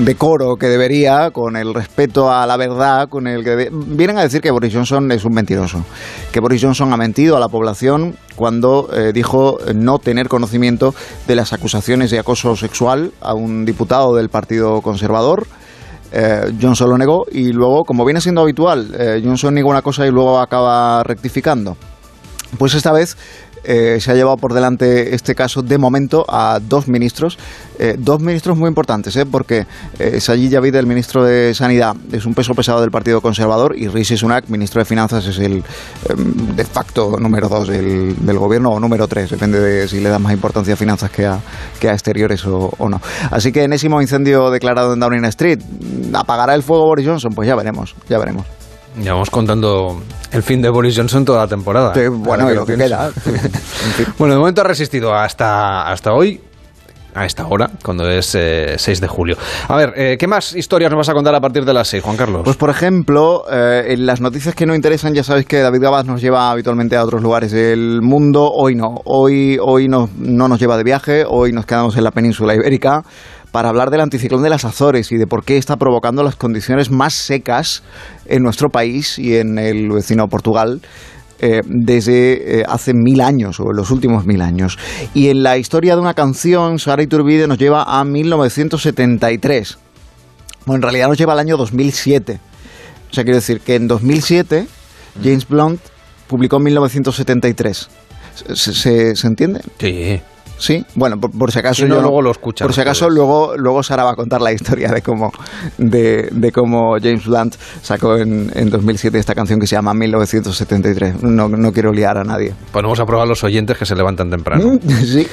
decoro 0.05 0.55
que 0.55 0.69
debería, 0.69 1.33
con 1.33 1.57
el 1.57 1.75
respeto 1.75 2.33
a 2.33 2.47
la 2.47 2.57
verdad, 2.57 3.09
con 3.09 3.27
el 3.27 3.43
que 3.43 3.69
vienen 3.73 4.17
a 4.17 4.23
decir 4.23 4.41
que 4.41 4.53
Boris 4.53 4.73
Johnson 4.73 5.11
es 5.11 5.25
un 5.25 5.35
mentiroso, 5.35 5.85
que 6.31 6.39
Boris 6.39 6.63
Johnson 6.63 6.93
ha 6.93 6.97
mentido 6.97 7.37
a 7.37 7.41
la 7.41 7.49
población 7.49 8.15
cuando 8.37 8.89
eh, 8.95 9.11
dijo 9.13 9.59
no 9.75 9.90
tener 9.99 10.29
conocimiento 10.29 10.95
de 11.27 11.35
las 11.37 11.53
acusaciones 11.53 12.11
de 12.11 12.19
acoso 12.19 12.57
sexual 12.57 13.13
a 13.21 13.35
un 13.35 13.65
diputado 13.65 14.15
del 14.15 14.29
Partido 14.29 14.81
Conservador. 14.81 15.47
Eh, 16.13 16.53
Johnson 16.61 16.91
lo 16.91 16.99
negó 16.99 17.25
y 17.31 17.53
luego, 17.53 17.85
como 17.85 18.05
viene 18.05 18.21
siendo 18.21 18.41
habitual, 18.41 18.95
eh, 18.99 19.21
Johnson 19.25 19.55
niega 19.55 19.69
una 19.69 19.83
cosa 19.83 20.07
y 20.07 20.11
luego 20.11 20.41
acaba 20.41 21.03
rectificando. 21.05 21.77
Pues 22.59 22.75
esta 22.75 22.93
vez 22.93 23.17
eh, 23.65 23.99
se 24.01 24.11
ha 24.11 24.15
llevado 24.15 24.37
por 24.37 24.55
delante 24.55 25.15
este 25.15 25.35
caso 25.35 25.63
de 25.63 25.79
momento 25.79 26.25
a 26.29 26.61
dos 26.61 26.89
ministros, 26.89 27.39
eh, 27.79 27.97
dos 27.99 28.21
ministros 28.21 28.57
muy 28.57 28.69
importantes, 28.69 29.17
¿eh? 29.17 29.27
porque 29.27 29.67
eh, 29.99 30.21
Sajid 30.21 30.53
Javid, 30.53 30.75
el 30.75 30.87
ministro 30.87 31.25
de 31.25 31.55
Sanidad, 31.55 31.97
es 32.13 32.27
un 32.27 32.35
peso 32.35 32.55
pesado 32.55 32.81
del 32.81 32.91
Partido 32.91 33.21
Conservador 33.21 33.75
y 33.77 33.89
Rishi 33.89 34.17
Sunak, 34.17 34.49
ministro 34.49 34.81
de 34.81 34.85
Finanzas, 34.85 35.27
es 35.27 35.39
el 35.39 35.63
em, 36.09 36.57
de 36.57 36.65
facto 36.65 37.17
número 37.19 37.49
dos 37.49 37.69
del, 37.69 38.15
del 38.25 38.39
gobierno 38.39 38.71
o 38.71 38.81
número 38.81 39.09
tres, 39.09 39.31
depende 39.31 39.61
de 39.61 39.89
si 39.89 40.01
le 40.01 40.09
da 40.09 40.19
más 40.19 40.33
importancia 40.33 40.75
a 40.75 40.77
finanzas 40.77 41.11
que 41.11 41.27
a, 41.27 41.41
que 41.79 41.89
a 41.89 41.93
exteriores 41.93 42.45
o, 42.47 42.73
o 42.77 42.89
no. 42.89 43.01
Así 43.31 43.53
que 43.53 43.65
enésimo 43.65 44.01
incendio 44.01 44.51
declarado 44.51 44.95
en 44.95 45.01
Downing 45.01 45.25
Street, 45.27 45.61
¿apagará 46.13 46.55
el 46.55 46.63
fuego 46.63 46.85
Boris 46.85 47.07
Johnson? 47.07 47.33
Pues 47.35 47.49
ya 47.49 47.57
veremos, 47.57 47.95
ya 48.09 48.19
veremos. 48.19 48.60
Ya 48.99 49.13
vamos 49.13 49.31
contando 49.31 50.03
el 50.33 50.43
fin 50.43 50.61
de 50.61 50.69
Boris 50.69 50.97
Johnson 50.97 51.25
toda 51.25 51.41
la 51.41 51.49
temporada. 51.49 51.95
Sí, 51.95 52.09
bueno, 52.09 52.51
lo 52.51 52.67
que 52.67 52.77
queda. 52.77 53.11
Bueno, 54.19 54.35
de 54.35 54.41
momento 54.41 54.61
ha 54.61 54.65
resistido 54.65 55.15
hasta, 55.15 55.91
hasta 55.91 56.13
hoy. 56.13 56.41
A 57.13 57.27
esta 57.27 57.45
hora, 57.49 57.69
cuando 57.83 58.09
es 58.09 58.37
eh, 58.37 58.77
6 58.77 59.01
de 59.01 59.09
julio. 59.09 59.37
A 59.67 59.77
ver, 59.77 59.93
eh, 59.97 60.17
¿qué 60.17 60.29
más 60.29 60.55
historias 60.55 60.93
nos 60.93 60.99
vas 60.99 61.09
a 61.09 61.13
contar 61.13 61.35
a 61.35 61.41
partir 61.41 61.65
de 61.65 61.75
las 61.75 61.89
6, 61.89 62.05
Juan 62.05 62.17
Carlos? 62.17 62.43
Pues 62.45 62.57
por 62.57 62.71
ejemplo, 62.71 63.47
eh, 63.51 63.87
en 63.89 64.07
las 64.07 64.21
noticias 64.21 64.55
que 64.55 64.65
no 64.65 64.77
interesan, 64.77 65.13
ya 65.13 65.25
sabéis 65.25 65.47
que 65.47 65.59
David 65.59 65.81
Gabas 65.81 66.07
nos 66.07 66.21
lleva 66.21 66.53
habitualmente 66.53 66.97
a 66.97 67.03
otros 67.03 67.21
lugares 67.21 67.51
del 67.51 68.01
mundo. 68.01 68.49
Hoy 68.53 68.77
no, 68.77 69.01
hoy, 69.07 69.59
hoy 69.61 69.89
no, 69.89 70.09
no 70.19 70.47
nos 70.47 70.61
lleva 70.61 70.77
de 70.77 70.85
viaje, 70.85 71.25
hoy 71.27 71.51
nos 71.51 71.67
quedamos 71.67 71.97
en 71.97 72.05
la 72.05 72.13
península 72.13 72.55
ibérica 72.55 73.03
para 73.53 73.69
hablar 73.69 73.91
del 73.91 74.01
anticiclón 74.01 74.43
de 74.43 74.51
las 74.51 74.65
Azores 74.65 75.11
y 75.13 75.17
de 75.17 75.27
por 75.27 75.45
qué 75.45 75.57
está 75.59 75.77
provocando 75.77 76.23
las 76.23 76.37
condiciones 76.37 76.91
más 76.91 77.15
secas 77.15 77.83
en 78.27 78.43
nuestro 78.43 78.69
país 78.69 79.19
y 79.19 79.37
en 79.37 79.59
el 79.59 79.91
vecino 79.91 80.27
Portugal. 80.29 80.81
eh, 81.43 81.63
desde 81.65 82.61
eh, 82.61 82.65
hace 82.69 82.93
mil 82.93 83.23
años 83.23 83.61
o 83.61 83.71
en 83.71 83.77
los 83.79 83.91
últimos 83.91 84.27
mil 84.27 84.43
años. 84.43 84.77
Y 85.15 85.29
en 85.31 85.43
la 85.43 85.57
historia 85.57 85.95
de 85.95 86.01
una 86.03 86.13
canción, 86.13 86.79
Sara 86.79 87.03
Iturbide 87.03 87.47
nos 87.49 87.57
lleva 87.57 87.83
a 87.85 88.05
1973. 88.05 89.79
Bueno, 90.67 90.77
en 90.77 90.83
realidad 90.83 91.09
nos 91.09 91.17
lleva 91.19 91.33
al 91.33 91.39
año 91.39 91.57
2007. 91.57 92.39
O 93.11 93.15
sea, 93.15 93.25
quiero 93.25 93.37
decir 93.39 93.61
que 93.63 93.75
en 93.77 93.89
2007 93.89 94.67
James 95.25 95.49
Blunt 95.49 95.81
publicó 96.29 96.59
en 96.59 96.65
1973. 96.65 97.89
¿Se, 98.55 98.73
se- 98.75 99.17
se 99.17 99.27
entiende? 99.27 99.61
Sí. 99.79 100.21
Sí, 100.61 100.85
bueno, 100.95 101.19
por, 101.19 101.31
por 101.31 101.51
si 101.51 101.59
acaso 101.59 101.83
Si 101.83 101.89
no, 101.89 101.97
yo 101.97 102.03
luego 102.03 102.23
lo 102.23 102.31
escuchan 102.31 102.67
Por 102.67 102.75
si 102.75 102.83
acaso 102.83 103.09
luego, 103.09 103.57
luego 103.57 103.83
Sara 103.83 104.05
va 104.05 104.13
a 104.13 104.15
contar 104.15 104.41
la 104.41 104.53
historia 104.53 104.91
de 104.91 105.01
cómo, 105.03 105.33
de, 105.79 106.29
de 106.31 106.53
cómo 106.53 106.97
James 107.03 107.25
Blunt 107.25 107.57
sacó 107.83 108.17
en, 108.17 108.51
en 108.55 108.71
2007 108.71 109.19
esta 109.19 109.35
canción 109.35 109.59
que 109.59 109.67
se 109.67 109.77
llama 109.77 109.95
1973. 109.95 111.23
No, 111.23 111.49
no 111.49 111.73
quiero 111.73 111.93
liar 111.93 112.19
a 112.19 112.25
nadie. 112.25 112.53
Ponemos 112.73 113.01
a 113.01 113.07
prueba 113.07 113.25
a 113.25 113.27
los 113.27 113.43
oyentes 113.43 113.79
que 113.79 113.87
se 113.87 113.95
levantan 113.95 114.31
temprano. 114.31 114.79
Sí. 115.01 115.27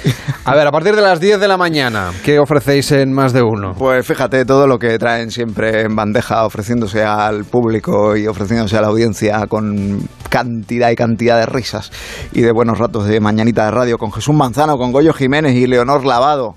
A 0.45 0.55
ver, 0.55 0.65
a 0.65 0.71
partir 0.71 0.95
de 0.95 1.01
las 1.01 1.19
10 1.19 1.39
de 1.39 1.47
la 1.47 1.57
mañana, 1.57 2.11
¿qué 2.23 2.39
ofrecéis 2.39 2.91
en 2.93 3.11
más 3.11 3.33
de 3.33 3.41
uno? 3.41 3.73
Pues 3.77 4.07
fíjate 4.07 4.45
todo 4.45 4.65
lo 4.65 4.79
que 4.79 4.97
traen 4.97 5.29
siempre 5.29 5.81
en 5.81 5.95
bandeja, 5.95 6.45
ofreciéndose 6.45 7.03
al 7.03 7.43
público 7.43 8.15
y 8.15 8.27
ofreciéndose 8.27 8.77
a 8.77 8.81
la 8.81 8.87
audiencia 8.87 9.45
con 9.47 10.07
cantidad 10.29 10.89
y 10.89 10.95
cantidad 10.95 11.37
de 11.37 11.45
risas 11.45 11.91
y 12.31 12.41
de 12.41 12.51
buenos 12.51 12.77
ratos 12.77 13.07
de 13.07 13.19
mañanita 13.19 13.65
de 13.65 13.71
radio 13.71 13.97
con 13.97 14.11
Jesús 14.11 14.35
Manzano, 14.35 14.77
con 14.77 14.91
Goyo 14.91 15.13
Jiménez 15.17 15.55
y 15.55 15.67
Leonor 15.67 16.05
Lavado. 16.05 16.55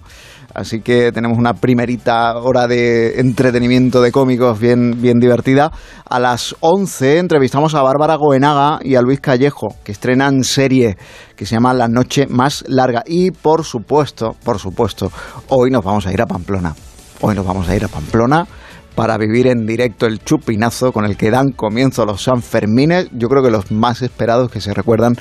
Así 0.54 0.80
que 0.80 1.12
tenemos 1.12 1.38
una 1.38 1.54
primerita 1.54 2.36
hora 2.36 2.66
de 2.66 3.20
entretenimiento 3.20 4.02
de 4.02 4.10
cómicos 4.10 4.58
bien, 4.58 5.00
bien 5.00 5.20
divertida. 5.20 5.70
A 6.08 6.18
las 6.18 6.56
11 6.60 7.18
entrevistamos 7.18 7.74
a 7.74 7.82
Bárbara 7.82 8.16
Goenaga 8.16 8.80
y 8.82 8.96
a 8.96 9.02
Luis 9.02 9.20
Callejo, 9.20 9.76
que 9.84 9.92
estrenan 9.92 10.42
serie 10.42 10.96
que 11.36 11.46
se 11.46 11.54
llama 11.54 11.72
La 11.72 11.88
Noche 11.88 12.26
Más 12.28 12.64
Larga. 12.66 13.02
Y 13.06 13.30
por 13.30 13.64
supuesto, 13.64 14.34
por 14.44 14.58
supuesto, 14.58 15.12
hoy 15.48 15.70
nos 15.70 15.84
vamos 15.84 16.06
a 16.06 16.12
ir 16.12 16.20
a 16.20 16.26
Pamplona. 16.26 16.74
Hoy 17.20 17.34
nos 17.36 17.46
vamos 17.46 17.68
a 17.68 17.76
ir 17.76 17.84
a 17.84 17.88
Pamplona 17.88 18.46
para 18.94 19.16
vivir 19.16 19.46
en 19.46 19.66
directo 19.66 20.06
el 20.06 20.18
chupinazo 20.18 20.92
con 20.92 21.04
el 21.04 21.16
que 21.16 21.30
dan 21.30 21.52
comienzo 21.52 22.04
los 22.04 22.24
Sanfermines, 22.24 23.08
yo 23.12 23.28
creo 23.28 23.42
que 23.42 23.50
los 23.50 23.70
más 23.70 24.02
esperados 24.02 24.50
que 24.50 24.60
se 24.60 24.74
recuerdan 24.74 25.14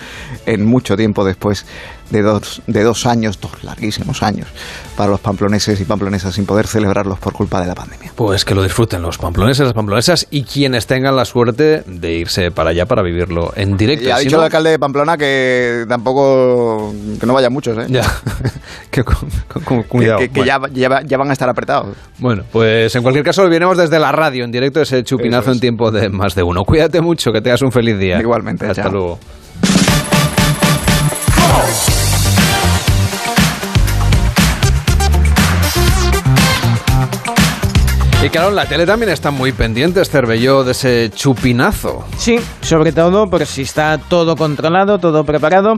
en 0.45 0.65
mucho 0.65 0.97
tiempo 0.97 1.23
después 1.23 1.65
de 2.09 2.21
dos, 2.21 2.61
de 2.67 2.83
dos 2.83 3.05
años, 3.05 3.39
dos 3.39 3.63
larguísimos 3.63 4.23
años, 4.23 4.47
para 4.95 5.09
los 5.11 5.19
pamploneses 5.19 5.79
y 5.79 5.85
pamplonesas 5.85 6.33
sin 6.35 6.45
poder 6.45 6.67
celebrarlos 6.67 7.19
por 7.19 7.33
culpa 7.33 7.61
de 7.61 7.67
la 7.67 7.75
pandemia. 7.75 8.11
Pues 8.15 8.45
que 8.45 8.55
lo 8.55 8.63
disfruten 8.63 9.01
los 9.01 9.17
pamploneses, 9.17 9.65
las 9.65 9.73
pamplonesas 9.73 10.27
y 10.31 10.43
quienes 10.43 10.87
tengan 10.87 11.15
la 11.15 11.25
suerte 11.25 11.83
de 11.85 12.13
irse 12.13 12.51
para 12.51 12.71
allá 12.71 12.85
para 12.85 13.01
vivirlo 13.01 13.53
en 13.55 13.77
directo. 13.77 14.07
Y 14.07 14.11
ha 14.11 14.17
Si 14.17 14.25
dicho 14.25 14.37
no- 14.37 14.41
el 14.43 14.45
alcalde 14.45 14.71
de 14.71 14.79
Pamplona 14.79 15.17
que 15.17 15.85
tampoco, 15.87 16.93
que 17.19 17.25
no 17.25 17.33
vayan 17.33 17.53
muchos, 17.53 17.77
¿eh? 17.77 17.85
Ya, 17.89 18.03
que 18.91 19.03
con, 19.03 19.15
con- 19.51 19.63
con 19.63 19.83
cuidado. 19.83 20.19
Que, 20.19 20.29
que 20.29 20.39
Bueno. 20.41 20.69
ya, 20.73 20.89
ya, 20.89 21.01
ya 21.05 21.17
van 21.17 21.29
a 21.29 21.33
estar 21.33 21.49
apretados. 21.49 21.95
Bueno, 22.17 22.43
pues 22.51 22.95
en 22.95 23.01
cualquier 23.03 23.23
caso 23.25 23.43
viviremos 23.43 23.77
desde 23.77 23.99
la 23.99 24.11
radio 24.11 24.43
en 24.43 24.51
directo 24.51 24.81
ese 24.81 25.03
chupinazo 25.03 25.51
en 25.51 25.59
tiempo 25.59 25.91
de 25.91 26.09
más 26.09 26.35
de 26.35 26.43
uno. 26.43 26.63
Cuídate 26.65 27.01
mucho, 27.01 27.31
que 27.31 27.41
tengas 27.41 27.61
un 27.61 27.71
feliz 27.71 27.97
día. 27.99 28.19
Igualmente, 28.19 28.65
Hasta 28.65 28.83
chao. 28.83 28.91
luego. 28.91 29.19
Y 38.21 38.29
claro, 38.29 38.49
en 38.49 38.55
la 38.55 38.65
tele 38.65 38.85
también 38.85 39.09
están 39.13 39.33
muy 39.33 39.53
pendientes, 39.53 40.09
Cervelló, 40.09 40.65
de 40.65 40.73
ese 40.73 41.09
chupinazo. 41.09 42.03
Sí, 42.17 42.37
sobre 42.59 42.91
todo 42.91 43.29
por 43.29 43.45
si 43.45 43.61
está 43.61 43.97
todo 43.97 44.35
controlado, 44.35 44.99
todo 44.99 45.23
preparado. 45.23 45.75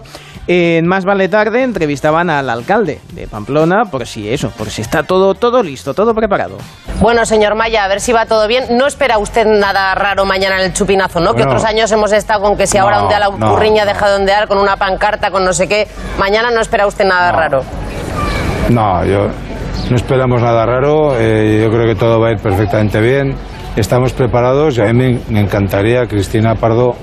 En 0.48 0.88
Más 0.88 1.06
Vale 1.06 1.30
Tarde 1.30 1.62
entrevistaban 1.62 2.32
al 2.32 2.50
alcalde 2.50 3.00
de 3.14 3.28
Pamplona 3.28 3.86
por 3.86 4.08
si 4.08 4.28
eso, 4.28 4.50
por 4.58 4.72
si 4.72 4.82
está 4.82 5.04
todo, 5.04 5.36
todo 5.36 5.62
listo, 5.62 5.94
todo 5.94 6.16
preparado. 6.16 6.58
Bueno, 7.00 7.28
señor 7.28 7.54
Maya, 7.54 7.84
a 7.84 7.88
ver 7.88 8.02
si 8.02 8.12
va 8.12 8.26
todo 8.26 8.48
bien. 8.48 8.76
No 8.76 8.88
espera 8.88 9.20
usted 9.20 9.46
nada 9.46 9.94
raro 9.94 10.26
mañana 10.26 10.56
en 10.60 10.66
el 10.66 10.74
chupinazo, 10.74 11.20
¿no? 11.20 11.36
que 11.36 11.44
otros 11.44 11.64
años 11.64 11.92
hemos 11.92 12.12
estado 12.12 12.42
con 12.42 12.58
que 12.58 12.66
si 12.66 12.80
ahora 12.80 12.98
No, 12.98 13.04
ondea 13.04 13.20
la 13.20 13.30
no. 13.30 13.52
burriña 13.52 13.86
deja 13.86 14.10
de 14.10 14.16
ondear 14.16 14.48
con 14.48 14.58
una 14.58 14.78
pancarta, 14.78 15.30
con 15.30 15.46
no 15.46 15.54
sé 15.54 15.68
qué. 15.68 15.88
Mañana 16.18 16.50
no 16.50 16.60
espera 16.60 16.88
usted 16.88 17.06
nada 17.06 17.32
raro. 17.32 17.64
No, 18.70 19.06
yo 19.06 19.28
no 19.90 19.96
esperamos 19.96 20.42
nada 20.42 20.66
raro. 20.66 21.16
eh, 21.20 21.60
yo 21.64 21.70
creo 21.70 21.86
que 21.86 21.96
todo 21.96 22.20
va 22.20 22.30
a 22.30 22.32
ir 22.32 22.38
perfectamente 22.38 23.00
bien. 23.02 23.36
Estamos 23.76 24.14
preparados 24.14 24.78
y 24.78 24.82
a 24.82 24.94
mí 24.94 25.20
me, 25.30 25.40
encantaría, 25.40 26.06
Cristina 26.06 26.56
Pardo, 26.56 26.96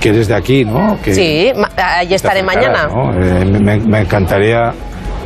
que 0.00 0.10
eres 0.10 0.28
de 0.28 0.34
aquí, 0.34 0.64
¿no? 0.64 0.98
Que 1.02 1.14
Sí, 1.14 1.52
ahí 1.76 2.14
estaré 2.14 2.42
mañana. 2.42 2.86
¿no? 2.86 3.12
Eh, 3.12 3.44
me, 3.44 3.78
me 3.78 4.00
encantaría. 4.00 4.72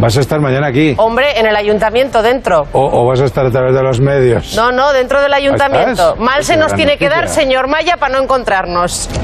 ¿Vas 0.00 0.16
a 0.16 0.20
estar 0.20 0.40
mañana 0.40 0.68
aquí? 0.68 0.94
Hombre, 0.96 1.38
en 1.38 1.46
el 1.46 1.54
ayuntamiento, 1.54 2.22
dentro. 2.22 2.62
O, 2.72 3.02
o 3.02 3.06
vas 3.06 3.20
a 3.20 3.26
estar 3.26 3.44
a 3.44 3.50
través 3.50 3.74
de 3.74 3.82
los 3.82 4.00
medios? 4.00 4.56
No, 4.56 4.72
no, 4.72 4.92
dentro 4.92 5.20
del 5.20 5.34
ayuntamiento. 5.34 5.90
¿Estás? 5.90 6.18
Mal 6.18 6.36
Pues 6.36 6.46
se 6.46 6.56
nos 6.56 6.74
tiene 6.74 6.96
que 6.96 7.08
dar, 7.08 7.28
señor 7.28 7.68
Maya, 7.68 7.96
para 7.98 8.14
no 8.14 8.22
encontrarnos. 8.22 9.10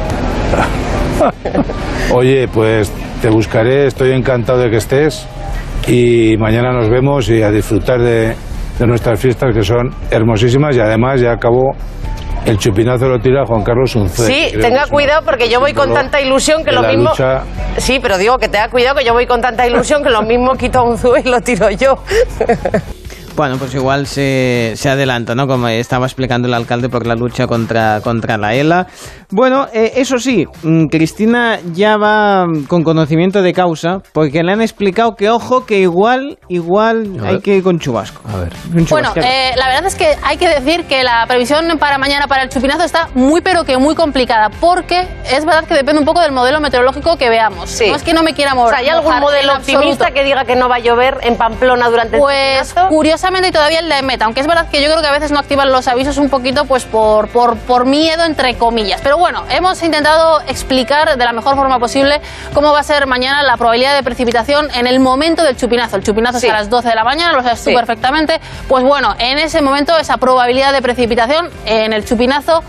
Oye, 2.12 2.46
pues 2.48 2.92
te 3.22 3.30
buscaré, 3.30 3.86
estoy 3.86 4.12
encantado 4.12 4.58
de 4.58 4.70
que 4.70 4.76
estés 4.76 5.26
y 5.86 6.36
mañana 6.38 6.72
nos 6.72 6.88
vemos 6.88 7.28
y 7.28 7.42
a 7.42 7.50
disfrutar 7.50 8.00
de, 8.00 8.34
de 8.78 8.86
nuestras 8.86 9.20
fiestas 9.20 9.54
que 9.54 9.62
son 9.62 9.90
hermosísimas 10.10 10.76
y 10.76 10.80
además 10.80 11.20
ya 11.20 11.32
acabó 11.32 11.74
el 12.46 12.58
chupinazo 12.58 13.08
lo 13.08 13.18
tira 13.18 13.44
Juan 13.44 13.62
Carlos 13.64 13.96
Unzué. 13.96 14.26
Sí, 14.26 14.58
tenga 14.60 14.86
cuidado 14.86 15.22
porque 15.24 15.48
yo 15.48 15.58
voy 15.58 15.72
con 15.72 15.92
tanta 15.92 16.20
ilusión 16.20 16.64
que 16.64 16.70
lo 16.70 16.82
mismo. 16.82 17.10
lucha 17.10 17.42
Sí, 17.76 17.98
pero 18.00 18.18
digo 18.18 18.38
que 18.38 18.48
tenga 18.48 18.68
cuidado 18.68 18.96
que 18.96 19.04
yo 19.04 19.12
voy 19.12 19.26
con 19.26 19.40
tanta 19.40 19.66
ilusión 19.66 20.02
que 20.04 20.10
lo 20.10 20.22
mismo 20.22 20.54
quito 20.54 20.78
a 20.78 20.82
un 20.82 20.96
zue 20.96 21.22
y 21.24 21.28
lo 21.28 21.40
tiro 21.40 21.70
yo. 21.70 21.96
Bueno, 23.36 23.56
pues 23.58 23.74
igual 23.74 24.06
se, 24.06 24.72
se 24.76 24.88
adelanta, 24.88 25.34
¿no? 25.34 25.46
Como 25.46 25.68
estaba 25.68 26.06
explicando 26.06 26.48
el 26.48 26.54
alcalde 26.54 26.88
por 26.88 27.06
la 27.06 27.14
lucha 27.14 27.46
contra, 27.46 28.00
contra 28.00 28.38
la 28.38 28.54
ELA. 28.54 28.86
Bueno, 29.30 29.66
eh, 29.74 29.92
eso 29.96 30.18
sí, 30.18 30.46
mm, 30.62 30.86
Cristina 30.86 31.58
ya 31.74 31.98
va 31.98 32.46
mm, 32.46 32.64
con 32.64 32.82
conocimiento 32.82 33.42
de 33.42 33.52
causa, 33.52 33.98
porque 34.12 34.42
le 34.42 34.52
han 34.52 34.62
explicado 34.62 35.14
que, 35.16 35.28
ojo, 35.28 35.66
que 35.66 35.80
igual, 35.80 36.38
igual 36.48 37.18
A 37.22 37.28
hay 37.28 37.40
que 37.40 37.56
ir 37.56 37.62
con 37.62 37.78
chubasco. 37.78 38.22
A 38.26 38.36
ver. 38.38 38.52
Un 38.74 38.86
Bueno, 38.86 39.12
eh, 39.16 39.52
la 39.56 39.66
verdad 39.66 39.86
es 39.86 39.96
que 39.96 40.14
hay 40.22 40.38
que 40.38 40.48
decir 40.48 40.84
que 40.86 41.04
la 41.04 41.26
previsión 41.26 41.66
para 41.78 41.98
mañana 41.98 42.28
para 42.28 42.44
el 42.44 42.48
chupinazo 42.48 42.84
está 42.84 43.08
muy 43.14 43.42
pero 43.42 43.64
que 43.64 43.76
muy 43.76 43.94
complicada, 43.94 44.48
porque 44.60 45.06
es 45.30 45.44
verdad 45.44 45.64
que 45.64 45.74
depende 45.74 46.00
un 46.00 46.06
poco 46.06 46.20
del 46.20 46.32
modelo 46.32 46.60
meteorológico 46.60 47.16
que 47.18 47.28
veamos. 47.28 47.68
Sí. 47.68 47.90
No 47.90 47.96
es 47.96 48.02
que 48.02 48.14
no 48.14 48.22
me 48.22 48.32
quiera 48.32 48.52
O 48.52 48.56
mover. 48.56 48.70
sea, 48.70 48.78
¿hay 48.78 48.88
algún 48.88 49.18
modelo 49.20 49.56
optimista 49.56 50.10
que 50.12 50.24
diga 50.24 50.44
que 50.44 50.56
no 50.56 50.68
va 50.68 50.76
a 50.76 50.80
llover 50.80 51.18
en 51.22 51.36
Pamplona 51.36 51.90
durante 51.90 52.16
el 52.16 52.22
Pues 52.22 52.68
chupinazo? 52.68 52.88
Curiosamente 53.26 53.50
todavía 53.58 53.80
el 53.80 53.88
de 53.88 54.02
Meta, 54.02 54.24
aunque 54.24 54.40
es 54.40 54.46
verdad 54.46 54.68
que 54.70 54.80
yo 54.80 54.88
creo 54.88 55.00
que 55.02 55.08
a 55.08 55.10
veces 55.10 55.32
no 55.32 55.40
activan 55.40 55.72
los 55.72 55.88
avisos 55.88 56.16
un 56.16 56.28
poquito 56.28 56.64
pues 56.64 56.84
por, 56.84 57.26
por, 57.28 57.56
por 57.56 57.84
miedo 57.84 58.24
entre 58.24 58.54
comillas. 58.54 59.00
Pero 59.02 59.18
bueno, 59.18 59.42
hemos 59.50 59.82
intentado 59.82 60.40
explicar 60.42 61.18
de 61.18 61.24
la 61.24 61.32
mejor 61.32 61.56
forma 61.56 61.80
posible 61.80 62.20
cómo 62.54 62.72
va 62.72 62.80
a 62.80 62.82
ser 62.84 63.04
mañana 63.08 63.42
la 63.42 63.56
probabilidad 63.56 63.96
de 63.96 64.04
precipitación 64.04 64.68
en 64.76 64.86
el 64.86 65.00
momento 65.00 65.42
del 65.42 65.56
chupinazo. 65.56 65.96
El 65.96 66.04
chupinazo 66.04 66.38
Sí. 66.38 66.46
es 66.46 66.52
a 66.52 66.56
las 66.58 66.70
12 66.70 66.88
de 66.88 66.94
la 66.94 67.02
mañana, 67.02 67.32
lo 67.32 67.42
sabes 67.42 67.64
tú 67.64 67.72
perfectamente. 67.74 68.40
Pues 68.68 68.84
bueno, 68.84 69.16
en 69.18 69.38
ese 69.38 69.60
momento 69.60 69.98
esa 69.98 70.18
probabilidad 70.18 70.72
de 70.72 70.80
precipitación 70.80 71.50
en 71.64 71.92
el 71.92 72.04
chupinazo 72.04 72.62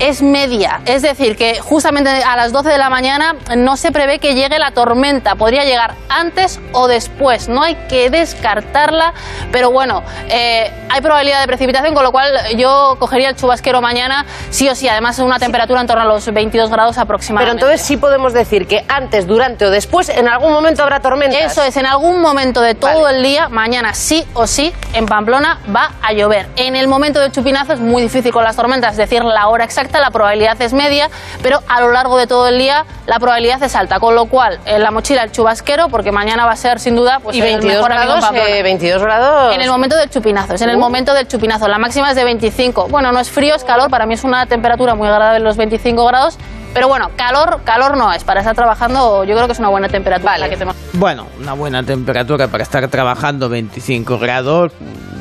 es 0.00 0.22
media. 0.22 0.80
Es 0.86 1.02
decir, 1.02 1.36
que 1.36 1.60
justamente 1.60 2.10
a 2.10 2.36
las 2.36 2.52
12 2.52 2.68
de 2.68 2.78
la 2.78 2.90
mañana 2.90 3.36
no 3.56 3.76
se 3.76 3.92
prevé 3.92 4.18
que 4.18 4.34
llegue 4.34 4.58
la 4.58 4.72
tormenta. 4.72 5.34
Podría 5.34 5.64
llegar 5.64 5.94
antes 6.08 6.60
o 6.72 6.88
después. 6.88 7.48
No 7.48 7.62
hay 7.62 7.74
que 7.88 8.10
descartarla. 8.10 9.14
Pero 9.52 9.70
bueno, 9.70 10.02
eh, 10.28 10.70
hay 10.90 11.00
probabilidad 11.00 11.40
de 11.40 11.46
precipitación, 11.46 11.94
con 11.94 12.04
lo 12.04 12.12
cual 12.12 12.32
yo 12.56 12.96
cogería 12.98 13.28
el 13.30 13.36
chubasquero 13.36 13.80
mañana, 13.80 14.26
sí 14.50 14.68
o 14.68 14.74
sí. 14.74 14.88
Además, 14.88 15.18
es 15.18 15.24
una 15.24 15.38
temperatura 15.38 15.80
en 15.80 15.86
torno 15.86 16.02
a 16.02 16.06
los 16.06 16.32
22 16.32 16.70
grados 16.70 16.96
Pero 16.96 17.04
aproximadamente. 17.04 17.62
entonces 17.64 17.86
sí 17.86 17.96
podemos 17.96 18.32
decir 18.32 18.66
que 18.66 18.84
antes, 18.88 19.26
durante 19.26 19.66
o 19.66 19.70
después, 19.70 20.08
en 20.08 20.28
algún 20.28 20.52
momento 20.52 20.82
habrá 20.82 21.00
tormentas. 21.00 21.52
Eso 21.52 21.62
es, 21.62 21.76
en 21.76 21.86
algún 21.86 22.20
momento 22.20 22.60
de 22.60 22.74
todo 22.74 23.08
el 23.08 23.22
día, 23.22 23.48
mañana 23.48 23.94
sí 23.94 24.24
o 24.34 24.46
sí, 24.46 24.72
en 24.92 25.06
Pamplona 25.06 25.60
va 25.74 25.92
a 26.02 26.12
llover. 26.12 26.46
En 26.56 26.76
el 26.76 26.88
momento 26.88 27.20
del 27.20 27.32
chupinazo 27.32 27.72
es 27.74 27.80
muy 27.80 28.02
difícil 28.02 28.32
con 28.32 28.44
las 28.44 28.56
tormentas 28.56 28.96
decir 28.96 29.24
la 29.24 29.48
hora 29.48 29.64
exacta, 29.64 29.83
la 29.92 30.10
probabilidad 30.10 30.60
es 30.60 30.72
media, 30.72 31.08
pero 31.42 31.60
a 31.68 31.80
lo 31.80 31.90
largo 31.92 32.16
de 32.16 32.26
todo 32.26 32.48
el 32.48 32.58
día 32.58 32.84
la 33.06 33.18
probabilidad 33.18 33.62
es 33.62 33.74
alta, 33.76 34.00
con 34.00 34.14
lo 34.14 34.26
cual 34.26 34.58
en 34.64 34.82
la 34.82 34.90
mochila 34.90 35.22
el 35.22 35.32
chubasquero, 35.32 35.88
porque 35.88 36.12
mañana 36.12 36.46
va 36.46 36.52
a 36.52 36.56
ser 36.56 36.80
sin 36.80 36.96
duda 36.96 37.20
pues, 37.22 37.36
y 37.36 37.40
el 37.40 37.46
22 37.60 37.74
mejor 37.76 37.92
amigo 37.92 38.14
en 38.14 38.20
grados, 38.20 38.36
eh, 38.48 38.62
22 38.62 39.02
grados. 39.02 39.54
En 39.54 39.60
el 39.60 39.70
momento 39.70 39.96
del 39.96 40.10
chupinazo, 40.10 40.54
es 40.54 40.62
en 40.62 40.70
el 40.70 40.76
Uh. 40.76 40.80
momento 40.80 41.12
del 41.14 41.28
chupinazo. 41.28 41.68
La 41.68 41.78
máxima 41.78 42.10
es 42.10 42.16
de 42.16 42.24
25. 42.24 42.88
Bueno, 42.88 43.12
no 43.12 43.20
es 43.20 43.30
frío, 43.30 43.54
es 43.54 43.64
calor. 43.64 43.90
Para 43.90 44.06
mí 44.06 44.14
es 44.14 44.24
una 44.24 44.46
temperatura 44.46 44.94
muy 44.94 45.08
agradable 45.08 45.40
los 45.40 45.56
25 45.56 46.04
grados. 46.06 46.38
Pero 46.72 46.88
bueno, 46.88 47.10
calor, 47.16 47.60
calor 47.64 47.96
no 47.96 48.12
es. 48.12 48.24
Para 48.24 48.40
estar 48.40 48.54
trabajando, 48.56 49.22
yo 49.24 49.34
creo 49.36 49.46
que 49.46 49.52
es 49.52 49.58
una 49.60 49.68
buena 49.68 49.88
temperatura. 49.88 50.36
la 50.38 50.48
que 50.48 50.56
tenemos. 50.56 50.74
Bueno, 50.94 51.26
una 51.40 51.52
buena 51.52 51.82
temperatura 51.84 52.48
para 52.48 52.62
estar 52.64 52.88
trabajando 52.88 53.48
25 53.48 54.18
grados 54.18 54.72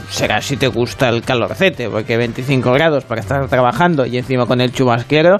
será 0.09 0.41
si 0.41 0.57
te 0.57 0.67
gusta 0.67 1.09
el 1.09 1.21
calorcete, 1.23 1.89
porque 1.89 2.17
25 2.17 2.71
grados 2.71 3.03
para 3.05 3.21
estar 3.21 3.47
trabajando 3.47 4.05
y 4.05 4.17
encima 4.17 4.45
con 4.45 4.61
el 4.61 4.71
chubasquero, 4.71 5.37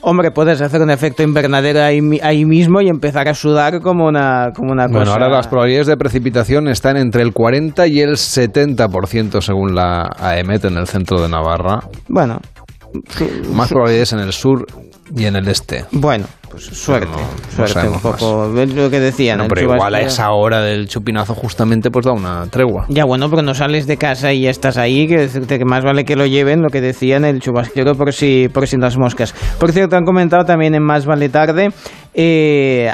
hombre, 0.00 0.30
puedes 0.30 0.60
hacer 0.60 0.80
un 0.80 0.90
efecto 0.90 1.22
invernadero 1.22 1.82
ahí, 1.82 2.00
ahí 2.22 2.44
mismo 2.44 2.80
y 2.80 2.88
empezar 2.88 3.28
a 3.28 3.34
sudar 3.34 3.80
como 3.80 4.06
una, 4.06 4.50
como 4.54 4.72
una 4.72 4.86
Bueno, 4.86 5.00
cosa. 5.00 5.12
ahora 5.12 5.28
las 5.28 5.48
probabilidades 5.48 5.88
de 5.88 5.96
precipitación 5.96 6.68
están 6.68 6.96
entre 6.96 7.22
el 7.22 7.32
40 7.32 7.86
y 7.88 8.00
el 8.00 8.12
70% 8.12 9.40
según 9.40 9.74
la 9.74 10.02
AEMET 10.18 10.64
en 10.66 10.76
el 10.78 10.86
centro 10.86 11.20
de 11.20 11.28
Navarra. 11.28 11.80
Bueno, 12.08 12.40
Más 13.52 13.68
probabilidades 13.68 14.12
en 14.14 14.20
el 14.20 14.32
sur 14.32 14.66
y 15.14 15.24
en 15.26 15.36
el 15.36 15.48
este. 15.48 15.84
Bueno, 15.90 16.26
pues 16.66 16.76
suerte, 16.78 17.08
no 17.56 17.66
suerte 17.66 17.88
un 17.88 18.00
poco. 18.00 18.60
Es 18.60 18.74
lo 18.74 18.90
que 18.90 18.98
decían. 19.00 19.40
Pero 19.48 19.74
igual 19.74 19.94
a 19.94 20.00
esa 20.00 20.30
hora 20.32 20.60
del 20.60 20.88
chupinazo 20.88 21.34
justamente 21.34 21.90
pues 21.90 22.04
da 22.04 22.12
una 22.12 22.46
tregua. 22.50 22.86
Ya 22.88 23.04
bueno, 23.04 23.30
pero 23.30 23.42
no 23.42 23.54
sales 23.54 23.86
de 23.86 23.96
casa 23.96 24.32
y 24.32 24.42
ya 24.42 24.50
estás 24.50 24.76
ahí, 24.76 25.06
que 25.06 25.16
decirte 25.18 25.58
que 25.58 25.64
más 25.64 25.84
vale 25.84 26.04
que 26.04 26.16
lo 26.16 26.26
lleven, 26.26 26.62
lo 26.62 26.68
que 26.70 26.80
decían 26.80 27.24
el 27.24 27.40
chubasquero 27.40 27.94
por 27.94 28.12
si, 28.12 28.48
por 28.52 28.66
si 28.66 28.76
las 28.76 28.96
moscas. 28.98 29.34
Por 29.58 29.72
cierto, 29.72 29.96
han 29.96 30.04
comentado 30.04 30.44
también 30.44 30.74
en 30.74 30.82
Más 30.82 31.06
Vale 31.06 31.28
Tarde, 31.28 31.68
eh, 32.14 32.90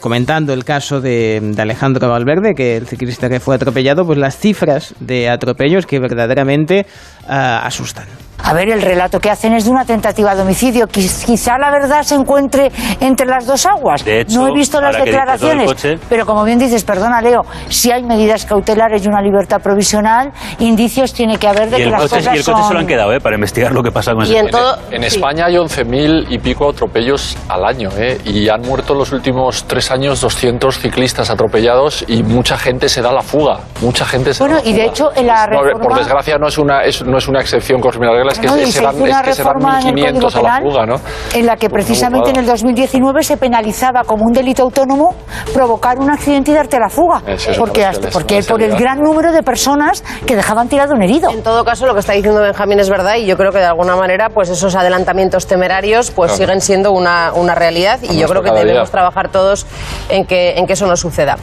comentando 0.00 0.52
el 0.52 0.64
caso 0.64 1.00
de, 1.00 1.40
de 1.42 1.62
Alejandro 1.62 2.08
Valverde, 2.08 2.54
que 2.54 2.76
el 2.76 2.86
ciclista 2.86 3.28
que 3.28 3.40
fue 3.40 3.56
atropellado, 3.56 4.04
pues 4.06 4.18
las 4.18 4.36
cifras 4.38 4.94
de 5.00 5.28
atropellos 5.28 5.86
que 5.86 5.98
verdaderamente 5.98 6.86
ah, 7.28 7.62
asustan. 7.64 8.06
A 8.42 8.54
ver, 8.54 8.70
el 8.70 8.80
relato 8.80 9.20
que 9.20 9.28
hacen 9.28 9.52
es 9.52 9.66
de 9.66 9.70
una 9.70 9.84
tentativa 9.84 10.34
de 10.34 10.40
homicidio. 10.40 10.86
Quiz- 10.88 11.24
Quizá 11.26 11.58
la 11.58 11.70
verdad 11.70 12.02
se 12.02 12.14
encuentre 12.14 12.72
entre 13.00 13.26
las 13.26 13.46
dos 13.46 13.64
aguas. 13.66 14.04
De 14.04 14.20
hecho, 14.20 14.40
no 14.40 14.48
he 14.48 14.52
visto 14.52 14.80
las 14.80 14.96
declaraciones, 14.96 15.66
coche- 15.66 15.98
pero 16.08 16.26
como 16.26 16.44
bien 16.44 16.58
dices, 16.58 16.84
perdona 16.84 17.20
Leo, 17.20 17.42
si 17.68 17.90
hay 17.90 18.02
medidas 18.02 18.44
cautelares 18.44 19.04
y 19.04 19.08
una 19.08 19.22
libertad 19.22 19.60
provisional, 19.62 20.32
indicios 20.58 21.12
tiene 21.12 21.38
que 21.38 21.48
haber 21.48 21.70
de 21.70 21.76
que 21.78 21.82
el, 21.84 21.90
las 21.90 22.02
coche, 22.02 22.16
cosas 22.16 22.34
y 22.34 22.38
el 22.38 22.44
coche 22.44 22.58
son... 22.58 22.68
se 22.68 22.74
lo 22.74 22.80
han 22.80 22.86
quedado, 22.86 23.12
¿eh? 23.12 23.20
Para 23.20 23.34
investigar 23.36 23.72
lo 23.72 23.82
que 23.82 23.90
pasa 23.92 24.12
con 24.12 24.22
ese 24.24 24.40
coche. 24.50 24.56
En 24.90 25.04
España 25.04 25.46
hay 25.46 25.54
11.000 25.54 26.26
y 26.30 26.38
pico 26.38 26.68
atropellos 26.70 27.36
al 27.48 27.64
año, 27.64 27.90
¿eh? 27.96 28.18
y 28.24 28.48
han 28.48 28.60
muerto 28.62 28.92
en 28.92 28.98
los 29.00 29.12
últimos 29.12 29.64
tres 29.64 29.90
años 29.90 30.20
200 30.20 30.78
ciclistas 30.78 31.30
atropellados 31.30 32.04
y 32.08 32.22
mucha 32.22 32.56
gente 32.58 32.88
se 32.88 33.00
da 33.02 33.12
la 33.12 33.22
fuga. 33.22 33.60
Mucha 33.80 34.04
gente 34.04 34.34
se 34.34 34.42
Bueno, 34.42 34.56
da 34.56 34.62
la 34.62 34.68
y 34.68 34.72
de 34.72 34.80
fuga. 34.80 34.90
hecho, 34.92 35.10
en 35.16 35.26
la 35.26 35.46
No, 35.46 35.58
a 35.58 35.62
ver, 35.62 35.72
por 35.72 35.82
reforma- 35.82 35.98
desgracia 35.98 36.38
no 36.38 36.48
es 36.48 36.58
una, 36.58 36.82
es- 36.82 37.04
no 37.04 37.18
es 37.18 37.28
una 37.28 37.40
excepción 37.40 37.80
con 37.80 37.90
la 38.00 38.12
regla, 38.12 38.32
es 38.32 38.38
que 38.38 38.46
No, 38.46 38.54
se, 38.54 38.66
se 38.72 38.82
dan, 38.82 38.94
es 38.94 39.00
que 39.22 39.32
se 39.34 39.42
dan 39.42 39.54
reforma 39.54 39.80
en 39.80 39.86
el 39.88 39.94
1.500 39.94 40.34
a 40.34 40.42
la 40.42 40.42
Penal 40.42 40.62
fuga, 40.62 40.86
¿no? 40.86 40.94
en 41.34 41.46
la 41.46 41.56
que 41.56 41.70
precisamente 41.70 42.30
en 42.30 42.36
el 42.36 42.46
2019 42.80 43.22
se 43.22 43.36
penalizaba 43.36 44.04
como 44.04 44.24
un 44.24 44.32
delito 44.32 44.62
autónomo 44.62 45.14
provocar 45.52 45.98
un 45.98 46.10
accidente 46.10 46.50
y 46.50 46.54
darte 46.54 46.78
la 46.78 46.88
fuga. 46.88 47.22
Eso 47.26 47.52
porque 47.58 47.84
hasta- 47.84 48.08
porque 48.10 48.42
por 48.42 48.62
el 48.62 48.76
gran 48.76 49.00
número 49.00 49.32
de 49.32 49.42
personas 49.42 50.02
que 50.26 50.36
dejaban 50.36 50.68
tirado 50.68 50.94
un 50.94 51.02
herido. 51.02 51.30
En 51.30 51.42
todo 51.42 51.64
caso, 51.64 51.86
lo 51.86 51.94
que 51.94 52.00
está 52.00 52.12
diciendo 52.12 52.40
Benjamín 52.40 52.80
es 52.80 52.88
verdad 52.88 53.16
y 53.16 53.26
yo 53.26 53.36
creo 53.36 53.52
que 53.52 53.58
de 53.58 53.66
alguna 53.66 53.96
manera 53.96 54.28
pues 54.30 54.48
esos 54.48 54.74
adelantamientos 54.74 55.46
temerarios 55.46 56.10
pues 56.10 56.30
Claro. 56.32 56.44
siguen 56.46 56.60
siendo 56.60 56.92
una, 56.92 57.32
una 57.34 57.54
realidad 57.54 57.98
y 58.02 58.16
yo 58.18 58.28
creo 58.28 58.42
que 58.42 58.50
día. 58.50 58.60
debemos 58.60 58.90
trabajar 58.90 59.30
todos 59.30 59.66
en 60.08 60.24
que, 60.26 60.58
en 60.58 60.66
que 60.66 60.72
eso 60.74 60.86
no 60.86 60.96
suceda. 60.96 61.36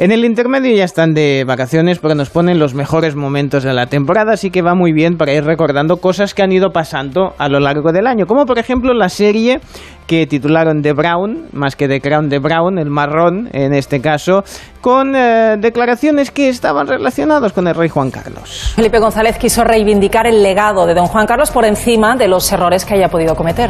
En 0.00 0.12
el 0.12 0.24
intermedio 0.24 0.74
ya 0.74 0.84
están 0.84 1.12
de 1.12 1.44
vacaciones 1.46 1.98
porque 1.98 2.14
nos 2.14 2.30
ponen 2.30 2.58
los 2.58 2.72
mejores 2.72 3.16
momentos 3.16 3.64
de 3.64 3.74
la 3.74 3.84
temporada, 3.84 4.32
así 4.32 4.50
que 4.50 4.62
va 4.62 4.74
muy 4.74 4.94
bien 4.94 5.18
para 5.18 5.34
ir 5.34 5.44
recordando 5.44 5.98
cosas 5.98 6.32
que 6.32 6.42
han 6.42 6.52
ido 6.52 6.70
pasando 6.72 7.34
a 7.36 7.50
lo 7.50 7.60
largo 7.60 7.92
del 7.92 8.06
año, 8.06 8.24
como 8.24 8.46
por 8.46 8.58
ejemplo 8.58 8.94
la 8.94 9.10
serie 9.10 9.60
que 10.06 10.26
titularon 10.26 10.80
The 10.80 10.94
Brown, 10.94 11.48
más 11.52 11.76
que 11.76 11.86
The 11.86 12.00
Crown, 12.00 12.30
The 12.30 12.38
Brown, 12.38 12.78
el 12.78 12.88
marrón 12.88 13.50
en 13.52 13.74
este 13.74 14.00
caso, 14.00 14.42
con 14.80 15.14
eh, 15.14 15.58
declaraciones 15.60 16.30
que 16.30 16.48
estaban 16.48 16.86
relacionadas 16.86 17.52
con 17.52 17.68
el 17.68 17.74
rey 17.74 17.90
Juan 17.90 18.10
Carlos. 18.10 18.72
Felipe 18.76 19.00
González 19.00 19.36
quiso 19.36 19.64
reivindicar 19.64 20.26
el 20.26 20.42
legado 20.42 20.86
de 20.86 20.94
don 20.94 21.08
Juan 21.08 21.26
Carlos 21.26 21.50
por 21.50 21.66
encima 21.66 22.16
de 22.16 22.26
los 22.26 22.50
errores 22.50 22.86
que 22.86 22.94
haya 22.94 23.08
podido 23.08 23.34
cometer. 23.34 23.68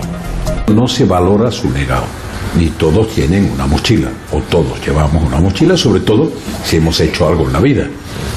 No 0.72 0.86
se 0.86 1.04
valora 1.06 1.50
su 1.50 1.68
legado. 1.72 2.29
Ni 2.58 2.66
todos 2.70 3.08
tienen 3.08 3.50
una 3.52 3.66
mochila, 3.66 4.08
o 4.32 4.38
todos 4.50 4.84
llevamos 4.84 5.22
una 5.22 5.38
mochila, 5.38 5.76
sobre 5.76 6.00
todo 6.00 6.30
si 6.64 6.76
hemos 6.76 6.98
hecho 7.00 7.28
algo 7.28 7.46
en 7.46 7.52
la 7.52 7.60
vida. 7.60 7.86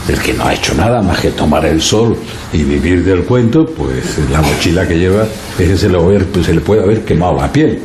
El 0.07 0.19
que 0.19 0.33
no 0.33 0.45
ha 0.45 0.53
hecho 0.53 0.73
nada 0.75 1.01
más 1.01 1.19
que 1.19 1.31
tomar 1.31 1.65
el 1.65 1.81
sol 1.81 2.15
y 2.51 2.63
vivir 2.63 3.03
del 3.03 3.23
cuento, 3.23 3.65
pues 3.65 4.19
la 4.29 4.41
mochila 4.41 4.87
que 4.87 4.99
lleva, 4.99 5.25
ese 5.57 5.77
se 5.77 5.89
le, 5.89 5.97
pues 5.97 6.45
se 6.45 6.53
le 6.53 6.61
puede 6.61 6.83
haber 6.83 7.03
quemado 7.03 7.37
la 7.37 7.51
piel. 7.51 7.79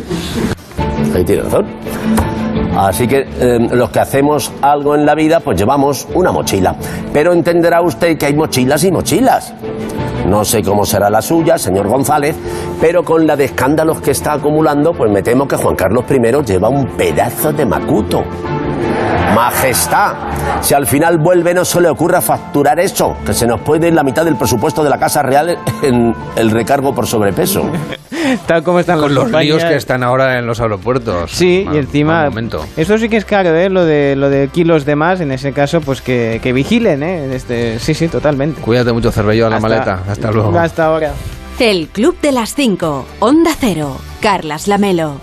Ahí 1.14 1.24
tiene 1.24 1.42
razón. 1.42 1.66
Así 2.78 3.08
que 3.08 3.26
eh, 3.40 3.58
los 3.72 3.90
que 3.90 3.98
hacemos 3.98 4.52
algo 4.62 4.94
en 4.94 5.04
la 5.04 5.16
vida, 5.16 5.40
pues 5.40 5.58
llevamos 5.58 6.06
una 6.14 6.30
mochila. 6.30 6.76
Pero 7.12 7.32
entenderá 7.32 7.82
usted 7.82 8.16
que 8.16 8.26
hay 8.26 8.34
mochilas 8.34 8.84
y 8.84 8.92
mochilas. 8.92 9.52
No 10.28 10.44
sé 10.44 10.62
cómo 10.62 10.84
será 10.84 11.10
la 11.10 11.20
suya, 11.20 11.58
señor 11.58 11.88
González, 11.88 12.36
pero 12.80 13.02
con 13.02 13.26
la 13.26 13.34
de 13.34 13.46
escándalos 13.46 14.00
que 14.00 14.12
está 14.12 14.34
acumulando, 14.34 14.92
pues 14.92 15.10
me 15.10 15.22
temo 15.22 15.48
que 15.48 15.56
Juan 15.56 15.74
Carlos 15.74 16.04
I 16.08 16.44
lleva 16.44 16.68
un 16.68 16.86
pedazo 16.96 17.52
de 17.52 17.66
macuto. 17.66 18.22
Majestad, 19.34 20.14
si 20.60 20.74
al 20.74 20.86
final 20.86 21.18
vuelve 21.18 21.54
no 21.54 21.64
se 21.64 21.80
le 21.80 21.88
ocurra 21.88 22.20
facturar 22.20 22.78
eso, 22.78 23.16
que 23.26 23.34
se 23.34 23.46
nos 23.46 23.60
puede 23.60 23.88
ir 23.88 23.94
la 23.94 24.04
mitad 24.04 24.24
del 24.24 24.36
presupuesto 24.36 24.84
de 24.84 24.90
la 24.90 24.98
Casa 24.98 25.22
Real 25.22 25.58
en 25.82 26.14
el 26.36 26.50
recargo 26.50 26.94
por 26.94 27.06
sobrepeso. 27.06 27.62
Tal 28.46 28.62
como 28.62 28.80
están 28.80 28.98
Con 29.00 29.14
las 29.14 29.14
los 29.14 29.24
líos 29.24 29.32
compañías. 29.32 29.64
que 29.64 29.76
están 29.76 30.02
ahora 30.02 30.38
en 30.38 30.46
los 30.46 30.60
aeropuertos. 30.60 31.30
Sí, 31.32 31.62
Mal- 31.66 31.74
y 31.74 31.78
encima, 31.78 32.30
eso 32.76 32.98
sí 32.98 33.08
que 33.08 33.16
es 33.16 33.24
caro, 33.24 33.54
¿eh? 33.56 33.68
Lo 33.68 33.84
de, 33.84 34.16
lo 34.16 34.30
de 34.30 34.48
kilos 34.48 34.84
de 34.84 34.96
más, 34.96 35.20
en 35.20 35.32
ese 35.32 35.52
caso, 35.52 35.80
pues 35.80 36.00
que, 36.02 36.40
que 36.42 36.52
vigilen, 36.52 37.02
¿eh? 37.02 37.34
Este, 37.34 37.78
sí, 37.78 37.94
sí, 37.94 38.08
totalmente. 38.08 38.60
Cuídate 38.60 38.92
mucho, 38.92 39.10
Cervello, 39.12 39.46
a 39.46 39.50
la 39.50 39.56
Hasta- 39.56 39.68
maleta. 39.68 40.02
Hasta 40.08 40.30
luego. 40.32 40.58
Hasta 40.58 40.86
ahora. 40.86 41.12
El 41.58 41.88
Club 41.88 42.16
de 42.20 42.32
las 42.32 42.54
5. 42.54 43.04
Onda 43.20 43.50
Cero. 43.58 43.96
Carlas 44.20 44.68
Lamelo. 44.68 45.20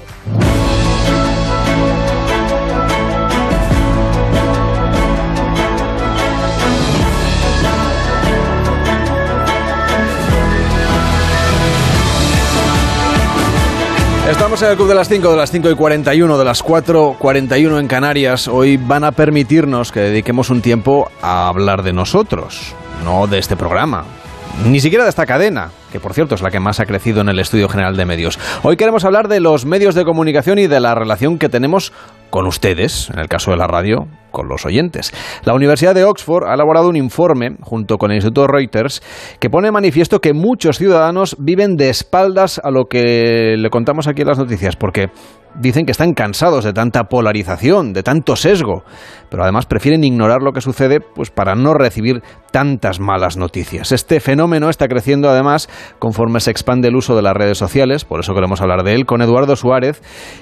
Estamos 14.35 14.61
en 14.61 14.69
el 14.69 14.75
Club 14.75 14.89
de 14.89 14.95
las 14.95 15.07
5, 15.07 15.31
de 15.31 15.37
las 15.37 15.49
5 15.49 15.71
y 15.71 15.75
41, 15.75 16.37
de 16.37 16.43
las 16.43 16.61
4, 16.61 17.15
41 17.17 17.79
en 17.79 17.87
Canarias. 17.87 18.49
Hoy 18.49 18.75
van 18.75 19.05
a 19.05 19.13
permitirnos 19.13 19.93
que 19.93 20.01
dediquemos 20.01 20.49
un 20.49 20.61
tiempo 20.61 21.09
a 21.21 21.47
hablar 21.47 21.83
de 21.83 21.93
nosotros, 21.93 22.75
no 23.05 23.27
de 23.27 23.37
este 23.37 23.55
programa. 23.55 24.03
Ni 24.65 24.81
siquiera 24.81 25.05
de 25.05 25.09
esta 25.09 25.25
cadena, 25.25 25.71
que 25.89 26.01
por 26.01 26.13
cierto 26.13 26.35
es 26.35 26.41
la 26.41 26.51
que 26.51 26.59
más 26.59 26.81
ha 26.81 26.85
crecido 26.85 27.21
en 27.21 27.29
el 27.29 27.39
Estudio 27.39 27.69
General 27.69 27.95
de 27.95 28.05
Medios. 28.05 28.37
Hoy 28.61 28.75
queremos 28.75 29.05
hablar 29.05 29.29
de 29.29 29.39
los 29.39 29.65
medios 29.65 29.95
de 29.95 30.03
comunicación 30.03 30.59
y 30.59 30.67
de 30.67 30.81
la 30.81 30.95
relación 30.95 31.39
que 31.39 31.47
tenemos 31.47 31.93
con 32.29 32.45
ustedes, 32.45 33.09
en 33.11 33.19
el 33.19 33.29
caso 33.29 33.51
de 33.51 33.57
la 33.57 33.67
radio, 33.67 34.05
con 34.35 34.49
los 34.49 34.65
oyentes. 34.65 35.13
La 35.45 35.55
Universidad 35.55 35.95
de 35.95 36.03
Oxford 36.03 36.43
ha 36.45 36.53
elaborado 36.53 36.89
un 36.89 36.97
informe, 36.97 37.55
junto 37.61 37.97
con 37.97 38.11
el 38.11 38.17
Instituto 38.17 38.47
Reuters, 38.47 39.01
que 39.39 39.49
pone 39.49 39.71
manifiesto 39.71 40.19
que 40.19 40.33
muchos 40.33 40.77
ciudadanos 40.77 41.37
viven 41.39 41.77
de 41.77 41.89
espaldas 41.89 42.59
a 42.61 42.69
lo 42.69 42.85
que 42.85 43.55
le 43.57 43.69
contamos 43.69 44.07
aquí 44.07 44.23
en 44.23 44.27
las 44.27 44.37
noticias, 44.37 44.75
porque 44.75 45.07
dicen 45.59 45.85
que 45.85 45.91
están 45.91 46.13
cansados 46.13 46.63
de 46.63 46.73
tanta 46.73 47.05
polarización, 47.05 47.93
de 47.93 48.03
tanto 48.03 48.35
sesgo, 48.35 48.83
pero 49.29 49.43
además 49.43 49.65
prefieren 49.65 50.03
ignorar 50.03 50.41
lo 50.41 50.51
que 50.51 50.61
sucede 50.61 50.99
pues 50.99 51.31
para 51.31 51.55
no 51.55 51.73
recibir 51.73 52.21
tantas 52.51 52.99
malas 52.99 53.37
noticias. 53.37 53.91
Este 53.91 54.19
fenómeno 54.19 54.69
está 54.69 54.87
creciendo 54.87 55.29
además 55.29 55.69
conforme 55.99 56.39
se 56.39 56.51
expande 56.51 56.87
el 56.87 56.95
uso 56.95 57.15
de 57.15 57.21
las 57.21 57.33
redes 57.33 57.57
sociales, 57.57 58.05
por 58.05 58.19
eso 58.19 58.33
queremos 58.33 58.61
hablar 58.61 58.83
de 58.83 58.93
él 58.93 59.05
con 59.05 59.21
Eduardo 59.21 59.55
Suárez, 59.55 60.01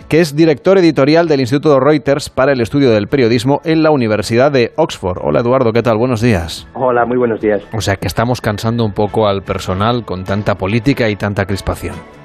que 0.09 0.19
es 0.19 0.35
director 0.35 0.77
editorial 0.77 1.27
del 1.27 1.39
Instituto 1.39 1.79
Reuters 1.79 2.29
para 2.29 2.53
el 2.53 2.61
estudio 2.61 2.91
del 2.91 3.07
periodismo 3.07 3.61
en 3.63 3.83
la 3.83 3.91
Universidad 3.91 4.51
de 4.51 4.71
Oxford. 4.75 5.19
Hola 5.23 5.41
Eduardo, 5.41 5.71
¿qué 5.71 5.81
tal? 5.81 5.97
Buenos 5.97 6.21
días. 6.21 6.67
Hola, 6.73 7.05
muy 7.05 7.17
buenos 7.17 7.41
días. 7.41 7.61
O 7.73 7.81
sea 7.81 7.95
que 7.95 8.07
estamos 8.07 8.41
cansando 8.41 8.85
un 8.85 8.93
poco 8.93 9.27
al 9.27 9.41
personal 9.41 10.05
con 10.05 10.23
tanta 10.23 10.55
política 10.55 11.09
y 11.09 11.15
tanta 11.15 11.45
crispación. 11.45 12.22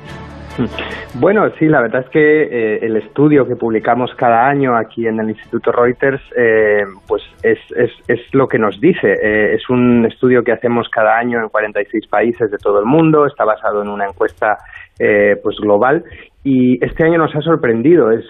Bueno, 1.15 1.49
sí, 1.59 1.67
la 1.67 1.81
verdad 1.81 2.03
es 2.05 2.11
que 2.11 2.43
eh, 2.43 2.79
el 2.83 2.97
estudio 2.97 3.47
que 3.47 3.57
publicamos 3.57 4.11
cada 4.17 4.47
año 4.47 4.77
aquí 4.77 5.07
en 5.07 5.19
el 5.19 5.31
Instituto 5.31 5.73
Reuters, 5.73 6.21
eh, 6.37 6.85
pues 7.07 7.23
es, 7.43 7.59
es, 7.77 7.91
es 8.07 8.21
lo 8.35 8.47
que 8.47 8.59
nos 8.59 8.79
dice. 8.81 9.13
Eh, 9.13 9.55
es 9.55 9.69
un 9.71 10.05
estudio 10.07 10.43
que 10.43 10.53
hacemos 10.53 10.89
cada 10.91 11.17
año 11.19 11.41
en 11.41 11.49
46 11.49 12.07
países 12.09 12.51
de 12.51 12.59
todo 12.59 12.79
el 12.79 12.85
mundo, 12.85 13.27
está 13.27 13.45
basado 13.45 13.83
en 13.83 13.89
una 13.89 14.07
encuesta 14.07 14.59
eh, 14.99 15.37
pues 15.43 15.57
global 15.61 16.05
y 16.45 16.85
este 16.85 17.05
año 17.05 17.19
nos 17.19 17.35
ha 17.35 17.41
sorprendido. 17.41 18.11
Es, 18.11 18.27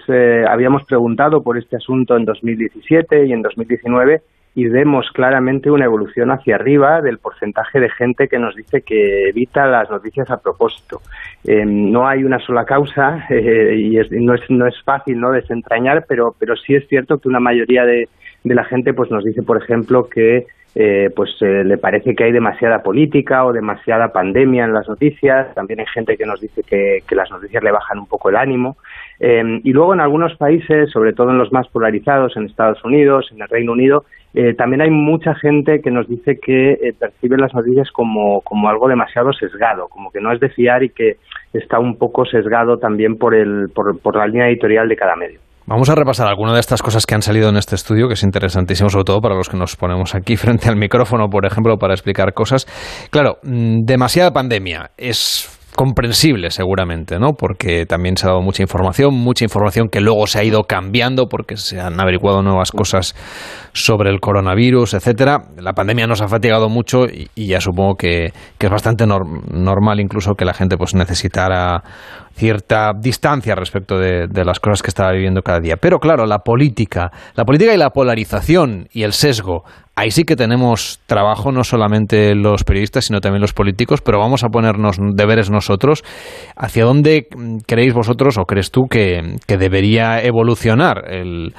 habíamos 0.49 0.83
preguntado 0.85 1.43
por 1.43 1.57
este 1.57 1.75
asunto 1.75 2.15
en 2.15 2.25
2017 2.25 3.25
y 3.27 3.33
en 3.33 3.41
2019 3.41 4.21
y 4.55 4.67
vemos 4.67 5.09
claramente 5.13 5.69
una 5.71 5.85
evolución 5.85 6.31
hacia 6.31 6.55
arriba 6.55 7.01
del 7.01 7.19
porcentaje 7.19 7.79
de 7.79 7.89
gente 7.89 8.27
que 8.27 8.39
nos 8.39 8.55
dice 8.55 8.81
que 8.81 9.29
evita 9.29 9.65
las 9.67 9.89
noticias 9.89 10.29
a 10.31 10.37
propósito. 10.41 10.99
Eh, 11.45 11.63
no 11.65 12.07
hay 12.07 12.23
una 12.23 12.39
sola 12.39 12.65
causa 12.65 13.25
eh, 13.29 13.75
y 13.77 13.97
es- 13.99 14.11
no, 14.11 14.33
es, 14.33 14.41
no 14.49 14.67
es 14.67 14.75
fácil 14.83 15.19
no 15.19 15.31
desentrañar, 15.31 16.05
pero, 16.07 16.35
pero 16.39 16.55
sí 16.55 16.75
es 16.75 16.87
cierto 16.87 17.17
que 17.19 17.29
una 17.29 17.39
mayoría 17.39 17.85
de, 17.85 18.09
de 18.43 18.55
la 18.55 18.65
gente 18.65 18.93
pues 18.93 19.11
nos 19.11 19.23
dice, 19.23 19.43
por 19.43 19.61
ejemplo, 19.61 20.09
que 20.09 20.45
eh, 20.75 21.09
pues 21.15 21.31
eh, 21.41 21.63
le 21.63 21.77
parece 21.79 22.13
que 22.15 22.25
hay 22.25 22.31
demasiada 22.31 22.83
política 22.83 23.43
o 23.43 23.51
demasiada 23.51 24.09
pandemia 24.09 24.65
en 24.65 24.73
las 24.73 24.87
noticias. 24.87 25.53
También 25.55 25.79
hay 25.79 25.87
gente 25.87 26.15
que 26.15 26.25
nos 26.27 26.39
dice 26.39 26.61
que, 26.63 26.99
que 27.07 27.15
las 27.15 27.29
noticias 27.31 27.63
le 27.63 27.71
bajan 27.71 27.97
un 27.99 28.05
poco 28.05 28.29
el 28.29 28.35
ánimo. 28.35 28.77
Eh, 29.19 29.61
y 29.63 29.71
luego 29.73 29.93
en 29.95 29.99
algunos 29.99 30.35
países, 30.37 30.91
sobre 30.91 31.13
todo 31.13 31.31
en 31.31 31.39
los 31.39 31.51
más 31.51 31.67
polarizados, 31.69 32.37
en 32.37 32.45
Estados 32.45 32.83
Unidos, 32.85 33.29
en 33.33 33.41
el 33.41 33.47
Reino 33.49 33.71
Unido, 33.71 34.05
eh, 34.33 34.53
también 34.55 34.81
hay 34.81 34.91
mucha 34.91 35.33
gente 35.35 35.79
que 35.83 35.89
nos 35.89 36.07
dice 36.07 36.37
que 36.39 36.73
eh, 36.73 36.93
percibe 36.97 37.37
las 37.37 37.53
noticias 37.53 37.89
como, 37.91 38.41
como 38.41 38.69
algo 38.69 38.87
demasiado 38.87 39.33
sesgado, 39.33 39.87
como 39.89 40.11
que 40.11 40.21
no 40.21 40.31
es 40.31 40.39
de 40.39 40.49
fiar 40.49 40.83
y 40.83 40.89
que, 40.89 41.13
está 41.51 41.79
un 41.79 41.97
poco 41.97 42.25
sesgado 42.25 42.77
también 42.77 43.15
por, 43.15 43.33
el, 43.33 43.69
por, 43.73 43.99
por 44.01 44.15
la 44.15 44.27
línea 44.27 44.49
editorial 44.49 44.87
de 44.87 44.95
cada 44.95 45.15
medio. 45.15 45.39
Vamos 45.65 45.89
a 45.89 45.95
repasar 45.95 46.27
algunas 46.27 46.53
de 46.53 46.59
estas 46.59 46.81
cosas 46.81 47.05
que 47.05 47.15
han 47.15 47.23
salido 47.23 47.49
en 47.49 47.57
este 47.57 47.75
estudio, 47.75 48.07
que 48.07 48.13
es 48.13 48.23
interesantísimo, 48.23 48.89
sobre 48.89 49.03
todo 49.03 49.19
para 49.19 49.35
los 49.35 49.49
que 49.49 49.57
nos 49.57 49.75
ponemos 49.75 50.13
aquí 50.13 50.37
frente 50.37 50.69
al 50.69 50.75
micrófono, 50.75 51.27
por 51.27 51.45
ejemplo, 51.45 51.77
para 51.77 51.93
explicar 51.93 52.33
cosas. 52.33 52.67
Claro, 53.11 53.37
mm, 53.43 53.81
demasiada 53.83 54.31
pandemia 54.31 54.91
es 54.97 55.58
comprensible 55.79 56.51
seguramente, 56.51 57.19
¿no? 57.19 57.35
Porque 57.35 57.85
también 57.85 58.17
se 58.17 58.27
ha 58.27 58.31
dado 58.31 58.41
mucha 58.41 58.61
información, 58.61 59.13
mucha 59.13 59.45
información 59.45 59.87
que 59.87 60.01
luego 60.01 60.27
se 60.27 60.39
ha 60.39 60.43
ido 60.43 60.63
cambiando 60.63 61.29
porque 61.29 61.55
se 61.55 61.79
han 61.79 62.01
averiguado 62.01 62.41
nuevas 62.41 62.71
cosas 62.71 63.15
sobre 63.71 64.09
el 64.09 64.19
coronavirus, 64.19 64.95
etcétera. 64.95 65.37
La 65.57 65.71
pandemia 65.71 66.05
nos 66.05 66.19
ha 66.19 66.27
fatigado 66.27 66.67
mucho 66.67 67.05
y, 67.05 67.47
ya 67.47 67.61
supongo 67.61 67.95
que, 67.95 68.33
es 68.59 68.69
bastante 68.69 69.05
normal 69.07 70.01
incluso 70.01 70.33
que 70.35 70.43
la 70.43 70.53
gente 70.53 70.75
pues 70.75 70.95
necesitara 70.95 71.81
cierta 72.33 72.91
distancia 72.97 73.55
respecto 73.55 73.97
de, 73.97 74.27
de, 74.27 74.45
las 74.45 74.59
cosas 74.59 74.81
que 74.81 74.89
estaba 74.89 75.11
viviendo 75.11 75.41
cada 75.41 75.59
día. 75.59 75.75
Pero 75.77 75.99
claro, 75.99 76.25
la 76.25 76.39
política, 76.39 77.11
la 77.35 77.43
política 77.43 77.73
y 77.73 77.77
la 77.77 77.89
polarización 77.89 78.87
y 78.91 79.03
el 79.03 79.13
sesgo 79.13 79.63
ahí 79.99 80.11
sí 80.11 80.23
que 80.23 80.37
tenemos 80.37 81.01
trabajo 81.07 81.51
no 81.51 81.63
solamente 81.63 82.33
los 82.33 82.63
periodistas, 82.63 83.05
sino 83.05 83.19
también 83.19 83.41
los 83.41 83.53
políticos, 83.53 84.01
pero 84.01 84.17
vamos 84.17 84.43
a 84.43 84.47
ponernos 84.47 84.97
deberes 85.13 85.49
nosotros. 85.49 86.03
¿Hacia 86.55 86.85
dónde 86.85 87.27
creéis 87.67 87.93
vosotros 87.93 88.37
o 88.37 88.45
crees 88.45 88.71
tú 88.71 88.83
que, 88.89 89.35
debería 89.47 90.23
evolucionar 90.23 91.03
el, 91.11 91.53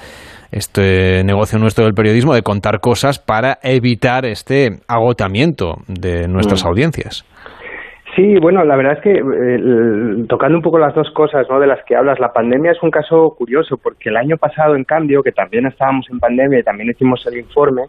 este 0.52 1.22
negocio 1.24 1.58
nuestro 1.58 1.84
del 1.84 1.92
periodismo 1.92 2.32
de 2.32 2.42
contar 2.42 2.80
cosas 2.80 3.18
para 3.18 3.58
evitar 3.62 4.24
este 4.24 4.80
agotamiento 4.88 5.76
de 5.86 6.26
nuestras 6.26 6.64
mm. 6.64 6.68
audiencias? 6.68 7.24
Sí, 8.16 8.38
bueno, 8.40 8.64
la 8.64 8.76
verdad 8.76 8.94
es 8.94 9.02
que 9.02 9.12
eh, 9.12 10.24
tocando 10.28 10.58
un 10.58 10.62
poco 10.62 10.78
las 10.78 10.94
dos 10.94 11.10
cosas 11.10 11.46
¿no? 11.48 11.60
de 11.60 11.66
las 11.66 11.84
que 11.84 11.94
hablas, 11.94 12.18
la 12.18 12.32
pandemia 12.32 12.72
es 12.72 12.82
un 12.82 12.90
caso 12.90 13.34
curioso 13.36 13.76
porque 13.76 14.08
el 14.08 14.16
año 14.16 14.36
pasado, 14.36 14.74
en 14.74 14.84
cambio, 14.84 15.22
que 15.22 15.32
también 15.32 15.66
estábamos 15.66 16.06
en 16.10 16.18
pandemia 16.18 16.58
y 16.58 16.64
también 16.64 16.90
hicimos 16.90 17.24
el 17.26 17.38
informe, 17.38 17.82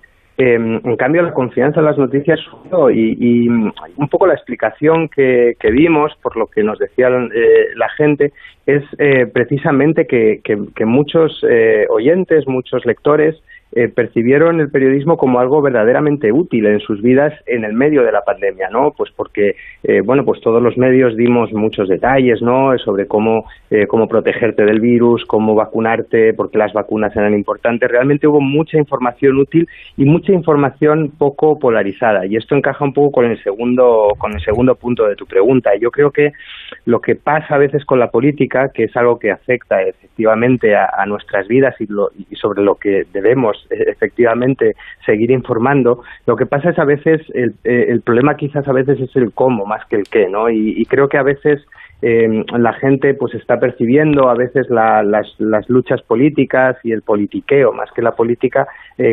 Em, 0.44 0.80
en 0.84 0.96
cambio, 0.96 1.22
la 1.22 1.34
confianza 1.34 1.82
en 1.82 1.86
las 1.86 2.00
noticias 2.00 2.40
subió 2.40 2.90
y, 2.90 3.48
un 3.48 4.08
poco 4.10 4.26
la 4.26 4.34
explicación 4.34 5.08
que, 5.08 5.56
vimos, 5.72 6.14
por 6.24 6.36
lo 6.36 6.48
que 6.48 6.64
nos 6.64 6.80
decía 6.80 7.10
eh, 7.10 7.68
la 7.76 7.90
gente, 7.90 8.32
es 8.66 8.84
eh, 8.98 9.28
precisamente 9.32 10.08
que, 10.08 10.42
que 10.44 10.86
muchos 10.86 11.46
eh, 11.48 11.86
oyentes, 11.90 12.48
muchos 12.48 12.86
lectores, 12.86 13.36
eh, 13.74 13.88
percibieron 13.88 14.60
el 14.60 14.70
periodismo 14.70 15.16
como 15.16 15.40
algo 15.40 15.62
verdaderamente 15.62 16.32
útil 16.34 16.66
en 16.66 16.82
sus 16.82 17.02
vidas 17.02 17.34
en 17.46 17.64
el 17.64 17.74
medio 17.74 18.04
de 18.04 18.12
la 18.12 18.22
pandemia, 18.22 18.70
¿no? 18.70 18.92
Pues 18.98 19.12
porque, 19.16 19.56
eh, 19.84 20.02
bueno, 20.04 20.26
pues 20.26 20.42
todos 20.42 20.62
los 20.62 20.78
medios 20.78 21.16
dimos 21.16 21.54
muchos 21.54 21.88
detalles, 21.88 22.42
¿no? 22.42 22.78
Sobre 22.80 23.08
cómo, 23.08 23.46
eh, 23.70 23.88
cómo 23.88 24.08
protegerte 24.08 24.66
del 24.66 24.82
virus, 24.82 25.24
cómo 25.26 25.56
vacunarte, 25.56 26.34
porque 26.34 26.58
las 26.58 26.74
vacunas 26.74 27.16
eran 27.16 27.34
importantes. 27.34 27.90
Realmente 27.90 28.28
hubo 28.28 28.42
mucha 28.42 28.78
información 28.78 29.38
útil 29.38 29.66
y 29.96 30.04
mucha 30.04 30.34
información 30.34 31.14
poco 31.18 31.58
polarizada. 31.58 32.26
Y 32.26 32.36
esto 32.36 32.56
encaja 32.56 32.84
un 32.84 32.94
poco 32.94 33.12
con 33.12 33.26
el 33.26 33.42
segundo, 33.42 34.10
con 34.18 34.34
el 34.34 34.42
segundo 34.42 34.76
punto 34.76 35.08
de 35.08 35.16
tu 35.16 35.26
pregunta. 35.26 35.72
Yo 35.80 35.92
creo 35.92 36.12
que 36.12 36.32
lo 36.86 37.00
que 37.00 37.16
pasa 37.16 37.56
a 37.56 37.58
veces 37.58 37.86
con 37.86 38.00
la 38.00 38.12
política, 38.12 38.70
que 38.74 38.84
es 38.86 38.98
algo 38.98 39.18
que 39.18 39.32
afecta 39.32 39.82
efectivamente 39.82 40.76
a, 40.76 41.06
nuestras 41.06 41.48
vidas 41.48 41.76
y, 41.80 41.86
y 42.30 42.36
sobre 42.36 42.64
lo 42.64 42.76
que 42.76 43.04
debemos 43.12 43.61
efectivamente 43.70 44.74
seguir 45.06 45.32
informando. 45.32 46.04
Lo 46.26 46.36
que 46.36 46.46
pasa 46.46 46.70
es 46.70 46.80
a 46.80 46.86
veces, 46.86 47.22
el, 47.34 47.54
eh, 47.64 47.86
el 47.90 48.02
problema 48.02 48.36
quizás 48.36 48.68
a 48.68 48.74
veces 48.74 49.00
es 49.00 49.16
el 49.16 49.32
cómo 49.34 49.66
más 49.66 49.86
que 49.88 49.98
el 49.98 50.04
qué, 50.04 50.28
¿no? 50.28 50.50
Y, 50.50 50.86
creo 50.86 51.08
que 51.08 51.18
a 51.18 51.24
veces 51.24 51.62
eh, 52.02 52.44
la 52.58 52.74
gente 52.74 53.14
pues 53.14 53.34
está 53.36 53.60
percibiendo 53.60 54.30
a 54.30 54.34
veces 54.34 54.70
las, 54.70 55.06
las, 55.40 55.70
luchas 55.70 56.02
políticas 56.02 56.76
y 56.84 56.92
el 56.92 57.02
politiqueo 57.02 57.72
más 57.72 57.90
que 57.92 58.02
la 58.02 58.12
política 58.12 58.68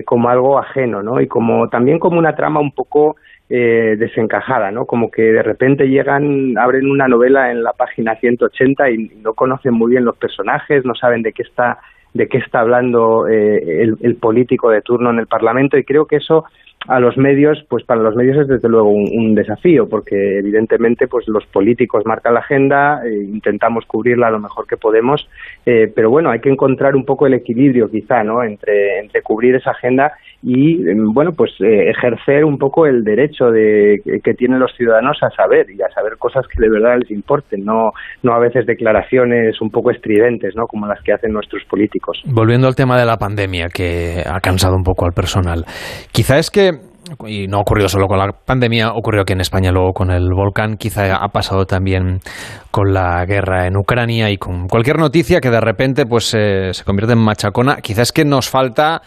como 0.04 0.28
algo 0.28 0.58
ajeno, 0.58 1.02
¿no? 1.02 1.20
Y 1.20 1.28
como 1.28 1.68
también 1.68 1.98
como 1.98 2.18
una 2.18 2.34
trama 2.34 2.60
un 2.60 2.72
poco 2.72 3.16
desencajada, 3.48 4.70
¿no? 4.70 4.84
Como 4.84 5.10
que 5.10 5.22
de 5.22 5.42
repente 5.42 5.88
llegan, 5.88 6.58
abren 6.58 6.90
una 6.90 7.08
novela 7.08 7.50
en 7.50 7.62
la 7.62 7.72
página 7.72 8.16
180 8.16 8.90
y 8.90 8.98
no 9.22 9.34
conocen 9.34 9.72
muy 9.72 9.92
bien 9.92 10.04
los 10.04 10.16
personajes, 10.16 10.84
no 10.84 10.94
saben 10.94 11.22
de 11.22 11.32
qué 11.32 11.42
está 11.42 11.78
de 12.14 12.28
qué 12.28 12.38
está 12.38 12.60
hablando 12.60 13.28
eh, 13.28 13.82
el, 14.00 14.16
político 14.16 14.70
de 14.70 14.82
turno 14.82 15.10
en 15.10 15.18
el 15.18 15.26
Parlamento 15.26 15.76
y 15.76 15.84
creo 15.84 16.06
que 16.06 16.16
eso 16.16 16.44
a 16.86 17.00
los 17.00 17.16
medios, 17.16 17.58
pues 17.68 17.84
para 17.84 18.00
los 18.00 18.14
medios 18.14 18.38
es 18.38 18.48
desde 18.48 18.68
luego 18.68 18.88
un, 18.90 19.34
desafío, 19.34 19.88
porque 19.88 20.38
evidentemente 20.38 21.06
pues 21.06 21.26
los 21.28 21.44
políticos 21.46 22.04
marcan 22.06 22.34
la 22.34 22.40
agenda, 22.40 23.02
eh, 23.04 23.12
intentamos 23.14 23.84
cubrirla 23.86 24.30
lo 24.30 24.40
mejor 24.40 24.66
que 24.66 24.76
podemos, 24.76 25.28
eh, 25.66 25.92
pero 25.94 26.10
bueno, 26.10 26.30
hay 26.30 26.40
que 26.40 26.50
encontrar 26.50 26.96
un 26.96 27.04
poco 27.04 27.26
el 27.26 27.34
equilibrio 27.34 27.88
quizá, 27.88 28.22
¿no? 28.24 28.42
Entre, 28.42 29.00
entre 29.00 29.22
cubrir 29.22 29.56
esa 29.56 29.72
agenda 29.72 30.12
y, 30.42 30.88
em, 30.88 31.12
bueno, 31.12 31.32
pues 31.32 31.50
eh, 31.60 31.90
ejercer 31.90 32.44
un 32.44 32.58
poco 32.58 32.86
el 32.86 33.02
derecho 33.04 33.50
de, 33.50 34.00
que 34.22 34.34
tienen 34.34 34.60
los 34.60 34.72
ciudadanos 34.76 35.18
a 35.22 35.30
saber 35.30 35.66
y 35.70 35.82
a 35.82 35.90
saber 35.90 36.16
cosas 36.16 36.46
que 36.46 36.60
de 36.60 36.70
verdad 36.70 36.96
les 37.00 37.10
importen, 37.10 37.64
no, 37.64 37.90
no 38.22 38.32
a 38.32 38.38
veces 38.38 38.66
declaraciones 38.66 39.60
un 39.60 39.70
poco 39.70 39.90
estridentes, 39.90 40.54
¿no? 40.56 40.66
Como 40.66 40.86
las 40.86 41.02
que 41.02 41.12
hacen 41.12 41.32
nuestros 41.32 41.64
políticos. 41.64 42.22
Volviendo 42.24 42.66
al 42.66 42.76
tema 42.76 42.98
de 42.98 43.04
la 43.04 43.16
pandemia, 43.16 43.68
que 43.68 44.22
ha 44.24 44.40
cansado 44.40 44.76
un 44.76 44.84
poco 44.84 45.04
al 45.04 45.12
personal, 45.12 45.64
quizá 46.12 46.38
es 46.38 46.50
que 46.50 46.67
y 47.26 47.46
no 47.46 47.58
ha 47.58 47.60
ocurrido 47.60 47.88
solo 47.88 48.06
con 48.06 48.18
la 48.18 48.32
pandemia, 48.32 48.92
ocurrió 48.92 49.22
aquí 49.22 49.32
en 49.32 49.40
España 49.40 49.70
luego 49.70 49.92
con 49.92 50.10
el 50.10 50.28
volcán, 50.34 50.76
quizá 50.76 51.16
ha 51.16 51.28
pasado 51.28 51.64
también 51.64 52.20
con 52.70 52.92
la 52.92 53.24
guerra 53.26 53.66
en 53.66 53.76
Ucrania 53.76 54.30
y 54.30 54.36
con 54.36 54.68
cualquier 54.68 54.98
noticia 54.98 55.40
que 55.40 55.50
de 55.50 55.60
repente 55.60 56.06
pues 56.06 56.26
se 56.26 56.84
convierte 56.84 57.14
en 57.14 57.20
machacona, 57.20 57.76
quizás 57.76 58.08
es 58.08 58.12
que 58.12 58.24
nos 58.24 58.48
falta 58.48 59.02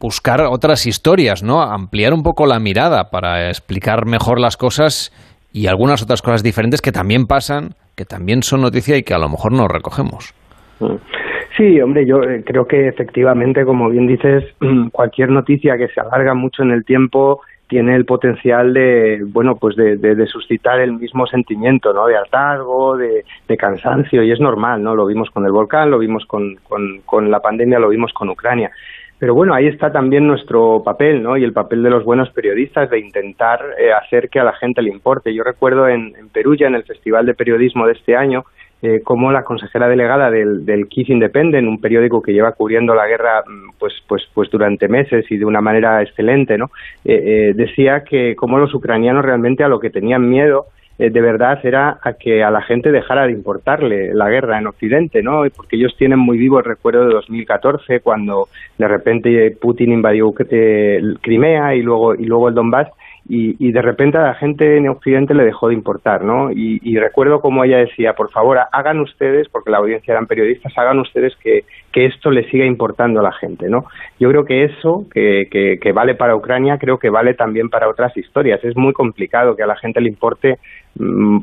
buscar 0.00 0.42
otras 0.42 0.86
historias, 0.86 1.42
¿no? 1.42 1.62
Ampliar 1.62 2.12
un 2.12 2.22
poco 2.22 2.46
la 2.46 2.58
mirada 2.58 3.10
para 3.10 3.48
explicar 3.48 4.06
mejor 4.06 4.40
las 4.40 4.56
cosas 4.56 5.12
y 5.52 5.66
algunas 5.66 6.02
otras 6.02 6.22
cosas 6.22 6.42
diferentes 6.42 6.82
que 6.82 6.92
también 6.92 7.26
pasan, 7.26 7.74
que 7.94 8.04
también 8.04 8.42
son 8.42 8.60
noticia 8.60 8.96
y 8.96 9.02
que 9.02 9.14
a 9.14 9.18
lo 9.18 9.28
mejor 9.28 9.52
no 9.52 9.68
recogemos. 9.68 10.34
Mm. 10.80 10.96
Sí, 11.56 11.80
hombre, 11.80 12.04
yo 12.04 12.22
eh, 12.22 12.42
creo 12.44 12.66
que 12.66 12.88
efectivamente, 12.88 13.64
como 13.64 13.88
bien 13.88 14.06
dices, 14.06 14.44
cualquier 14.92 15.30
noticia 15.30 15.78
que 15.78 15.88
se 15.88 16.00
alarga 16.00 16.34
mucho 16.34 16.62
en 16.62 16.70
el 16.70 16.84
tiempo 16.84 17.40
tiene 17.68 17.96
el 17.96 18.04
potencial 18.04 18.72
de, 18.72 19.24
bueno, 19.26 19.56
pues 19.56 19.74
de, 19.74 20.26
suscitar 20.26 20.78
el 20.80 20.92
mismo 20.92 21.26
sentimiento, 21.26 21.92
¿no? 21.92 22.06
De 22.06 22.16
hartazgo, 22.16 22.96
de, 22.96 23.24
cansancio, 23.56 24.22
y 24.22 24.30
es 24.30 24.38
normal, 24.38 24.82
¿no? 24.82 24.94
Lo 24.94 25.06
vimos 25.06 25.30
con 25.30 25.44
el 25.46 25.50
volcán, 25.50 25.90
lo 25.90 25.98
vimos 25.98 26.24
con, 26.26 26.56
con, 26.68 27.00
con 27.04 27.28
la 27.28 27.40
pandemia, 27.40 27.80
lo 27.80 27.88
vimos 27.88 28.12
con 28.12 28.28
Ucrania. 28.28 28.70
Pero 29.18 29.34
bueno, 29.34 29.54
ahí 29.54 29.66
está 29.66 29.90
también 29.90 30.26
nuestro 30.26 30.82
papel, 30.84 31.22
¿no? 31.22 31.36
Y 31.36 31.42
el 31.42 31.54
papel 31.54 31.82
de 31.82 31.90
los 31.90 32.04
buenos 32.04 32.30
periodistas 32.30 32.88
de 32.90 33.00
intentar 33.00 33.60
eh, 33.78 33.90
hacer 33.92 34.28
que 34.28 34.38
a 34.38 34.44
la 34.44 34.52
gente 34.52 34.82
le 34.82 34.90
importe. 34.90 35.34
Yo 35.34 35.42
recuerdo 35.42 35.88
en, 35.88 36.14
en 36.16 36.28
Perugia, 36.28 36.68
en 36.68 36.74
el 36.74 36.84
Festival 36.84 37.26
de 37.26 37.34
Periodismo 37.34 37.86
de 37.86 37.94
este 37.94 38.14
año, 38.14 38.44
eh, 38.82 39.00
como 39.02 39.32
la 39.32 39.42
consejera 39.42 39.88
delegada 39.88 40.30
del, 40.30 40.66
del 40.66 40.86
Kiss 40.86 41.08
Independent, 41.08 41.66
un 41.66 41.80
periódico 41.80 42.20
que 42.20 42.32
lleva 42.32 42.52
cubriendo 42.52 42.94
la 42.94 43.06
guerra 43.06 43.42
mm, 43.46 43.78
pues, 43.78 43.94
pues, 44.06 44.22
pues 44.34 44.50
durante 44.50 44.86
meses 44.86 45.24
y 45.30 45.38
de 45.38 45.44
una 45.44 45.60
manera 45.60 46.02
excelente, 46.02 46.58
¿no? 46.58 46.70
Eh, 47.04 47.52
decía 47.54 48.04
que 48.04 48.36
como 48.36 48.58
los 48.58 48.74
ucranianos 48.74 49.24
realmente 49.24 49.64
a 49.64 49.68
lo 49.68 49.80
que 49.80 49.90
tenían 49.90 50.28
miedo 50.28 50.66
de 50.98 51.20
verdad 51.20 51.58
era 51.62 51.98
a 52.02 52.14
que 52.14 52.42
a 52.42 52.50
la 52.50 52.62
gente 52.62 52.90
dejara 52.90 53.26
de 53.26 53.32
importarle 53.32 54.14
la 54.14 54.30
guerra 54.30 54.58
en 54.58 54.66
Occidente, 54.66 55.22
¿no? 55.22 55.42
Porque 55.54 55.76
ellos 55.76 55.94
tienen 55.98 56.18
muy 56.18 56.38
vivo 56.38 56.58
el 56.58 56.64
recuerdo 56.64 57.06
de 57.06 57.12
2014 57.12 58.00
cuando 58.00 58.48
de 58.78 58.88
repente 58.88 59.54
Putin 59.60 59.92
invadió 59.92 60.32
Crimea 60.32 61.74
y 61.74 61.82
luego 61.82 62.14
y 62.14 62.24
luego 62.24 62.48
el 62.48 62.54
Donbass 62.54 62.88
y, 63.28 63.72
de 63.72 63.82
repente 63.82 64.18
a 64.18 64.22
la 64.22 64.34
gente 64.34 64.76
en 64.76 64.88
Occidente 64.88 65.34
le 65.34 65.44
dejó 65.44 65.68
de 65.68 65.74
importar, 65.74 66.22
¿no? 66.22 66.50
Y, 66.52 66.96
recuerdo 66.98 67.40
como 67.40 67.64
ella 67.64 67.78
decía, 67.78 68.14
por 68.14 68.30
favor, 68.30 68.58
hagan 68.72 69.00
ustedes, 69.00 69.48
porque 69.48 69.70
la 69.70 69.78
audiencia 69.78 70.12
eran 70.12 70.26
periodistas, 70.26 70.76
hagan 70.76 70.98
ustedes 71.00 71.34
que, 71.36 71.64
esto 71.96 72.30
le 72.30 72.48
siga 72.50 72.66
importando 72.66 73.20
a 73.20 73.22
la 73.22 73.32
gente, 73.32 73.70
¿no? 73.70 73.86
Yo 74.20 74.28
creo 74.28 74.44
que 74.44 74.64
eso, 74.64 75.06
que, 75.10 75.48
que, 75.50 75.78
que, 75.80 75.92
vale 75.92 76.14
para 76.14 76.36
Ucrania, 76.36 76.76
creo 76.76 76.98
que 76.98 77.08
vale 77.08 77.32
también 77.32 77.70
para 77.70 77.88
otras 77.88 78.14
historias. 78.18 78.62
Es 78.62 78.76
muy 78.76 78.92
complicado 78.92 79.56
que 79.56 79.62
a 79.62 79.66
la 79.66 79.76
gente 79.76 80.02
le 80.02 80.10
importe 80.10 80.58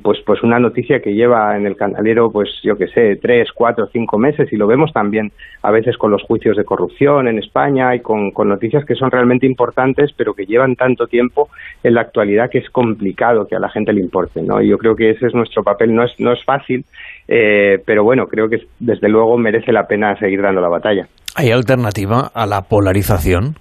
pues 0.01 0.20
pues 0.26 0.41
una 0.41 0.58
noticia 0.58 0.99
que 0.99 1.14
lleva 1.14 1.56
en 1.56 1.68
el 1.68 1.76
canalero 1.76 2.32
pues 2.32 2.49
yo 2.64 2.76
que 2.76 2.88
sé 2.88 3.18
tres 3.22 3.49
cuatro 3.54 3.88
cinco 3.91 4.18
meses 4.18 4.51
y 4.51 4.58
lo 4.58 4.66
vemos 4.66 4.91
también 4.91 5.32
a 5.62 5.70
veces 5.70 5.95
con 5.97 6.10
los 6.10 6.24
juicios 6.24 6.58
de 6.58 6.66
corrupción 6.66 7.28
en 7.28 7.38
España 7.38 7.93
y 7.95 7.99
con, 7.99 8.32
noticias 8.45 8.84
que 8.86 8.95
son 8.95 9.12
realmente 9.12 9.45
importantes 9.45 10.12
pero 10.18 10.34
que 10.34 10.45
llevan 10.45 10.76
tanto 10.76 11.06
tiempo 11.06 11.49
en 11.84 11.93
la 11.93 12.01
actualidad 12.01 12.49
que 12.49 12.60
es 12.60 12.70
complicado 12.72 13.45
que 13.45 13.56
a 13.56 13.60
la 13.60 13.70
gente 13.70 13.93
le 13.93 14.01
importe 14.01 14.41
no 14.41 14.60
y 14.60 14.70
yo 14.70 14.78
creo 14.78 14.95
que 14.95 15.12
ese 15.12 15.28
es 15.28 15.36
nuestro 15.36 15.64
papel. 15.64 15.93
No 15.93 16.04
es 16.04 16.20
no 16.20 16.34
es 16.34 16.43
fácil 16.43 16.84
eh, 17.28 17.78
pero 17.86 18.04
bueno 18.04 18.26
creo 18.26 18.49
que 18.49 18.58
desde 18.80 19.08
luego 19.08 19.38
merece 19.38 19.72
la 19.72 19.86
pena 19.86 20.18
seguir 20.18 20.41
dando 20.41 20.62
la 20.62 20.70
batalla. 20.70 21.08
Hay 21.36 21.51
alternativa 21.51 22.32
a 22.34 22.45
la 22.45 22.62
polarización 22.64 23.56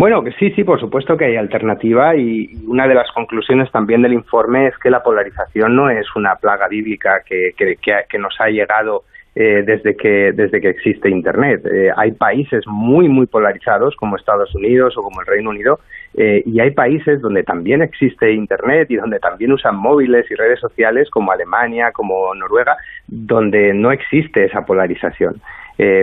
Bueno, 0.00 0.24
que 0.24 0.32
sí, 0.32 0.50
sí, 0.52 0.64
por 0.64 0.80
supuesto 0.80 1.14
que 1.14 1.26
hay 1.26 1.36
alternativa 1.36 2.16
y 2.16 2.48
una 2.66 2.88
de 2.88 2.94
las 2.94 3.12
conclusiones 3.12 3.70
también 3.70 4.00
del 4.00 4.14
informe 4.14 4.68
es 4.68 4.78
que 4.78 4.88
la 4.88 5.02
polarización 5.02 5.76
no 5.76 5.90
es 5.90 6.06
una 6.16 6.36
plaga 6.36 6.68
bíblica 6.68 7.20
que, 7.22 7.50
que, 7.54 7.76
que 8.08 8.18
nos 8.18 8.34
ha 8.40 8.48
llegado 8.48 9.04
eh, 9.36 9.62
desde, 9.64 9.96
que, 9.96 10.32
desde 10.32 10.60
que 10.60 10.70
existe 10.70 11.08
Internet. 11.08 11.64
Eh, 11.64 11.90
hay 11.96 12.12
países 12.12 12.66
muy, 12.66 13.08
muy 13.08 13.26
polarizados 13.26 13.94
como 13.94 14.16
Estados 14.16 14.54
Unidos 14.54 14.94
o 14.96 15.02
como 15.02 15.20
el 15.20 15.26
Reino 15.26 15.50
Unido 15.50 15.78
eh, 16.14 16.42
y 16.44 16.58
hay 16.58 16.72
países 16.72 17.20
donde 17.20 17.44
también 17.44 17.80
existe 17.80 18.32
Internet 18.32 18.90
y 18.90 18.96
donde 18.96 19.20
también 19.20 19.52
usan 19.52 19.76
móviles 19.76 20.28
y 20.30 20.34
redes 20.34 20.58
sociales 20.58 21.08
como 21.10 21.30
Alemania, 21.30 21.92
como 21.92 22.34
Noruega, 22.34 22.76
donde 23.10 23.74
no 23.74 23.90
existe 23.90 24.44
esa 24.44 24.64
polarización. 24.64 25.40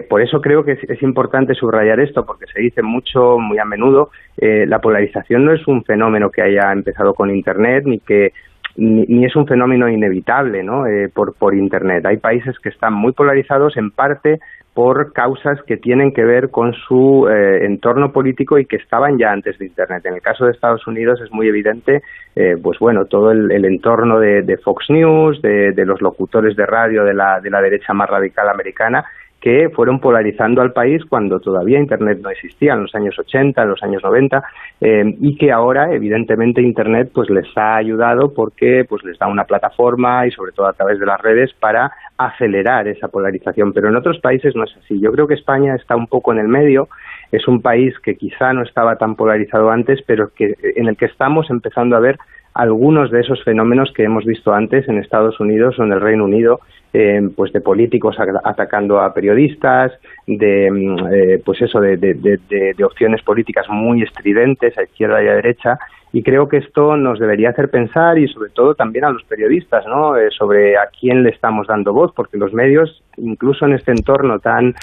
por 0.10 0.22
eso 0.22 0.41
creo 0.41 0.64
que 0.64 0.74
es, 0.74 0.84
es, 0.89 1.01
importante 1.03 1.53
subrayar 1.53 1.99
esto, 1.99 2.26
porque 2.26 2.45
se 2.53 2.62
dice 2.62 2.82
mucho, 2.82 3.38
muy 3.38 3.60
a 3.60 3.66
menudo, 3.66 4.10
la 4.38 4.80
polarización 4.80 5.45
no 5.45 5.53
es 5.53 5.68
un 5.68 5.84
fenómeno 5.84 6.30
que 6.30 6.41
haya 6.41 6.72
empezado 6.72 7.14
con 7.14 7.30
Internet 7.30 7.84
ni 7.86 7.99
que 7.99 8.34
ni, 8.78 9.26
es 9.26 9.36
un 9.36 9.47
fenómeno 9.47 9.89
inevitable 9.89 10.64
¿no? 10.64 10.86
Eh, 10.86 11.10
por, 11.10 11.34
por 11.34 11.55
Internet. 11.55 12.05
Hay 12.05 12.18
países 12.18 12.58
que 12.60 12.70
están 12.70 12.93
muy 12.93 13.12
polarizados 13.12 13.76
en 13.76 13.91
parte 13.91 14.39
por 14.78 15.11
causas 15.11 15.59
que 15.65 15.78
tienen 15.78 16.13
que 16.13 16.23
ver 16.23 16.51
con 16.51 16.71
su 16.71 17.28
eh, 17.28 17.65
entorno 17.65 18.11
político 18.11 18.59
y 18.59 18.67
que 18.67 18.75
estaban 18.75 19.17
ya 19.17 19.32
antes 19.32 19.57
de 19.57 19.65
Internet. 19.65 20.05
En 20.05 20.13
el 20.13 20.21
caso 20.21 20.45
de 20.45 20.51
Estados 20.51 20.86
Unidos 20.86 21.19
es 21.19 21.32
muy 21.32 21.47
evidente, 21.47 22.03
eh, 22.36 22.57
pues 22.61 22.78
bueno, 22.78 23.05
todo 23.05 23.32
el, 23.32 23.65
entorno 23.65 24.19
de, 24.19 24.59
Fox 24.63 24.86
News, 24.89 25.41
de, 25.41 25.71
de, 25.71 25.84
los 25.84 25.99
locutores 25.99 26.55
de 26.55 26.67
radio 26.67 27.03
de 27.05 27.15
la, 27.15 27.39
de 27.41 27.49
la 27.49 27.59
derecha 27.59 27.91
más 27.93 28.07
radical 28.07 28.49
americana, 28.49 29.03
que 29.41 29.69
fueron 29.69 29.99
polarizando 29.99 30.61
al 30.61 30.73
país 30.73 31.03
cuando 31.05 31.39
todavía 31.39 31.79
Internet 31.79 32.19
no 32.21 32.29
existía, 32.29 32.73
en 32.73 32.81
los 32.81 32.95
años 32.95 33.17
80, 33.17 33.61
en 33.61 33.69
los 33.69 33.83
años 33.83 34.03
90, 34.03 34.43
eh, 34.81 35.15
y 35.19 35.38
que 35.38 35.51
ahora, 35.51 35.93
evidentemente, 35.93 36.61
Internet 36.61 37.11
pues 37.13 37.29
les 37.29 37.45
ha 37.55 37.75
ayudado 37.75 38.33
porque 38.33 38.83
pues 38.88 39.03
les 39.03 39.17
da 39.19 39.27
una 39.27 39.45
plataforma 39.45 40.25
y 40.25 40.31
sobre 40.31 40.51
todo 40.53 40.67
a 40.67 40.73
través 40.73 40.99
de 40.99 41.05
las 41.05 41.21
redes 41.21 41.53
para 41.53 41.91
acelerar 42.17 42.88
esa 42.88 43.09
polarización. 43.09 43.73
Pero 43.73 43.89
en 43.89 43.95
otros 43.95 44.19
países 44.19 44.55
no 44.55 44.63
es 44.63 44.75
así. 44.75 44.99
Yo 44.99 45.11
creo 45.11 45.27
que 45.27 45.35
España 45.35 45.75
está 45.75 45.95
un 45.95 46.07
poco 46.07 46.33
en 46.33 46.39
el 46.39 46.47
medio. 46.47 46.89
Es 47.31 47.47
un 47.47 47.61
país 47.61 47.93
que 47.99 48.15
quizá 48.15 48.53
no 48.53 48.63
estaba 48.63 48.95
tan 48.95 49.15
polarizado 49.15 49.69
antes, 49.69 50.01
pero 50.05 50.31
que 50.33 50.55
en 50.75 50.88
el 50.88 50.97
que 50.97 51.05
estamos 51.05 51.49
empezando 51.51 51.95
a 51.95 51.99
ver 51.99 52.17
algunos 52.57 53.11
de 53.11 53.19
esos 53.19 53.43
fenómenos 53.43 53.91
que 53.93 54.03
hemos 54.03 54.25
visto 54.25 54.51
antes 54.51 54.88
en 54.88 54.97
Estados 54.97 55.39
Unidos 55.39 55.77
o 55.77 55.83
en 55.83 55.91
el 55.91 56.01
Reino 56.01 56.25
Unido, 56.25 56.59
eh, 56.93 57.21
pues 57.35 57.51
de 57.51 57.61
políticos 57.61 58.15
atacando 58.43 58.99
a 58.99 59.13
periodistas, 59.13 59.91
de 60.25 60.71
mm, 60.71 61.13
eh, 61.13 61.41
pues 61.43 61.61
eso, 61.61 61.79
de, 61.79 61.97
de, 61.97 62.83
opciones 62.83 63.21
políticas 63.23 63.67
muy 63.69 64.01
estridentes 64.01 64.77
a 64.77 64.83
izquierda 64.83 65.23
y 65.23 65.27
a 65.27 65.35
derecha, 65.35 65.77
y 66.13 66.23
creo 66.23 66.47
que 66.47 66.57
esto 66.57 66.95
nos 66.95 67.19
debería 67.19 67.49
hacer 67.49 67.69
pensar 67.69 68.17
y 68.17 68.27
sobre 68.29 68.49
todo 68.51 68.73
también 68.75 69.03
a 69.05 69.11
los 69.11 69.23
periodistas, 69.25 69.85
¿no? 69.85 70.15
Eh, 70.15 70.29
sobre 70.31 70.77
a 70.77 70.88
quién 70.97 71.23
le 71.23 71.31
estamos 71.31 71.67
dando 71.67 71.91
voz, 71.91 72.13
porque 72.15 72.38
los 72.38 72.53
medios, 72.53 73.03
incluso 73.17 73.65
en 73.65 73.73
este 73.73 73.91
entorno 73.91 74.39
tan 74.39 74.73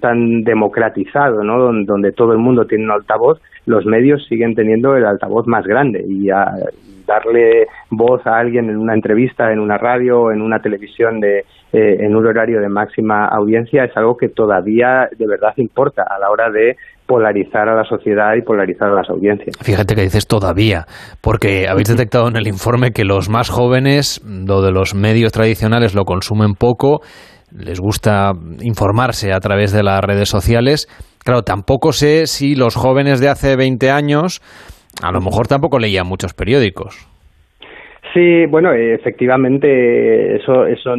tan 0.00 0.42
democratizado, 0.42 1.44
¿no? 1.44 1.58
Donde, 1.58 1.84
donde 1.84 2.12
todo 2.12 2.32
el 2.32 2.38
mundo 2.38 2.66
tiene 2.66 2.84
un 2.84 2.90
altavoz, 2.92 3.40
los 3.66 3.84
medios 3.86 4.24
siguen 4.28 4.54
teniendo 4.54 4.96
el 4.96 5.04
altavoz 5.04 5.46
más 5.46 5.64
grande 5.66 6.04
y 6.06 6.28
darle 7.06 7.66
voz 7.90 8.24
a 8.26 8.38
alguien 8.38 8.70
en 8.70 8.76
una 8.76 8.94
entrevista, 8.94 9.52
en 9.52 9.58
una 9.58 9.76
radio, 9.78 10.30
en 10.30 10.40
una 10.40 10.60
televisión 10.60 11.20
de, 11.20 11.40
eh, 11.72 11.96
en 12.00 12.14
un 12.14 12.26
horario 12.26 12.60
de 12.60 12.68
máxima 12.68 13.26
audiencia 13.26 13.84
es 13.84 13.96
algo 13.96 14.16
que 14.16 14.28
todavía 14.28 15.08
de 15.16 15.26
verdad 15.26 15.52
importa 15.56 16.02
a 16.02 16.18
la 16.18 16.30
hora 16.30 16.50
de 16.50 16.76
polarizar 17.06 17.68
a 17.68 17.74
la 17.74 17.84
sociedad 17.84 18.34
y 18.36 18.42
polarizar 18.42 18.88
a 18.88 18.94
las 18.94 19.10
audiencias. 19.10 19.56
Fíjate 19.60 19.96
que 19.96 20.02
dices 20.02 20.28
todavía, 20.28 20.86
porque 21.20 21.66
habéis 21.68 21.88
detectado 21.88 22.28
en 22.28 22.36
el 22.36 22.46
informe 22.46 22.92
que 22.92 23.04
los 23.04 23.28
más 23.28 23.50
jóvenes, 23.50 24.22
lo 24.24 24.62
de 24.62 24.70
los 24.70 24.94
medios 24.94 25.32
tradicionales, 25.32 25.96
lo 25.96 26.04
consumen 26.04 26.54
poco, 26.54 27.00
les 27.52 27.80
gusta 27.80 28.30
informarse 28.62 29.32
a 29.32 29.40
través 29.40 29.72
de 29.72 29.82
las 29.82 30.00
redes 30.00 30.28
sociales 30.28 30.86
Claro, 31.24 31.42
tampoco 31.42 31.92
sé 31.92 32.26
si 32.26 32.54
los 32.54 32.74
jóvenes 32.74 33.20
de 33.20 33.28
hace 33.28 33.56
20 33.56 33.90
años 33.90 34.40
a 35.02 35.12
lo 35.12 35.20
mejor 35.20 35.46
tampoco 35.48 35.78
leían 35.78 36.06
muchos 36.06 36.34
periódicos. 36.34 37.09
Sí, 38.12 38.46
bueno, 38.46 38.72
efectivamente, 38.72 40.36
eso, 40.36 40.66
eso 40.66 40.94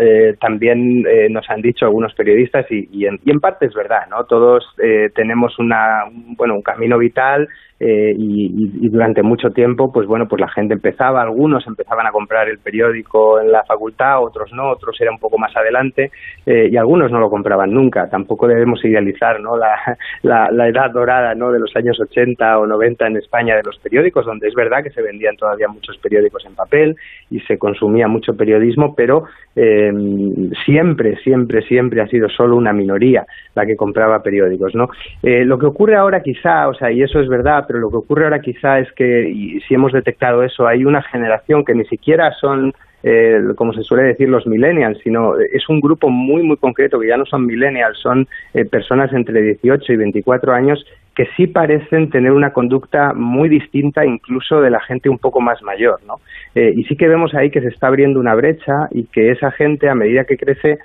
eh, 0.00 0.34
también 0.40 1.04
eh, 1.06 1.28
nos 1.30 1.48
han 1.48 1.62
dicho 1.62 1.84
algunos 1.84 2.12
periodistas 2.14 2.66
y, 2.70 2.88
y, 2.90 3.06
en, 3.06 3.20
y, 3.24 3.30
en, 3.30 3.38
parte 3.38 3.66
es 3.66 3.74
verdad, 3.74 4.08
¿no? 4.10 4.24
Todos 4.24 4.64
eh, 4.82 5.10
tenemos 5.14 5.58
una, 5.60 6.04
bueno, 6.36 6.54
un 6.54 6.62
camino 6.62 6.98
vital 6.98 7.48
eh, 7.82 8.12
y, 8.14 8.88
durante 8.90 9.22
mucho 9.22 9.50
tiempo, 9.52 9.90
pues 9.90 10.06
bueno, 10.06 10.28
pues 10.28 10.38
la 10.38 10.50
gente 10.50 10.74
empezaba, 10.74 11.22
algunos 11.22 11.66
empezaban 11.66 12.06
a 12.06 12.12
comprar 12.12 12.46
el 12.46 12.58
periódico 12.58 13.40
en 13.40 13.50
la 13.50 13.64
facultad, 13.64 14.22
otros 14.22 14.52
no, 14.52 14.70
otros 14.70 15.00
era 15.00 15.10
un 15.10 15.18
poco 15.18 15.38
más 15.38 15.56
adelante 15.56 16.10
eh, 16.44 16.68
y 16.70 16.76
algunos 16.76 17.10
no 17.10 17.18
lo 17.18 17.30
compraban 17.30 17.72
nunca. 17.72 18.10
Tampoco 18.10 18.46
debemos 18.46 18.84
idealizar, 18.84 19.40
¿no? 19.40 19.56
La, 19.56 20.50
la, 20.50 20.68
edad 20.68 20.90
dorada, 20.90 21.34
¿no? 21.34 21.50
De 21.50 21.58
los 21.58 21.74
años 21.74 21.98
80 21.98 22.58
o 22.58 22.66
90 22.66 23.06
en 23.06 23.16
España 23.16 23.56
de 23.56 23.62
los 23.62 23.78
periódicos, 23.78 24.26
donde 24.26 24.48
es 24.48 24.54
verdad 24.54 24.82
que 24.82 24.90
se 24.90 25.00
vendían 25.00 25.36
todavía 25.36 25.68
muchos 25.68 25.96
periódicos 25.98 26.39
en 26.44 26.54
papel 26.54 26.96
y 27.30 27.40
se 27.40 27.58
consumía 27.58 28.08
mucho 28.08 28.36
periodismo, 28.36 28.94
pero 28.94 29.24
eh, 29.56 29.92
siempre, 30.64 31.16
siempre, 31.18 31.62
siempre 31.62 32.00
ha 32.00 32.06
sido 32.08 32.28
solo 32.28 32.56
una 32.56 32.72
minoría 32.72 33.26
la 33.54 33.66
que 33.66 33.76
compraba 33.76 34.22
periódicos, 34.22 34.74
¿no? 34.74 34.88
lo 35.22 35.58
que 35.58 35.66
ocurre 35.66 35.96
ahora 35.96 36.22
quizá, 36.22 36.68
o 36.68 36.74
sea, 36.74 36.90
y 36.90 37.02
eso 37.02 37.20
es 37.20 37.28
verdad, 37.28 37.64
pero 37.66 37.78
lo 37.78 37.90
que 37.90 37.96
ocurre 37.96 38.24
ahora 38.24 38.40
quizá 38.40 38.78
es 38.78 38.90
que, 38.92 39.28
y 39.28 39.60
si 39.60 39.74
hemos 39.74 39.92
detectado 39.92 40.42
eso, 40.42 40.66
hay 40.66 40.84
una 40.84 41.02
generación 41.02 41.64
que 41.64 41.74
ni 41.74 41.84
siquiera 41.86 42.32
son, 42.40 42.72
eh, 43.02 43.40
como 43.56 43.72
se 43.72 43.82
suele 43.82 44.04
decir, 44.04 44.28
los 44.28 44.46
millennials, 44.46 44.98
sino 45.02 45.38
es 45.38 45.68
un 45.68 45.80
grupo 45.80 46.08
muy, 46.08 46.42
muy 46.42 46.56
concreto, 46.56 46.98
que 46.98 47.08
ya 47.08 47.16
no 47.16 47.26
son 47.26 47.46
millennials, 47.46 47.98
son 47.98 48.26
eh, 48.54 48.64
personas 48.64 49.12
entre 49.12 49.42
18 49.42 49.92
y 49.92 49.96
24 49.96 50.52
años 50.52 50.84
que 51.20 51.26
sí 51.36 51.48
parecen 51.48 52.08
tener 52.08 52.32
una 52.32 52.54
conducta 52.54 53.12
muy 53.14 53.50
distinta 53.50 54.06
incluso 54.06 54.62
de 54.62 54.70
la 54.70 54.80
gente 54.80 55.10
un 55.10 55.18
poco 55.18 55.42
más 55.42 55.62
mayor, 55.62 56.00
¿no? 56.06 56.14
Eh, 56.54 56.72
y 56.74 56.84
sí 56.84 56.96
que 56.96 57.08
vemos 57.08 57.34
ahí 57.34 57.50
que 57.50 57.60
se 57.60 57.68
está 57.68 57.88
abriendo 57.88 58.18
una 58.18 58.34
brecha 58.34 58.88
y 58.90 59.04
que 59.04 59.30
esa 59.30 59.50
gente, 59.50 59.90
a 59.90 59.94
medida 59.94 60.24
que 60.24 60.38
crece, 60.38 60.78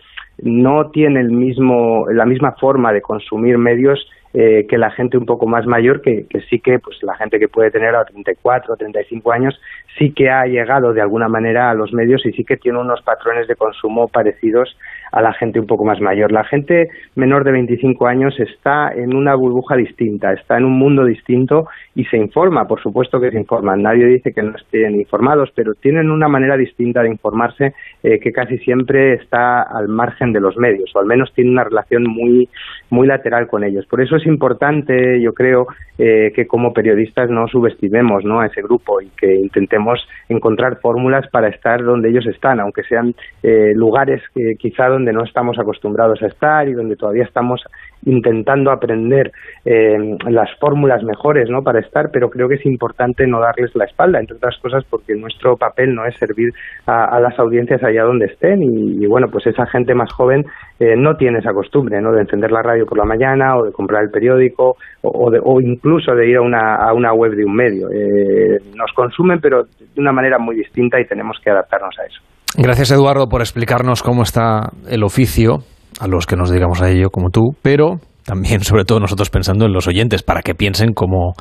no 0.44 0.90
tiene 0.92 1.22
el 1.22 1.32
mismo, 1.32 2.08
la 2.12 2.26
misma 2.26 2.52
forma 2.60 2.92
de 2.92 3.00
consumir 3.00 3.58
medios 3.58 4.06
eh, 4.34 4.68
que 4.68 4.78
la 4.78 4.92
gente 4.92 5.18
un 5.18 5.26
poco 5.26 5.48
más 5.48 5.66
mayor, 5.66 6.02
que, 6.02 6.26
que, 6.30 6.42
sí 6.50 6.60
que, 6.60 6.80
pues 6.80 6.98
la 7.04 7.16
gente 7.16 7.40
que 7.40 7.48
puede 7.48 7.72
tener 7.72 7.96
a 7.96 8.04
34 8.04 8.74
o 8.74 8.76
35 8.76 9.32
años, 9.32 9.58
sí 9.98 10.12
que 10.12 10.30
ha 10.30 10.44
llegado 10.44 10.92
de 10.92 11.00
alguna 11.00 11.30
manera 11.30 11.70
a 11.70 11.74
los 11.74 11.94
medios 11.94 12.26
y 12.26 12.34
sí 12.34 12.44
que 12.44 12.58
tiene 12.58 12.78
unos 12.78 13.02
patrones 13.04 13.48
de 13.48 13.56
consumo 13.56 14.10
parecidos 14.10 14.76
a 15.16 15.22
la 15.22 15.34
gente 15.34 15.62
un 15.62 15.66
poco 15.66 15.86
más 15.86 16.02
mayor. 16.02 16.32
La 16.34 16.44
gente 16.44 16.90
menor 17.16 17.46
de 17.46 17.54
25 17.54 18.06
años 18.06 18.38
está 18.38 18.92
en 18.94 19.16
una 19.16 19.34
burbuja 19.34 19.78
distinta, 19.78 20.34
está 20.34 20.58
en 20.58 20.66
un 20.66 20.78
mundo 20.78 21.06
distinto 21.06 21.68
y 21.96 22.04
se 22.06 22.18
informa, 22.18 22.68
por 22.68 22.82
supuesto 22.82 23.22
que 23.22 23.32
se 23.32 23.40
informan. 23.40 23.82
Nadie 23.82 24.06
dice 24.08 24.34
que 24.34 24.44
no 24.44 24.54
estén 24.58 24.96
informados, 24.96 25.52
pero 25.56 25.74
tienen 25.74 26.12
una 26.12 26.28
manera 26.28 26.58
distinta 26.58 27.02
de 27.02 27.10
informarse 27.10 27.74
eh, 28.04 28.20
que 28.20 28.34
casi 28.34 28.58
siempre 28.58 29.14
está 29.14 29.62
al 29.62 29.88
margen 29.88 30.34
de 30.34 30.42
los 30.42 30.58
medios, 30.58 30.92
o 30.94 31.00
al 31.00 31.06
menos 31.06 31.32
tiene 31.34 31.52
una 31.52 31.64
relación 31.64 32.04
muy, 32.04 32.50
muy 32.90 33.08
lateral 33.08 33.48
con 33.48 33.64
ellos. 33.64 33.86
Por 33.86 34.02
eso 34.02 34.18
es 34.18 34.26
importante, 34.26 35.22
yo 35.22 35.32
creo, 35.32 35.68
eh, 35.98 36.34
que 36.36 36.46
como 36.46 36.74
periodistas 36.74 37.30
no 37.30 37.48
subestimemos 37.48 38.26
¿no? 38.26 38.42
a 38.42 38.48
ese 38.48 38.62
grupo 38.62 39.00
y 39.00 39.08
que 39.18 39.34
intentemos 39.34 40.06
encontrar 40.28 40.82
fórmulas 40.82 41.26
para 41.30 41.48
estar 41.48 41.82
donde 41.82 42.10
ellos 42.10 42.28
están, 42.28 42.60
aunque 42.60 42.84
sean 42.84 43.14
eh, 43.44 43.72
lugares 43.74 44.22
que 44.34 44.56
quizá 44.60 44.88
donde 44.88 45.05
no 45.14 45.24
estamos 45.24 45.58
acostumbrados 45.60 46.22
a 46.22 46.28
estar 46.28 46.68
y 46.68 46.74
donde 46.74 46.96
todavía 46.96 47.24
estamos 47.24 47.62
intentando 48.06 48.72
aprender 48.72 49.32
eh, 49.66 50.18
las 50.30 50.50
fórmulas 50.60 51.04
mejores 51.04 51.50
¿no? 51.50 51.64
para 51.64 51.80
estar, 51.80 52.10
pero 52.12 52.30
creo 52.30 52.48
que 52.48 52.56
es 52.56 52.66
importante 52.66 53.26
no 53.26 53.40
darles 53.40 53.76
la 53.76 53.86
espalda, 53.86 54.20
entre 54.20 54.38
otras 54.38 54.58
cosas 54.60 54.84
porque 54.90 55.16
nuestro 55.16 55.58
papel 55.58 55.96
no 55.96 56.06
es 56.06 56.16
servir 56.18 56.52
a, 56.86 57.20
las 57.20 57.38
audiencias 57.40 57.84
allá 57.84 58.04
donde 58.04 58.26
estén 58.26 58.62
y, 58.62 59.06
bueno, 59.08 59.28
pues 59.32 59.48
esa 59.48 59.66
gente 59.66 59.96
más 59.96 60.12
joven 60.14 60.46
no 60.80 61.16
tiene 61.16 61.40
esa 61.40 61.54
costumbre 61.54 62.02
¿no? 62.02 62.12
de 62.12 62.22
encender 62.22 62.52
la 62.52 62.62
radio 62.62 62.86
por 62.86 62.98
la 62.98 63.06
mañana 63.06 63.58
o 63.58 63.66
de 63.66 63.72
comprar 63.72 64.04
el 64.04 64.12
periódico 64.12 64.76
o, 65.02 65.32
o 65.32 65.62
incluso 65.62 66.14
de 66.14 66.30
ir 66.30 66.38
a 66.38 66.42
una, 66.42 66.76
a 66.76 66.94
una 66.94 67.14
web 67.14 67.32
de 67.32 67.46
un 67.46 67.56
medio. 67.56 67.90
Eh, 67.92 68.60
nos 68.76 68.92
consumen, 68.94 69.40
pero 69.40 69.64
de 69.64 70.02
una 70.02 70.12
manera 70.12 70.38
muy 70.38 70.56
distinta 70.56 71.00
y 71.00 71.06
tenemos 71.06 71.40
que 71.44 71.50
adaptarnos 71.50 71.98
a 72.00 72.06
eso. 72.06 72.22
Gracias, 72.58 72.92
Eduardo, 72.92 73.28
por 73.28 73.42
explicarnos 73.42 74.02
cómo 74.02 74.24
está 74.24 74.70
el 74.90 75.04
oficio, 75.04 75.58
a 76.00 76.08
los 76.08 76.26
que 76.26 76.36
nos 76.36 76.52
digamos 76.52 76.82
a 76.82 76.90
ello 76.90 77.10
como 77.10 77.30
tú, 77.30 77.56
pero 77.62 78.00
también, 78.26 78.62
sobre 78.62 78.86
todo 78.86 79.00
nosotros 79.00 79.30
pensando 79.30 79.66
en 79.66 79.74
los 79.74 79.88
oyentes, 79.88 80.24
para 80.24 80.42
que 80.42 80.56
piensen 80.56 80.94
cómo, 80.94 81.34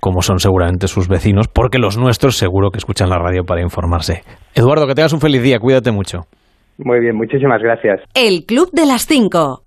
cómo 0.00 0.22
son 0.22 0.38
seguramente 0.38 0.88
sus 0.88 1.08
vecinos, 1.08 1.48
porque 1.48 1.78
los 1.78 1.98
nuestros 1.98 2.36
seguro 2.36 2.70
que 2.70 2.78
escuchan 2.78 3.10
la 3.10 3.18
radio 3.18 3.44
para 3.44 3.62
informarse. 3.62 4.22
Eduardo, 4.54 4.86
que 4.86 4.94
tengas 4.94 5.12
un 5.12 5.20
feliz 5.20 5.42
día, 5.42 5.58
cuídate 5.58 5.90
mucho. 5.92 6.20
Muy 6.78 7.00
bien, 7.00 7.14
muchísimas 7.14 7.60
gracias. 7.60 8.00
El 8.14 8.46
Club 8.46 8.70
de 8.72 8.86
las 8.86 9.06
Cinco. 9.06 9.64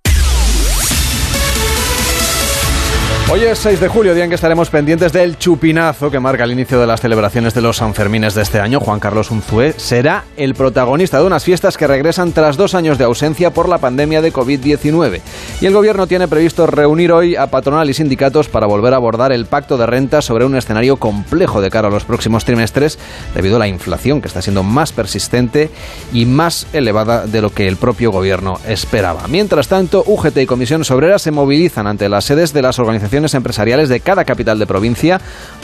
Hoy 3.31 3.39
es 3.39 3.57
6 3.59 3.79
de 3.79 3.87
julio, 3.87 4.13
día 4.13 4.25
en 4.25 4.29
que 4.29 4.35
estaremos 4.35 4.69
pendientes 4.69 5.13
del 5.13 5.39
chupinazo 5.39 6.11
que 6.11 6.19
marca 6.19 6.43
el 6.43 6.51
inicio 6.51 6.79
de 6.79 6.85
las 6.85 6.99
celebraciones 6.99 7.53
de 7.53 7.61
los 7.61 7.77
Sanfermines 7.77 8.35
de 8.35 8.41
este 8.41 8.59
año. 8.59 8.81
Juan 8.81 8.99
Carlos 8.99 9.31
Unzué 9.31 9.73
será 9.77 10.25
el 10.35 10.53
protagonista 10.53 11.19
de 11.19 11.25
unas 11.25 11.43
fiestas 11.43 11.77
que 11.77 11.87
regresan 11.87 12.33
tras 12.33 12.57
dos 12.57 12.75
años 12.75 12.97
de 12.97 13.05
ausencia 13.05 13.51
por 13.51 13.69
la 13.69 13.77
pandemia 13.77 14.21
de 14.21 14.31
COVID-19. 14.31 15.21
Y 15.61 15.65
el 15.65 15.73
gobierno 15.73 16.05
tiene 16.05 16.27
previsto 16.27 16.67
reunir 16.67 17.13
hoy 17.13 17.35
a 17.35 17.47
patronal 17.47 17.89
y 17.89 17.93
sindicatos 17.93 18.49
para 18.49 18.67
volver 18.67 18.93
a 18.93 18.97
abordar 18.97 19.31
el 19.31 19.45
pacto 19.45 19.77
de 19.77 19.85
renta 19.85 20.21
sobre 20.21 20.45
un 20.45 20.55
escenario 20.55 20.97
complejo 20.97 21.61
de 21.61 21.71
cara 21.71 21.87
a 21.87 21.91
los 21.91 22.03
próximos 22.03 22.43
trimestres 22.43 22.99
debido 23.33 23.55
a 23.55 23.59
la 23.59 23.69
inflación 23.69 24.21
que 24.21 24.27
está 24.27 24.41
siendo 24.41 24.63
más 24.63 24.91
persistente 24.91 25.71
y 26.11 26.25
más 26.25 26.67
elevada 26.73 27.25
de 27.25 27.41
lo 27.41 27.51
que 27.51 27.69
el 27.69 27.77
propio 27.77 28.11
gobierno 28.11 28.59
esperaba. 28.67 29.27
Mientras 29.29 29.69
tanto, 29.69 30.03
UGT 30.05 30.37
y 30.39 30.45
Comisiones 30.45 30.91
Obreras 30.91 31.21
se 31.21 31.31
movilizan 31.31 31.87
ante 31.87 32.09
las 32.09 32.25
sedes 32.25 32.53
de 32.53 32.61
las 32.61 32.77
organizaciones 32.79 33.12
empresariales 33.33 33.89
de 33.89 33.99
cada 33.99 34.25
capital 34.25 34.59
de 34.59 34.67
provincia 34.67 35.21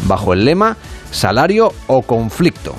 bajo 0.08 0.34
el 0.34 0.46
lema 0.46 0.78
salario 1.12 1.74
o 1.88 2.04
conflicto. 2.04 2.76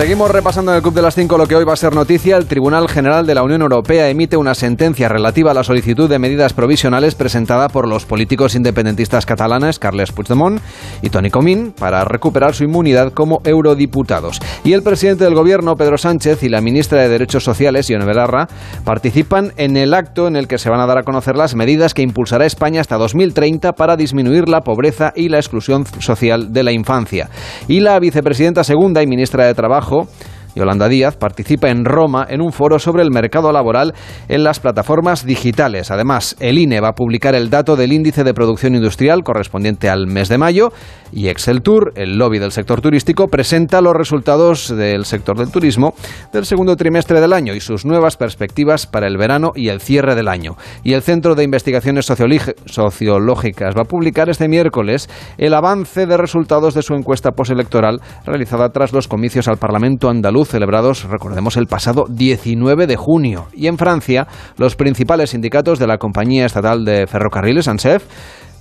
Seguimos 0.00 0.30
repasando 0.30 0.70
en 0.70 0.76
el 0.78 0.82
Club 0.82 0.94
de 0.94 1.02
las 1.02 1.14
5 1.14 1.36
lo 1.36 1.46
que 1.46 1.56
hoy 1.56 1.64
va 1.64 1.74
a 1.74 1.76
ser 1.76 1.94
noticia. 1.94 2.38
El 2.38 2.46
Tribunal 2.46 2.88
General 2.88 3.26
de 3.26 3.34
la 3.34 3.42
Unión 3.42 3.60
Europea 3.60 4.08
emite 4.08 4.38
una 4.38 4.54
sentencia 4.54 5.10
relativa 5.10 5.50
a 5.50 5.54
la 5.54 5.62
solicitud 5.62 6.08
de 6.08 6.18
medidas 6.18 6.54
provisionales 6.54 7.14
presentada 7.14 7.68
por 7.68 7.86
los 7.86 8.06
políticos 8.06 8.54
independentistas 8.54 9.26
catalanes 9.26 9.78
Carles 9.78 10.12
Puigdemont 10.12 10.62
y 11.02 11.10
Toni 11.10 11.28
Comín 11.28 11.74
para 11.78 12.02
recuperar 12.06 12.54
su 12.54 12.64
inmunidad 12.64 13.12
como 13.12 13.42
eurodiputados. 13.44 14.40
Y 14.64 14.72
el 14.72 14.82
presidente 14.82 15.24
del 15.24 15.34
gobierno, 15.34 15.76
Pedro 15.76 15.98
Sánchez, 15.98 16.44
y 16.44 16.48
la 16.48 16.62
ministra 16.62 17.02
de 17.02 17.10
Derechos 17.10 17.44
Sociales, 17.44 17.90
Ione 17.90 18.06
Belarra, 18.06 18.48
participan 18.84 19.52
en 19.58 19.76
el 19.76 19.92
acto 19.92 20.28
en 20.28 20.36
el 20.36 20.48
que 20.48 20.56
se 20.56 20.70
van 20.70 20.80
a 20.80 20.86
dar 20.86 20.96
a 20.96 21.02
conocer 21.02 21.36
las 21.36 21.54
medidas 21.54 21.92
que 21.92 22.00
impulsará 22.00 22.46
España 22.46 22.80
hasta 22.80 22.96
2030 22.96 23.74
para 23.74 23.96
disminuir 23.96 24.48
la 24.48 24.62
pobreza 24.62 25.12
y 25.14 25.28
la 25.28 25.36
exclusión 25.36 25.84
social 25.98 26.54
de 26.54 26.62
la 26.62 26.72
infancia. 26.72 27.28
Y 27.68 27.80
la 27.80 27.98
vicepresidenta 27.98 28.64
segunda 28.64 29.02
y 29.02 29.06
ministra 29.06 29.44
de 29.44 29.52
Trabajo, 29.52 29.89
trabajo 29.90 30.08
Yolanda 30.54 30.88
Díaz 30.88 31.16
participa 31.16 31.70
en 31.70 31.84
Roma 31.84 32.26
en 32.28 32.40
un 32.40 32.52
foro 32.52 32.78
sobre 32.78 33.02
el 33.02 33.10
mercado 33.10 33.52
laboral 33.52 33.94
en 34.28 34.44
las 34.44 34.60
plataformas 34.60 35.24
digitales. 35.24 35.90
Además, 35.90 36.36
el 36.40 36.58
INE 36.58 36.80
va 36.80 36.88
a 36.88 36.94
publicar 36.94 37.34
el 37.34 37.50
dato 37.50 37.76
del 37.76 37.92
índice 37.92 38.24
de 38.24 38.34
producción 38.34 38.74
industrial 38.74 39.22
correspondiente 39.22 39.88
al 39.88 40.06
mes 40.06 40.28
de 40.28 40.38
mayo 40.38 40.72
y 41.12 41.28
Excel 41.28 41.62
Tour, 41.62 41.92
el 41.96 42.18
lobby 42.18 42.38
del 42.38 42.52
sector 42.52 42.80
turístico, 42.80 43.28
presenta 43.28 43.80
los 43.80 43.94
resultados 43.94 44.74
del 44.74 45.04
sector 45.04 45.36
del 45.36 45.50
turismo 45.50 45.94
del 46.32 46.46
segundo 46.46 46.76
trimestre 46.76 47.20
del 47.20 47.32
año 47.32 47.54
y 47.54 47.60
sus 47.60 47.84
nuevas 47.84 48.16
perspectivas 48.16 48.86
para 48.86 49.06
el 49.06 49.16
verano 49.16 49.52
y 49.54 49.68
el 49.68 49.80
cierre 49.80 50.14
del 50.14 50.28
año. 50.28 50.56
Y 50.82 50.94
el 50.94 51.02
Centro 51.02 51.34
de 51.34 51.44
Investigaciones 51.44 52.06
Sociológicas 52.06 53.76
va 53.76 53.82
a 53.82 53.88
publicar 53.88 54.28
este 54.28 54.48
miércoles 54.48 55.08
el 55.38 55.54
avance 55.54 56.06
de 56.06 56.16
resultados 56.16 56.74
de 56.74 56.82
su 56.82 56.94
encuesta 56.94 57.32
postelectoral 57.32 58.00
realizada 58.24 58.70
tras 58.70 58.92
los 58.92 59.08
comicios 59.08 59.48
al 59.48 59.56
Parlamento 59.56 60.08
andaluz 60.08 60.39
celebrados, 60.48 61.04
recordemos, 61.04 61.56
el 61.56 61.66
pasado 61.66 62.06
19 62.08 62.86
de 62.86 62.96
junio. 62.96 63.46
Y 63.52 63.66
en 63.66 63.78
Francia, 63.78 64.26
los 64.56 64.76
principales 64.76 65.30
sindicatos 65.30 65.78
de 65.78 65.86
la 65.86 65.98
compañía 65.98 66.46
estatal 66.46 66.84
de 66.84 67.06
ferrocarriles, 67.06 67.68
ANSEF, 67.68 68.04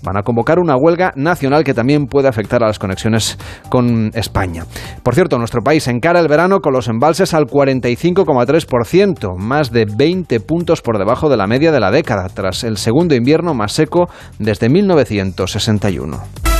van 0.02 0.18
a 0.18 0.24
convocar 0.24 0.60
una 0.60 0.76
huelga 0.76 1.12
nacional 1.16 1.64
que 1.64 1.74
también 1.74 2.08
puede 2.08 2.28
afectar 2.28 2.64
a 2.64 2.68
las 2.68 2.80
conexiones 2.80 3.38
con 3.70 4.12
España. 4.14 4.66
Por 5.04 5.16
cierto, 5.16 5.38
nuestro 5.38 5.62
país 5.62 5.88
encara 5.88 6.20
el 6.20 6.28
verano 6.28 6.60
con 6.60 6.74
los 6.74 6.88
embalses 6.88 7.34
al 7.34 7.46
45,3%, 7.46 9.38
más 9.38 9.72
de 9.72 9.86
20 9.86 10.40
puntos 10.42 10.82
por 10.82 10.98
debajo 10.98 11.30
de 11.30 11.38
la 11.38 11.48
media 11.48 11.72
de 11.72 11.80
la 11.80 11.92
década, 11.92 12.30
tras 12.30 12.64
el 12.64 12.78
segundo 12.78 13.16
invierno 13.16 13.54
más 13.54 13.74
seco 13.74 14.10
desde 14.38 14.70
1961. 14.70 16.59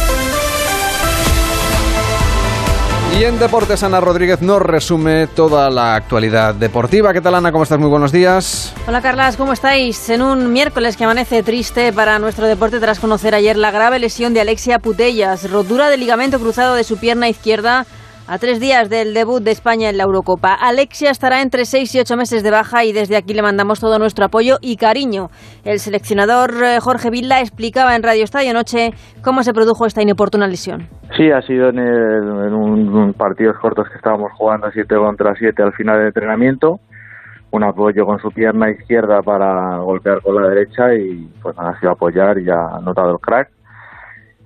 Y 3.18 3.24
en 3.24 3.38
Deportes, 3.38 3.84
Ana 3.84 4.00
Rodríguez 4.00 4.42
nos 4.42 4.62
resume 4.62 5.28
toda 5.28 5.70
la 5.70 5.96
actualidad 5.96 6.54
deportiva. 6.56 7.12
¿Qué 7.12 7.20
tal, 7.20 7.36
Ana? 7.36 7.52
¿Cómo 7.52 7.64
estás? 7.64 7.80
Muy 7.80 7.90
buenos 7.90 8.12
días. 8.12 8.74
Hola, 8.88 9.02
Carlas. 9.02 9.36
¿Cómo 9.36 9.52
estáis? 9.52 10.10
En 10.10 10.22
un 10.22 10.54
miércoles 10.54 10.96
que 10.96 11.04
amanece 11.04 11.44
triste 11.44 11.92
para 11.92 12.20
nuestro 12.20 12.46
deporte 12.46 12.80
tras 12.80 13.00
conocer 13.00 13.36
ayer 13.36 13.58
la 13.58 13.72
grave 13.72 14.00
lesión 14.00 14.34
de 14.34 14.42
Alexia 14.42 14.80
Putellas, 14.80 15.52
rotura 15.52 15.90
del 15.90 16.00
ligamento 16.00 16.40
cruzado 16.40 16.76
de 16.76 16.86
su 16.86 16.98
pierna 16.98 17.28
izquierda 17.28 17.86
a 18.30 18.38
tres 18.38 18.60
días 18.60 18.92
del 18.92 19.16
debut 19.16 19.42
de 19.42 19.50
España 19.50 19.90
en 19.90 19.98
la 19.98 20.04
Eurocopa. 20.04 20.54
Alexia 20.54 21.10
estará 21.10 21.42
entre 21.42 21.66
seis 21.66 21.96
y 21.96 22.00
ocho 22.00 22.16
meses 22.16 22.44
de 22.44 22.52
baja 22.52 22.86
y 22.86 22.94
desde 22.94 23.18
aquí 23.18 23.34
le 23.34 23.42
mandamos 23.42 23.80
todo 23.80 23.98
nuestro 23.98 24.26
apoyo 24.26 24.58
y 24.62 24.78
cariño. 24.78 25.30
El 25.66 25.80
seleccionador 25.80 26.52
eh, 26.64 26.80
Jorge 26.80 27.10
Villa 27.10 27.40
explicaba 27.40 27.96
en 27.96 28.04
Radio 28.04 28.24
Estadio 28.24 28.54
Noche 28.54 28.92
cómo 29.24 29.42
se 29.42 29.52
produjo 29.52 29.88
esta 29.88 30.04
inoportuna 30.04 30.46
lesión. 30.46 30.88
Sí, 31.18 31.32
ha 31.32 31.42
sido 31.42 31.70
en, 31.70 31.80
un, 31.80 33.14
partidos 33.18 33.58
cortos 33.58 33.90
que 33.90 33.96
estábamos 33.96 34.32
jugando 34.38 34.70
7 34.72 34.96
contra 34.96 35.34
7 35.34 35.64
al 35.64 35.74
final 35.74 35.98
del 35.98 36.08
entrenamiento. 36.08 36.80
Un 37.50 37.64
apoyo 37.64 38.06
con 38.06 38.20
su 38.20 38.30
pierna 38.30 38.70
izquierda 38.70 39.24
para 39.24 39.80
golpear 39.80 40.22
con 40.22 40.36
la 40.36 40.48
derecha 40.50 40.94
y 40.94 41.28
pues 41.42 41.58
ha 41.58 41.80
sido 41.80 41.94
apoyar 41.94 42.38
y 42.38 42.48
ha 42.48 42.80
notado 42.80 43.14
el 43.14 43.20
crack 43.20 43.50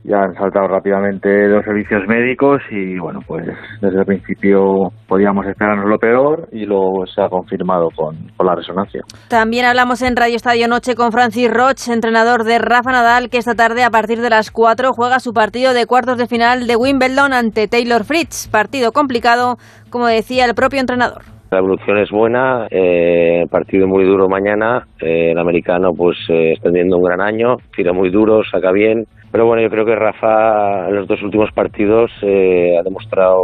ya 0.03 0.17
han 0.23 0.33
saltado 0.35 0.67
rápidamente 0.67 1.47
los 1.47 1.63
servicios 1.63 2.05
médicos 2.07 2.61
y 2.69 2.97
bueno, 2.99 3.19
pues 3.25 3.45
desde 3.81 3.99
el 3.99 4.05
principio 4.05 4.91
podíamos 5.07 5.45
esperarnos 5.45 5.89
lo 5.89 5.97
peor 5.97 6.47
y 6.51 6.65
luego 6.65 7.05
se 7.05 7.21
ha 7.21 7.29
confirmado 7.29 7.87
con, 7.95 8.15
la 8.45 8.55
resonancia. 8.55 9.01
También 9.29 9.65
hablamos 9.65 10.01
en 10.01 10.17
Radio 10.17 10.35
Estadio 10.35 10.67
Noche 10.67 10.95
con 10.95 11.13
Francis 11.13 11.49
Roch, 11.49 11.87
entrenador 11.87 12.43
de 12.43 12.59
Rafa 12.59 12.91
Nadal, 12.91 13.29
que 13.29 13.37
esta 13.37 13.55
tarde 13.55 13.83
a 13.83 13.89
partir 13.89 14.19
de 14.19 14.29
las 14.29 14.51
4 14.51 14.91
juega 14.91 15.19
su 15.19 15.31
partido 15.31 15.73
de 15.73 15.85
cuartos 15.85 16.17
de 16.17 16.27
final 16.27 16.67
de 16.67 16.75
Wimbledon 16.75 17.31
ante 17.31 17.69
Taylor 17.69 18.03
Fritz. 18.03 18.49
Partido 18.49 18.91
complicado, 18.91 19.55
como 19.89 20.07
decía 20.07 20.45
el 20.45 20.55
propio 20.55 20.81
entrenador. 20.81 21.21
La 21.53 21.59
evolución 21.59 21.99
es 21.99 22.09
buena, 22.09 22.67
eh, 22.71 23.45
partido 23.49 23.87
muy 23.87 24.03
duro 24.03 24.27
mañana, 24.27 24.87
eh, 24.99 25.31
el 25.31 25.37
americano 25.37 25.91
pues 25.95 26.17
eh, 26.29 26.53
extendiendo 26.53 26.97
un 26.97 27.03
gran 27.03 27.21
año, 27.21 27.57
tira 27.75 27.93
muy 27.93 28.09
duro, 28.09 28.41
saca 28.43 28.71
bien, 28.71 29.05
pero 29.33 29.47
bueno, 29.47 29.63
yo 29.63 29.69
creo 29.71 29.83
que 29.83 29.95
Rafa 29.95 30.89
en 30.89 30.95
los 30.95 31.07
dos 31.07 31.19
últimos 31.23 31.51
partidos 31.53 32.11
eh, 32.21 32.77
ha 32.79 32.83
demostrado 32.83 33.41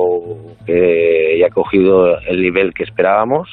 que 0.64 1.44
ha 1.44 1.50
cogido 1.50 2.20
el 2.28 2.44
nivel 2.44 2.76
que 2.76 2.84
esperábamos 2.84 3.50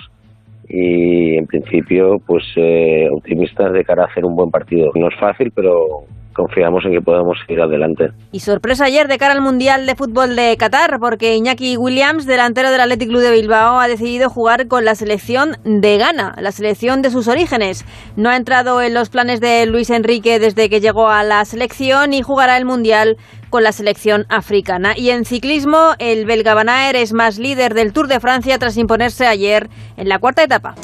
y 0.68 1.39
en 1.39 1.47
principio 1.47 2.18
pues 2.26 2.45
eh, 2.57 3.09
optimistas 3.11 3.72
de 3.72 3.82
cara 3.84 4.03
a 4.03 4.09
hacer 4.09 4.26
un 4.26 4.37
buen 4.37 4.51
partido. 4.51 4.91
No 4.97 5.09
es 5.09 5.18
fácil, 5.18 5.51
pero 5.51 6.05
confiamos 6.37 6.84
en 6.84 6.93
que 6.93 7.01
podamos 7.01 7.39
ir 7.49 7.61
adelante. 7.61 8.11
Y 8.30 8.41
sorpresa 8.41 8.84
ayer 8.84 9.09
de 9.09 9.18
cara 9.18 9.32
al 9.32 9.41
Mundial 9.41 9.87
de 9.87 9.97
Fútbol 9.97 10.37
de 10.37 10.57
Qatar, 10.57 10.99
porque 11.01 11.34
Iñaki 11.34 11.76
Williams, 11.76 12.26
delantero 12.26 12.70
del 12.70 12.80
Athletic 12.80 13.09
Club 13.09 13.22
de 13.22 13.30
Bilbao, 13.30 13.80
ha 13.80 13.89
decidido 13.89 14.28
jugar 14.28 14.68
con 14.68 14.84
la 14.84 14.95
selección 14.95 15.57
de 15.64 15.97
Ghana, 15.97 16.37
la 16.41 16.53
selección 16.53 17.03
de 17.03 17.11
sus 17.11 17.26
orígenes. 17.28 17.84
No 18.16 18.28
ha 18.28 18.37
entrado 18.37 18.82
en 18.82 18.95
los 18.95 19.09
planes 19.09 19.41
de 19.41 19.64
Luis 19.66 19.91
Enrique 19.91 20.39
desde 20.39 20.68
que 20.68 20.80
llegó 20.80 21.09
a 21.09 21.22
la 21.24 21.45
selección 21.45 22.12
y 22.12 22.22
jugará 22.22 22.57
el 22.57 22.66
Mundial 22.66 23.16
con 23.49 23.62
la 23.62 23.72
selección 23.72 24.26
africana. 24.28 24.93
Y 24.97 25.11
en 25.11 25.24
ciclismo, 25.24 25.95
el 25.99 26.26
belga 26.26 26.55
Van 26.55 26.68
es 26.68 27.12
más 27.12 27.39
líder 27.39 27.74
del 27.74 27.93
Tour 27.93 28.09
de 28.09 28.20
Francia 28.20 28.59
tras 28.59 28.76
imponerse 28.76 29.26
ayer 29.26 29.68
en 29.97 30.09
la 30.09 30.18
cuarta 30.18 30.43
etapa. 30.43 30.74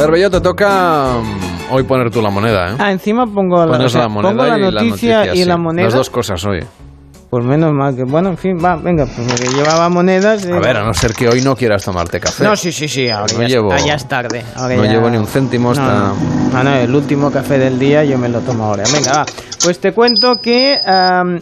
Cervello, 0.00 0.30
te 0.30 0.40
toca 0.40 1.18
mm, 1.22 1.72
hoy 1.74 1.82
poner 1.82 2.10
tú 2.10 2.22
la 2.22 2.30
moneda, 2.30 2.72
¿eh? 2.72 2.76
Ah, 2.78 2.90
encima 2.90 3.26
pongo 3.26 3.66
la, 3.66 3.78
la 3.78 4.08
moneda 4.08 4.32
pongo 4.32 4.44
la 4.44 4.56
noticia 4.56 5.34
y, 5.34 5.44
la, 5.44 5.56
moneda. 5.58 5.84
Las 5.86 5.94
dos 5.94 6.08
cosas 6.10 6.42
hoy. 6.46 6.60
Por 7.30 7.44
menos 7.44 7.72
mal 7.72 7.94
que, 7.94 8.02
bueno, 8.02 8.30
en 8.30 8.36
fin, 8.36 8.56
va, 8.62 8.74
venga, 8.74 9.06
pues 9.06 9.26
porque 9.26 9.54
llevaba 9.54 9.88
monedas. 9.88 10.44
A 10.46 10.58
ver, 10.58 10.76
a 10.76 10.84
no 10.84 10.92
ser 10.92 11.12
que 11.14 11.28
hoy 11.28 11.42
no 11.42 11.54
quieras 11.54 11.84
tomarte 11.84 12.18
café. 12.18 12.42
No, 12.42 12.56
sí, 12.56 12.72
sí, 12.72 12.88
sí, 12.88 13.08
ahora 13.08 13.32
no 13.34 13.42
ya, 13.42 13.46
llevo, 13.46 13.72
ah, 13.72 13.78
ya 13.78 13.94
es 13.94 14.08
tarde. 14.08 14.44
no 14.56 14.84
llevo 14.84 15.08
ni 15.08 15.16
un 15.16 15.28
céntimo 15.28 15.70
hasta. 15.70 16.12
No, 16.52 16.64
no, 16.64 16.74
el 16.74 16.92
último 16.92 17.30
café 17.30 17.56
del 17.58 17.78
día 17.78 18.02
yo 18.02 18.18
me 18.18 18.28
lo 18.28 18.40
tomo 18.40 18.64
ahora. 18.64 18.82
Venga, 18.92 19.12
va. 19.12 19.26
Pues 19.62 19.78
te 19.78 19.92
cuento 19.92 20.36
que 20.42 20.78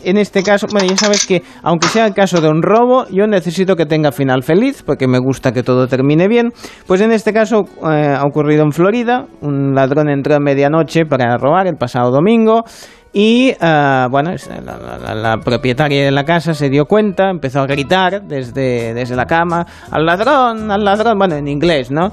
en 0.05 0.19
este 0.19 0.43
caso, 0.43 0.67
bueno, 0.71 0.89
ya 0.89 0.97
sabes 0.97 1.25
que 1.25 1.43
aunque 1.63 1.89
sea 1.89 2.07
el 2.07 2.15
caso 2.15 2.41
de 2.41 2.49
un 2.49 2.63
robo, 2.63 3.07
yo 3.11 3.27
necesito 3.27 3.77
que 3.77 3.87
tenga 3.87 4.13
final 4.13 4.43
feliz, 4.43 4.83
porque 4.85 5.07
me 5.07 5.19
gusta 5.19 5.53
que 5.53 5.63
todo 5.63 5.87
termine 5.87 6.29
bien. 6.29 6.53
Pues 6.87 7.01
en 7.01 7.13
este 7.13 7.33
caso 7.33 7.65
eh, 7.91 8.17
ha 8.19 8.25
ocurrido 8.25 8.65
en 8.65 8.73
Florida, 8.73 9.27
un 9.41 9.75
ladrón 9.75 10.11
entró 10.11 10.35
a 10.35 10.41
medianoche 10.41 11.07
para 11.07 11.37
robar 11.39 11.67
el 11.67 11.77
pasado 11.77 12.11
domingo. 12.11 12.65
Y 13.13 13.53
uh, 13.53 14.09
bueno, 14.11 14.35
la, 15.15 15.41
propietaria 15.43 16.05
de 16.05 16.11
la 16.11 16.25
casa 16.25 16.53
se 16.53 16.69
dio 16.69 16.85
cuenta, 16.85 17.31
empezó 17.31 17.61
a 17.61 17.67
gritar 17.67 18.23
desde, 18.23 18.93
desde 18.93 19.17
la 19.17 19.25
cama, 19.25 19.67
al 19.91 20.05
ladrón, 20.05 20.71
al 20.71 20.85
ladrón, 20.85 21.19
bueno, 21.19 21.37
en 21.37 21.49
inglés, 21.49 21.91
¿no? 21.91 22.13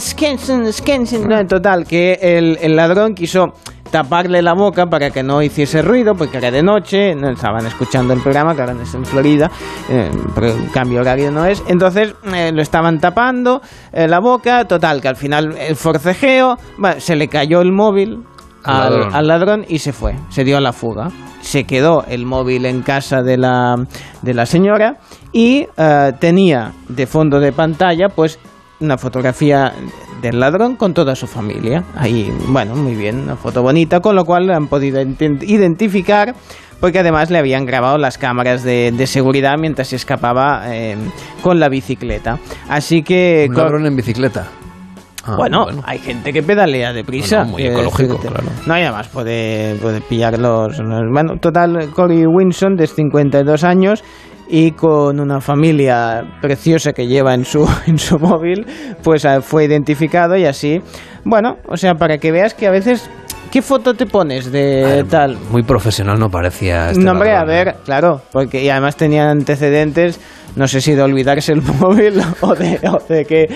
Skenson, 0.00 0.72
Skenson, 0.72 1.28
no, 1.28 1.38
en 1.38 1.46
total, 1.46 1.86
que 1.86 2.18
el, 2.20 2.58
el 2.60 2.76
ladrón 2.76 3.14
quiso 3.14 3.52
taparle 3.90 4.42
la 4.42 4.54
boca 4.54 4.86
para 4.86 5.10
que 5.10 5.22
no 5.22 5.42
hiciese 5.42 5.82
ruido, 5.82 6.14
porque 6.14 6.38
era 6.38 6.50
de 6.50 6.62
noche, 6.62 7.14
no 7.14 7.30
estaban 7.30 7.66
escuchando 7.66 8.12
el 8.14 8.20
programa, 8.20 8.54
que 8.54 8.60
ahora 8.62 8.76
es 8.80 8.94
en 8.94 9.04
Florida, 9.04 9.50
eh, 9.88 10.10
pero 10.34 10.48
el 10.48 10.70
cambio 10.70 11.00
horario 11.00 11.30
no 11.30 11.44
es. 11.44 11.62
Entonces 11.68 12.14
eh, 12.32 12.52
lo 12.52 12.62
estaban 12.62 13.00
tapando 13.00 13.62
eh, 13.92 14.06
la 14.08 14.20
boca, 14.20 14.66
total, 14.66 15.00
que 15.00 15.08
al 15.08 15.16
final 15.16 15.56
el 15.58 15.76
forcejeo, 15.76 16.58
se 16.98 17.16
le 17.16 17.28
cayó 17.28 17.60
el 17.60 17.72
móvil 17.72 18.24
Al 18.64 18.90
ladrón. 18.90 19.14
al 19.14 19.26
ladrón 19.26 19.64
y 19.68 19.78
se 19.78 19.92
fue, 19.92 20.14
se 20.30 20.44
dio 20.44 20.56
a 20.56 20.60
la 20.60 20.72
fuga. 20.72 21.10
Se 21.40 21.64
quedó 21.64 22.04
el 22.08 22.26
móvil 22.26 22.66
en 22.66 22.82
casa 22.82 23.22
de 23.22 23.38
la, 23.38 23.76
de 24.22 24.34
la 24.34 24.44
señora 24.44 24.98
y 25.32 25.66
eh, 25.76 26.12
tenía 26.18 26.72
de 26.88 27.06
fondo 27.06 27.40
de 27.40 27.52
pantalla 27.52 28.08
pues 28.08 28.38
una 28.80 28.98
fotografía 28.98 29.72
del 30.20 30.40
ladrón 30.40 30.76
con 30.76 30.94
toda 30.94 31.14
su 31.14 31.26
familia. 31.26 31.84
Ahí, 31.96 32.32
bueno, 32.48 32.74
muy 32.74 32.94
bien, 32.94 33.20
una 33.20 33.36
foto 33.36 33.62
bonita, 33.62 34.00
con 34.00 34.16
lo 34.16 34.24
cual 34.24 34.50
han 34.50 34.66
podido 34.66 35.00
identificar 35.00 36.34
porque 36.80 37.00
además 37.00 37.30
le 37.30 37.38
habían 37.38 37.64
grabado 37.66 37.98
las 37.98 38.18
cámaras 38.18 38.62
de, 38.62 38.92
de 38.92 39.06
seguridad 39.06 39.54
mientras 39.58 39.88
se 39.88 39.96
escapaba 39.96 40.62
eh, 40.74 40.96
con 41.42 41.58
la 41.58 41.68
bicicleta. 41.68 42.38
Así 42.68 43.02
que... 43.02 43.46
Un 43.48 43.56
ladrón 43.56 43.86
en 43.86 43.96
bicicleta. 43.96 44.48
Ah, 45.28 45.36
bueno, 45.36 45.66
hay 45.84 45.98
gente 45.98 46.32
que 46.32 46.42
pedalea 46.42 46.92
deprisa. 46.92 47.38
Bueno, 47.42 47.52
muy 47.52 47.66
ecológico, 47.66 48.16
claro. 48.18 48.44
No, 48.66 48.78
y 48.78 48.82
además 48.82 49.08
puede, 49.08 49.74
puede 49.76 50.00
pillar 50.00 50.38
los, 50.38 50.78
los- 50.78 51.02
Bueno, 51.12 51.34
total, 51.40 51.90
Corey 51.94 52.24
Winson, 52.26 52.76
de 52.76 52.86
52 52.86 53.64
años 53.64 54.02
y 54.48 54.70
con 54.72 55.20
una 55.20 55.40
familia 55.40 56.22
preciosa 56.40 56.92
que 56.92 57.06
lleva 57.06 57.34
en 57.34 57.44
su, 57.44 57.68
en 57.86 57.98
su 57.98 58.18
móvil, 58.18 58.66
pues 59.02 59.24
eh, 59.24 59.40
fue 59.42 59.64
identificado 59.66 60.36
y 60.36 60.46
así. 60.46 60.80
Bueno, 61.24 61.56
o 61.68 61.76
sea, 61.76 61.94
para 61.94 62.18
que 62.18 62.32
veas 62.32 62.54
que 62.54 62.66
a 62.66 62.70
veces. 62.70 63.10
¿Qué 63.50 63.62
foto 63.62 63.94
te 63.94 64.04
pones 64.04 64.52
de 64.52 65.06
tal? 65.08 65.38
Muy 65.50 65.62
profesional 65.62 66.18
no 66.18 66.28
parecía 66.28 66.90
este 66.90 67.02
No, 67.02 67.12
hombre, 67.12 67.30
a 67.30 67.44
ladrón, 67.46 67.50
¿eh? 67.50 67.64
ver, 67.64 67.76
claro, 67.82 68.20
porque 68.30 68.62
y 68.62 68.68
además 68.68 68.94
tenía 68.96 69.30
antecedentes, 69.30 70.20
no 70.56 70.66
sé 70.68 70.80
si 70.80 70.94
de 70.94 71.02
olvidarse 71.02 71.52
el 71.52 71.62
móvil 71.80 72.20
o 72.40 72.54
de, 72.54 72.80
o 72.88 72.98
de 73.08 73.24
que, 73.24 73.46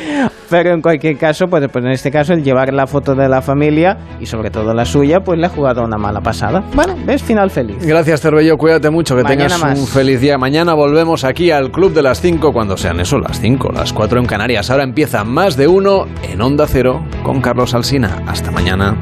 pero 0.51 0.73
en 0.75 0.81
cualquier 0.83 1.17
caso, 1.19 1.47
pues, 1.49 1.67
pues 1.73 1.85
en 1.85 1.91
este 1.93 2.11
caso 2.11 2.33
el 2.33 2.43
llevar 2.43 2.73
la 2.73 2.87
foto 2.87 3.15
de 3.15 3.29
la 3.29 3.43
familia 3.43 3.97
y 4.21 4.27
sobre 4.27 4.51
todo 4.51 4.73
la 4.75 4.85
suya, 4.85 5.21
pues 5.21 5.39
le 5.39 5.47
ha 5.47 5.51
jugado 5.51 5.85
una 5.85 5.97
mala 5.97 6.21
pasada. 6.21 6.63
Bueno, 6.75 6.95
ves, 7.05 7.23
final 7.23 7.51
feliz. 7.51 7.77
Gracias, 7.85 8.21
Cervello. 8.21 8.57
Cuídate 8.57 8.91
mucho, 8.91 9.17
que 9.17 9.23
Mañana 9.23 9.45
tengas 9.57 9.61
más. 9.63 9.79
un 9.79 9.87
feliz 9.87 10.21
día. 10.21 10.39
Mañana 10.39 10.75
volvemos 10.75 11.25
aquí 11.25 11.51
al 11.51 11.71
Club 11.71 11.93
de 11.95 12.03
las 12.03 12.21
5 12.21 12.53
cuando 12.53 12.77
sean 12.77 13.01
eso, 13.01 13.19
las 13.19 13.41
5, 13.41 13.73
las 13.73 13.93
4 13.93 14.21
en 14.21 14.27
Canarias. 14.27 14.71
Ahora 14.71 14.85
empieza 14.85 15.25
más 15.25 15.57
de 15.57 15.67
uno 15.69 16.07
en 16.23 16.41
Onda 16.41 16.67
Cero 16.67 17.03
con 17.23 17.41
Carlos 17.41 17.75
Alsina. 17.75 18.23
Hasta 18.27 18.51
mañana. 18.51 18.97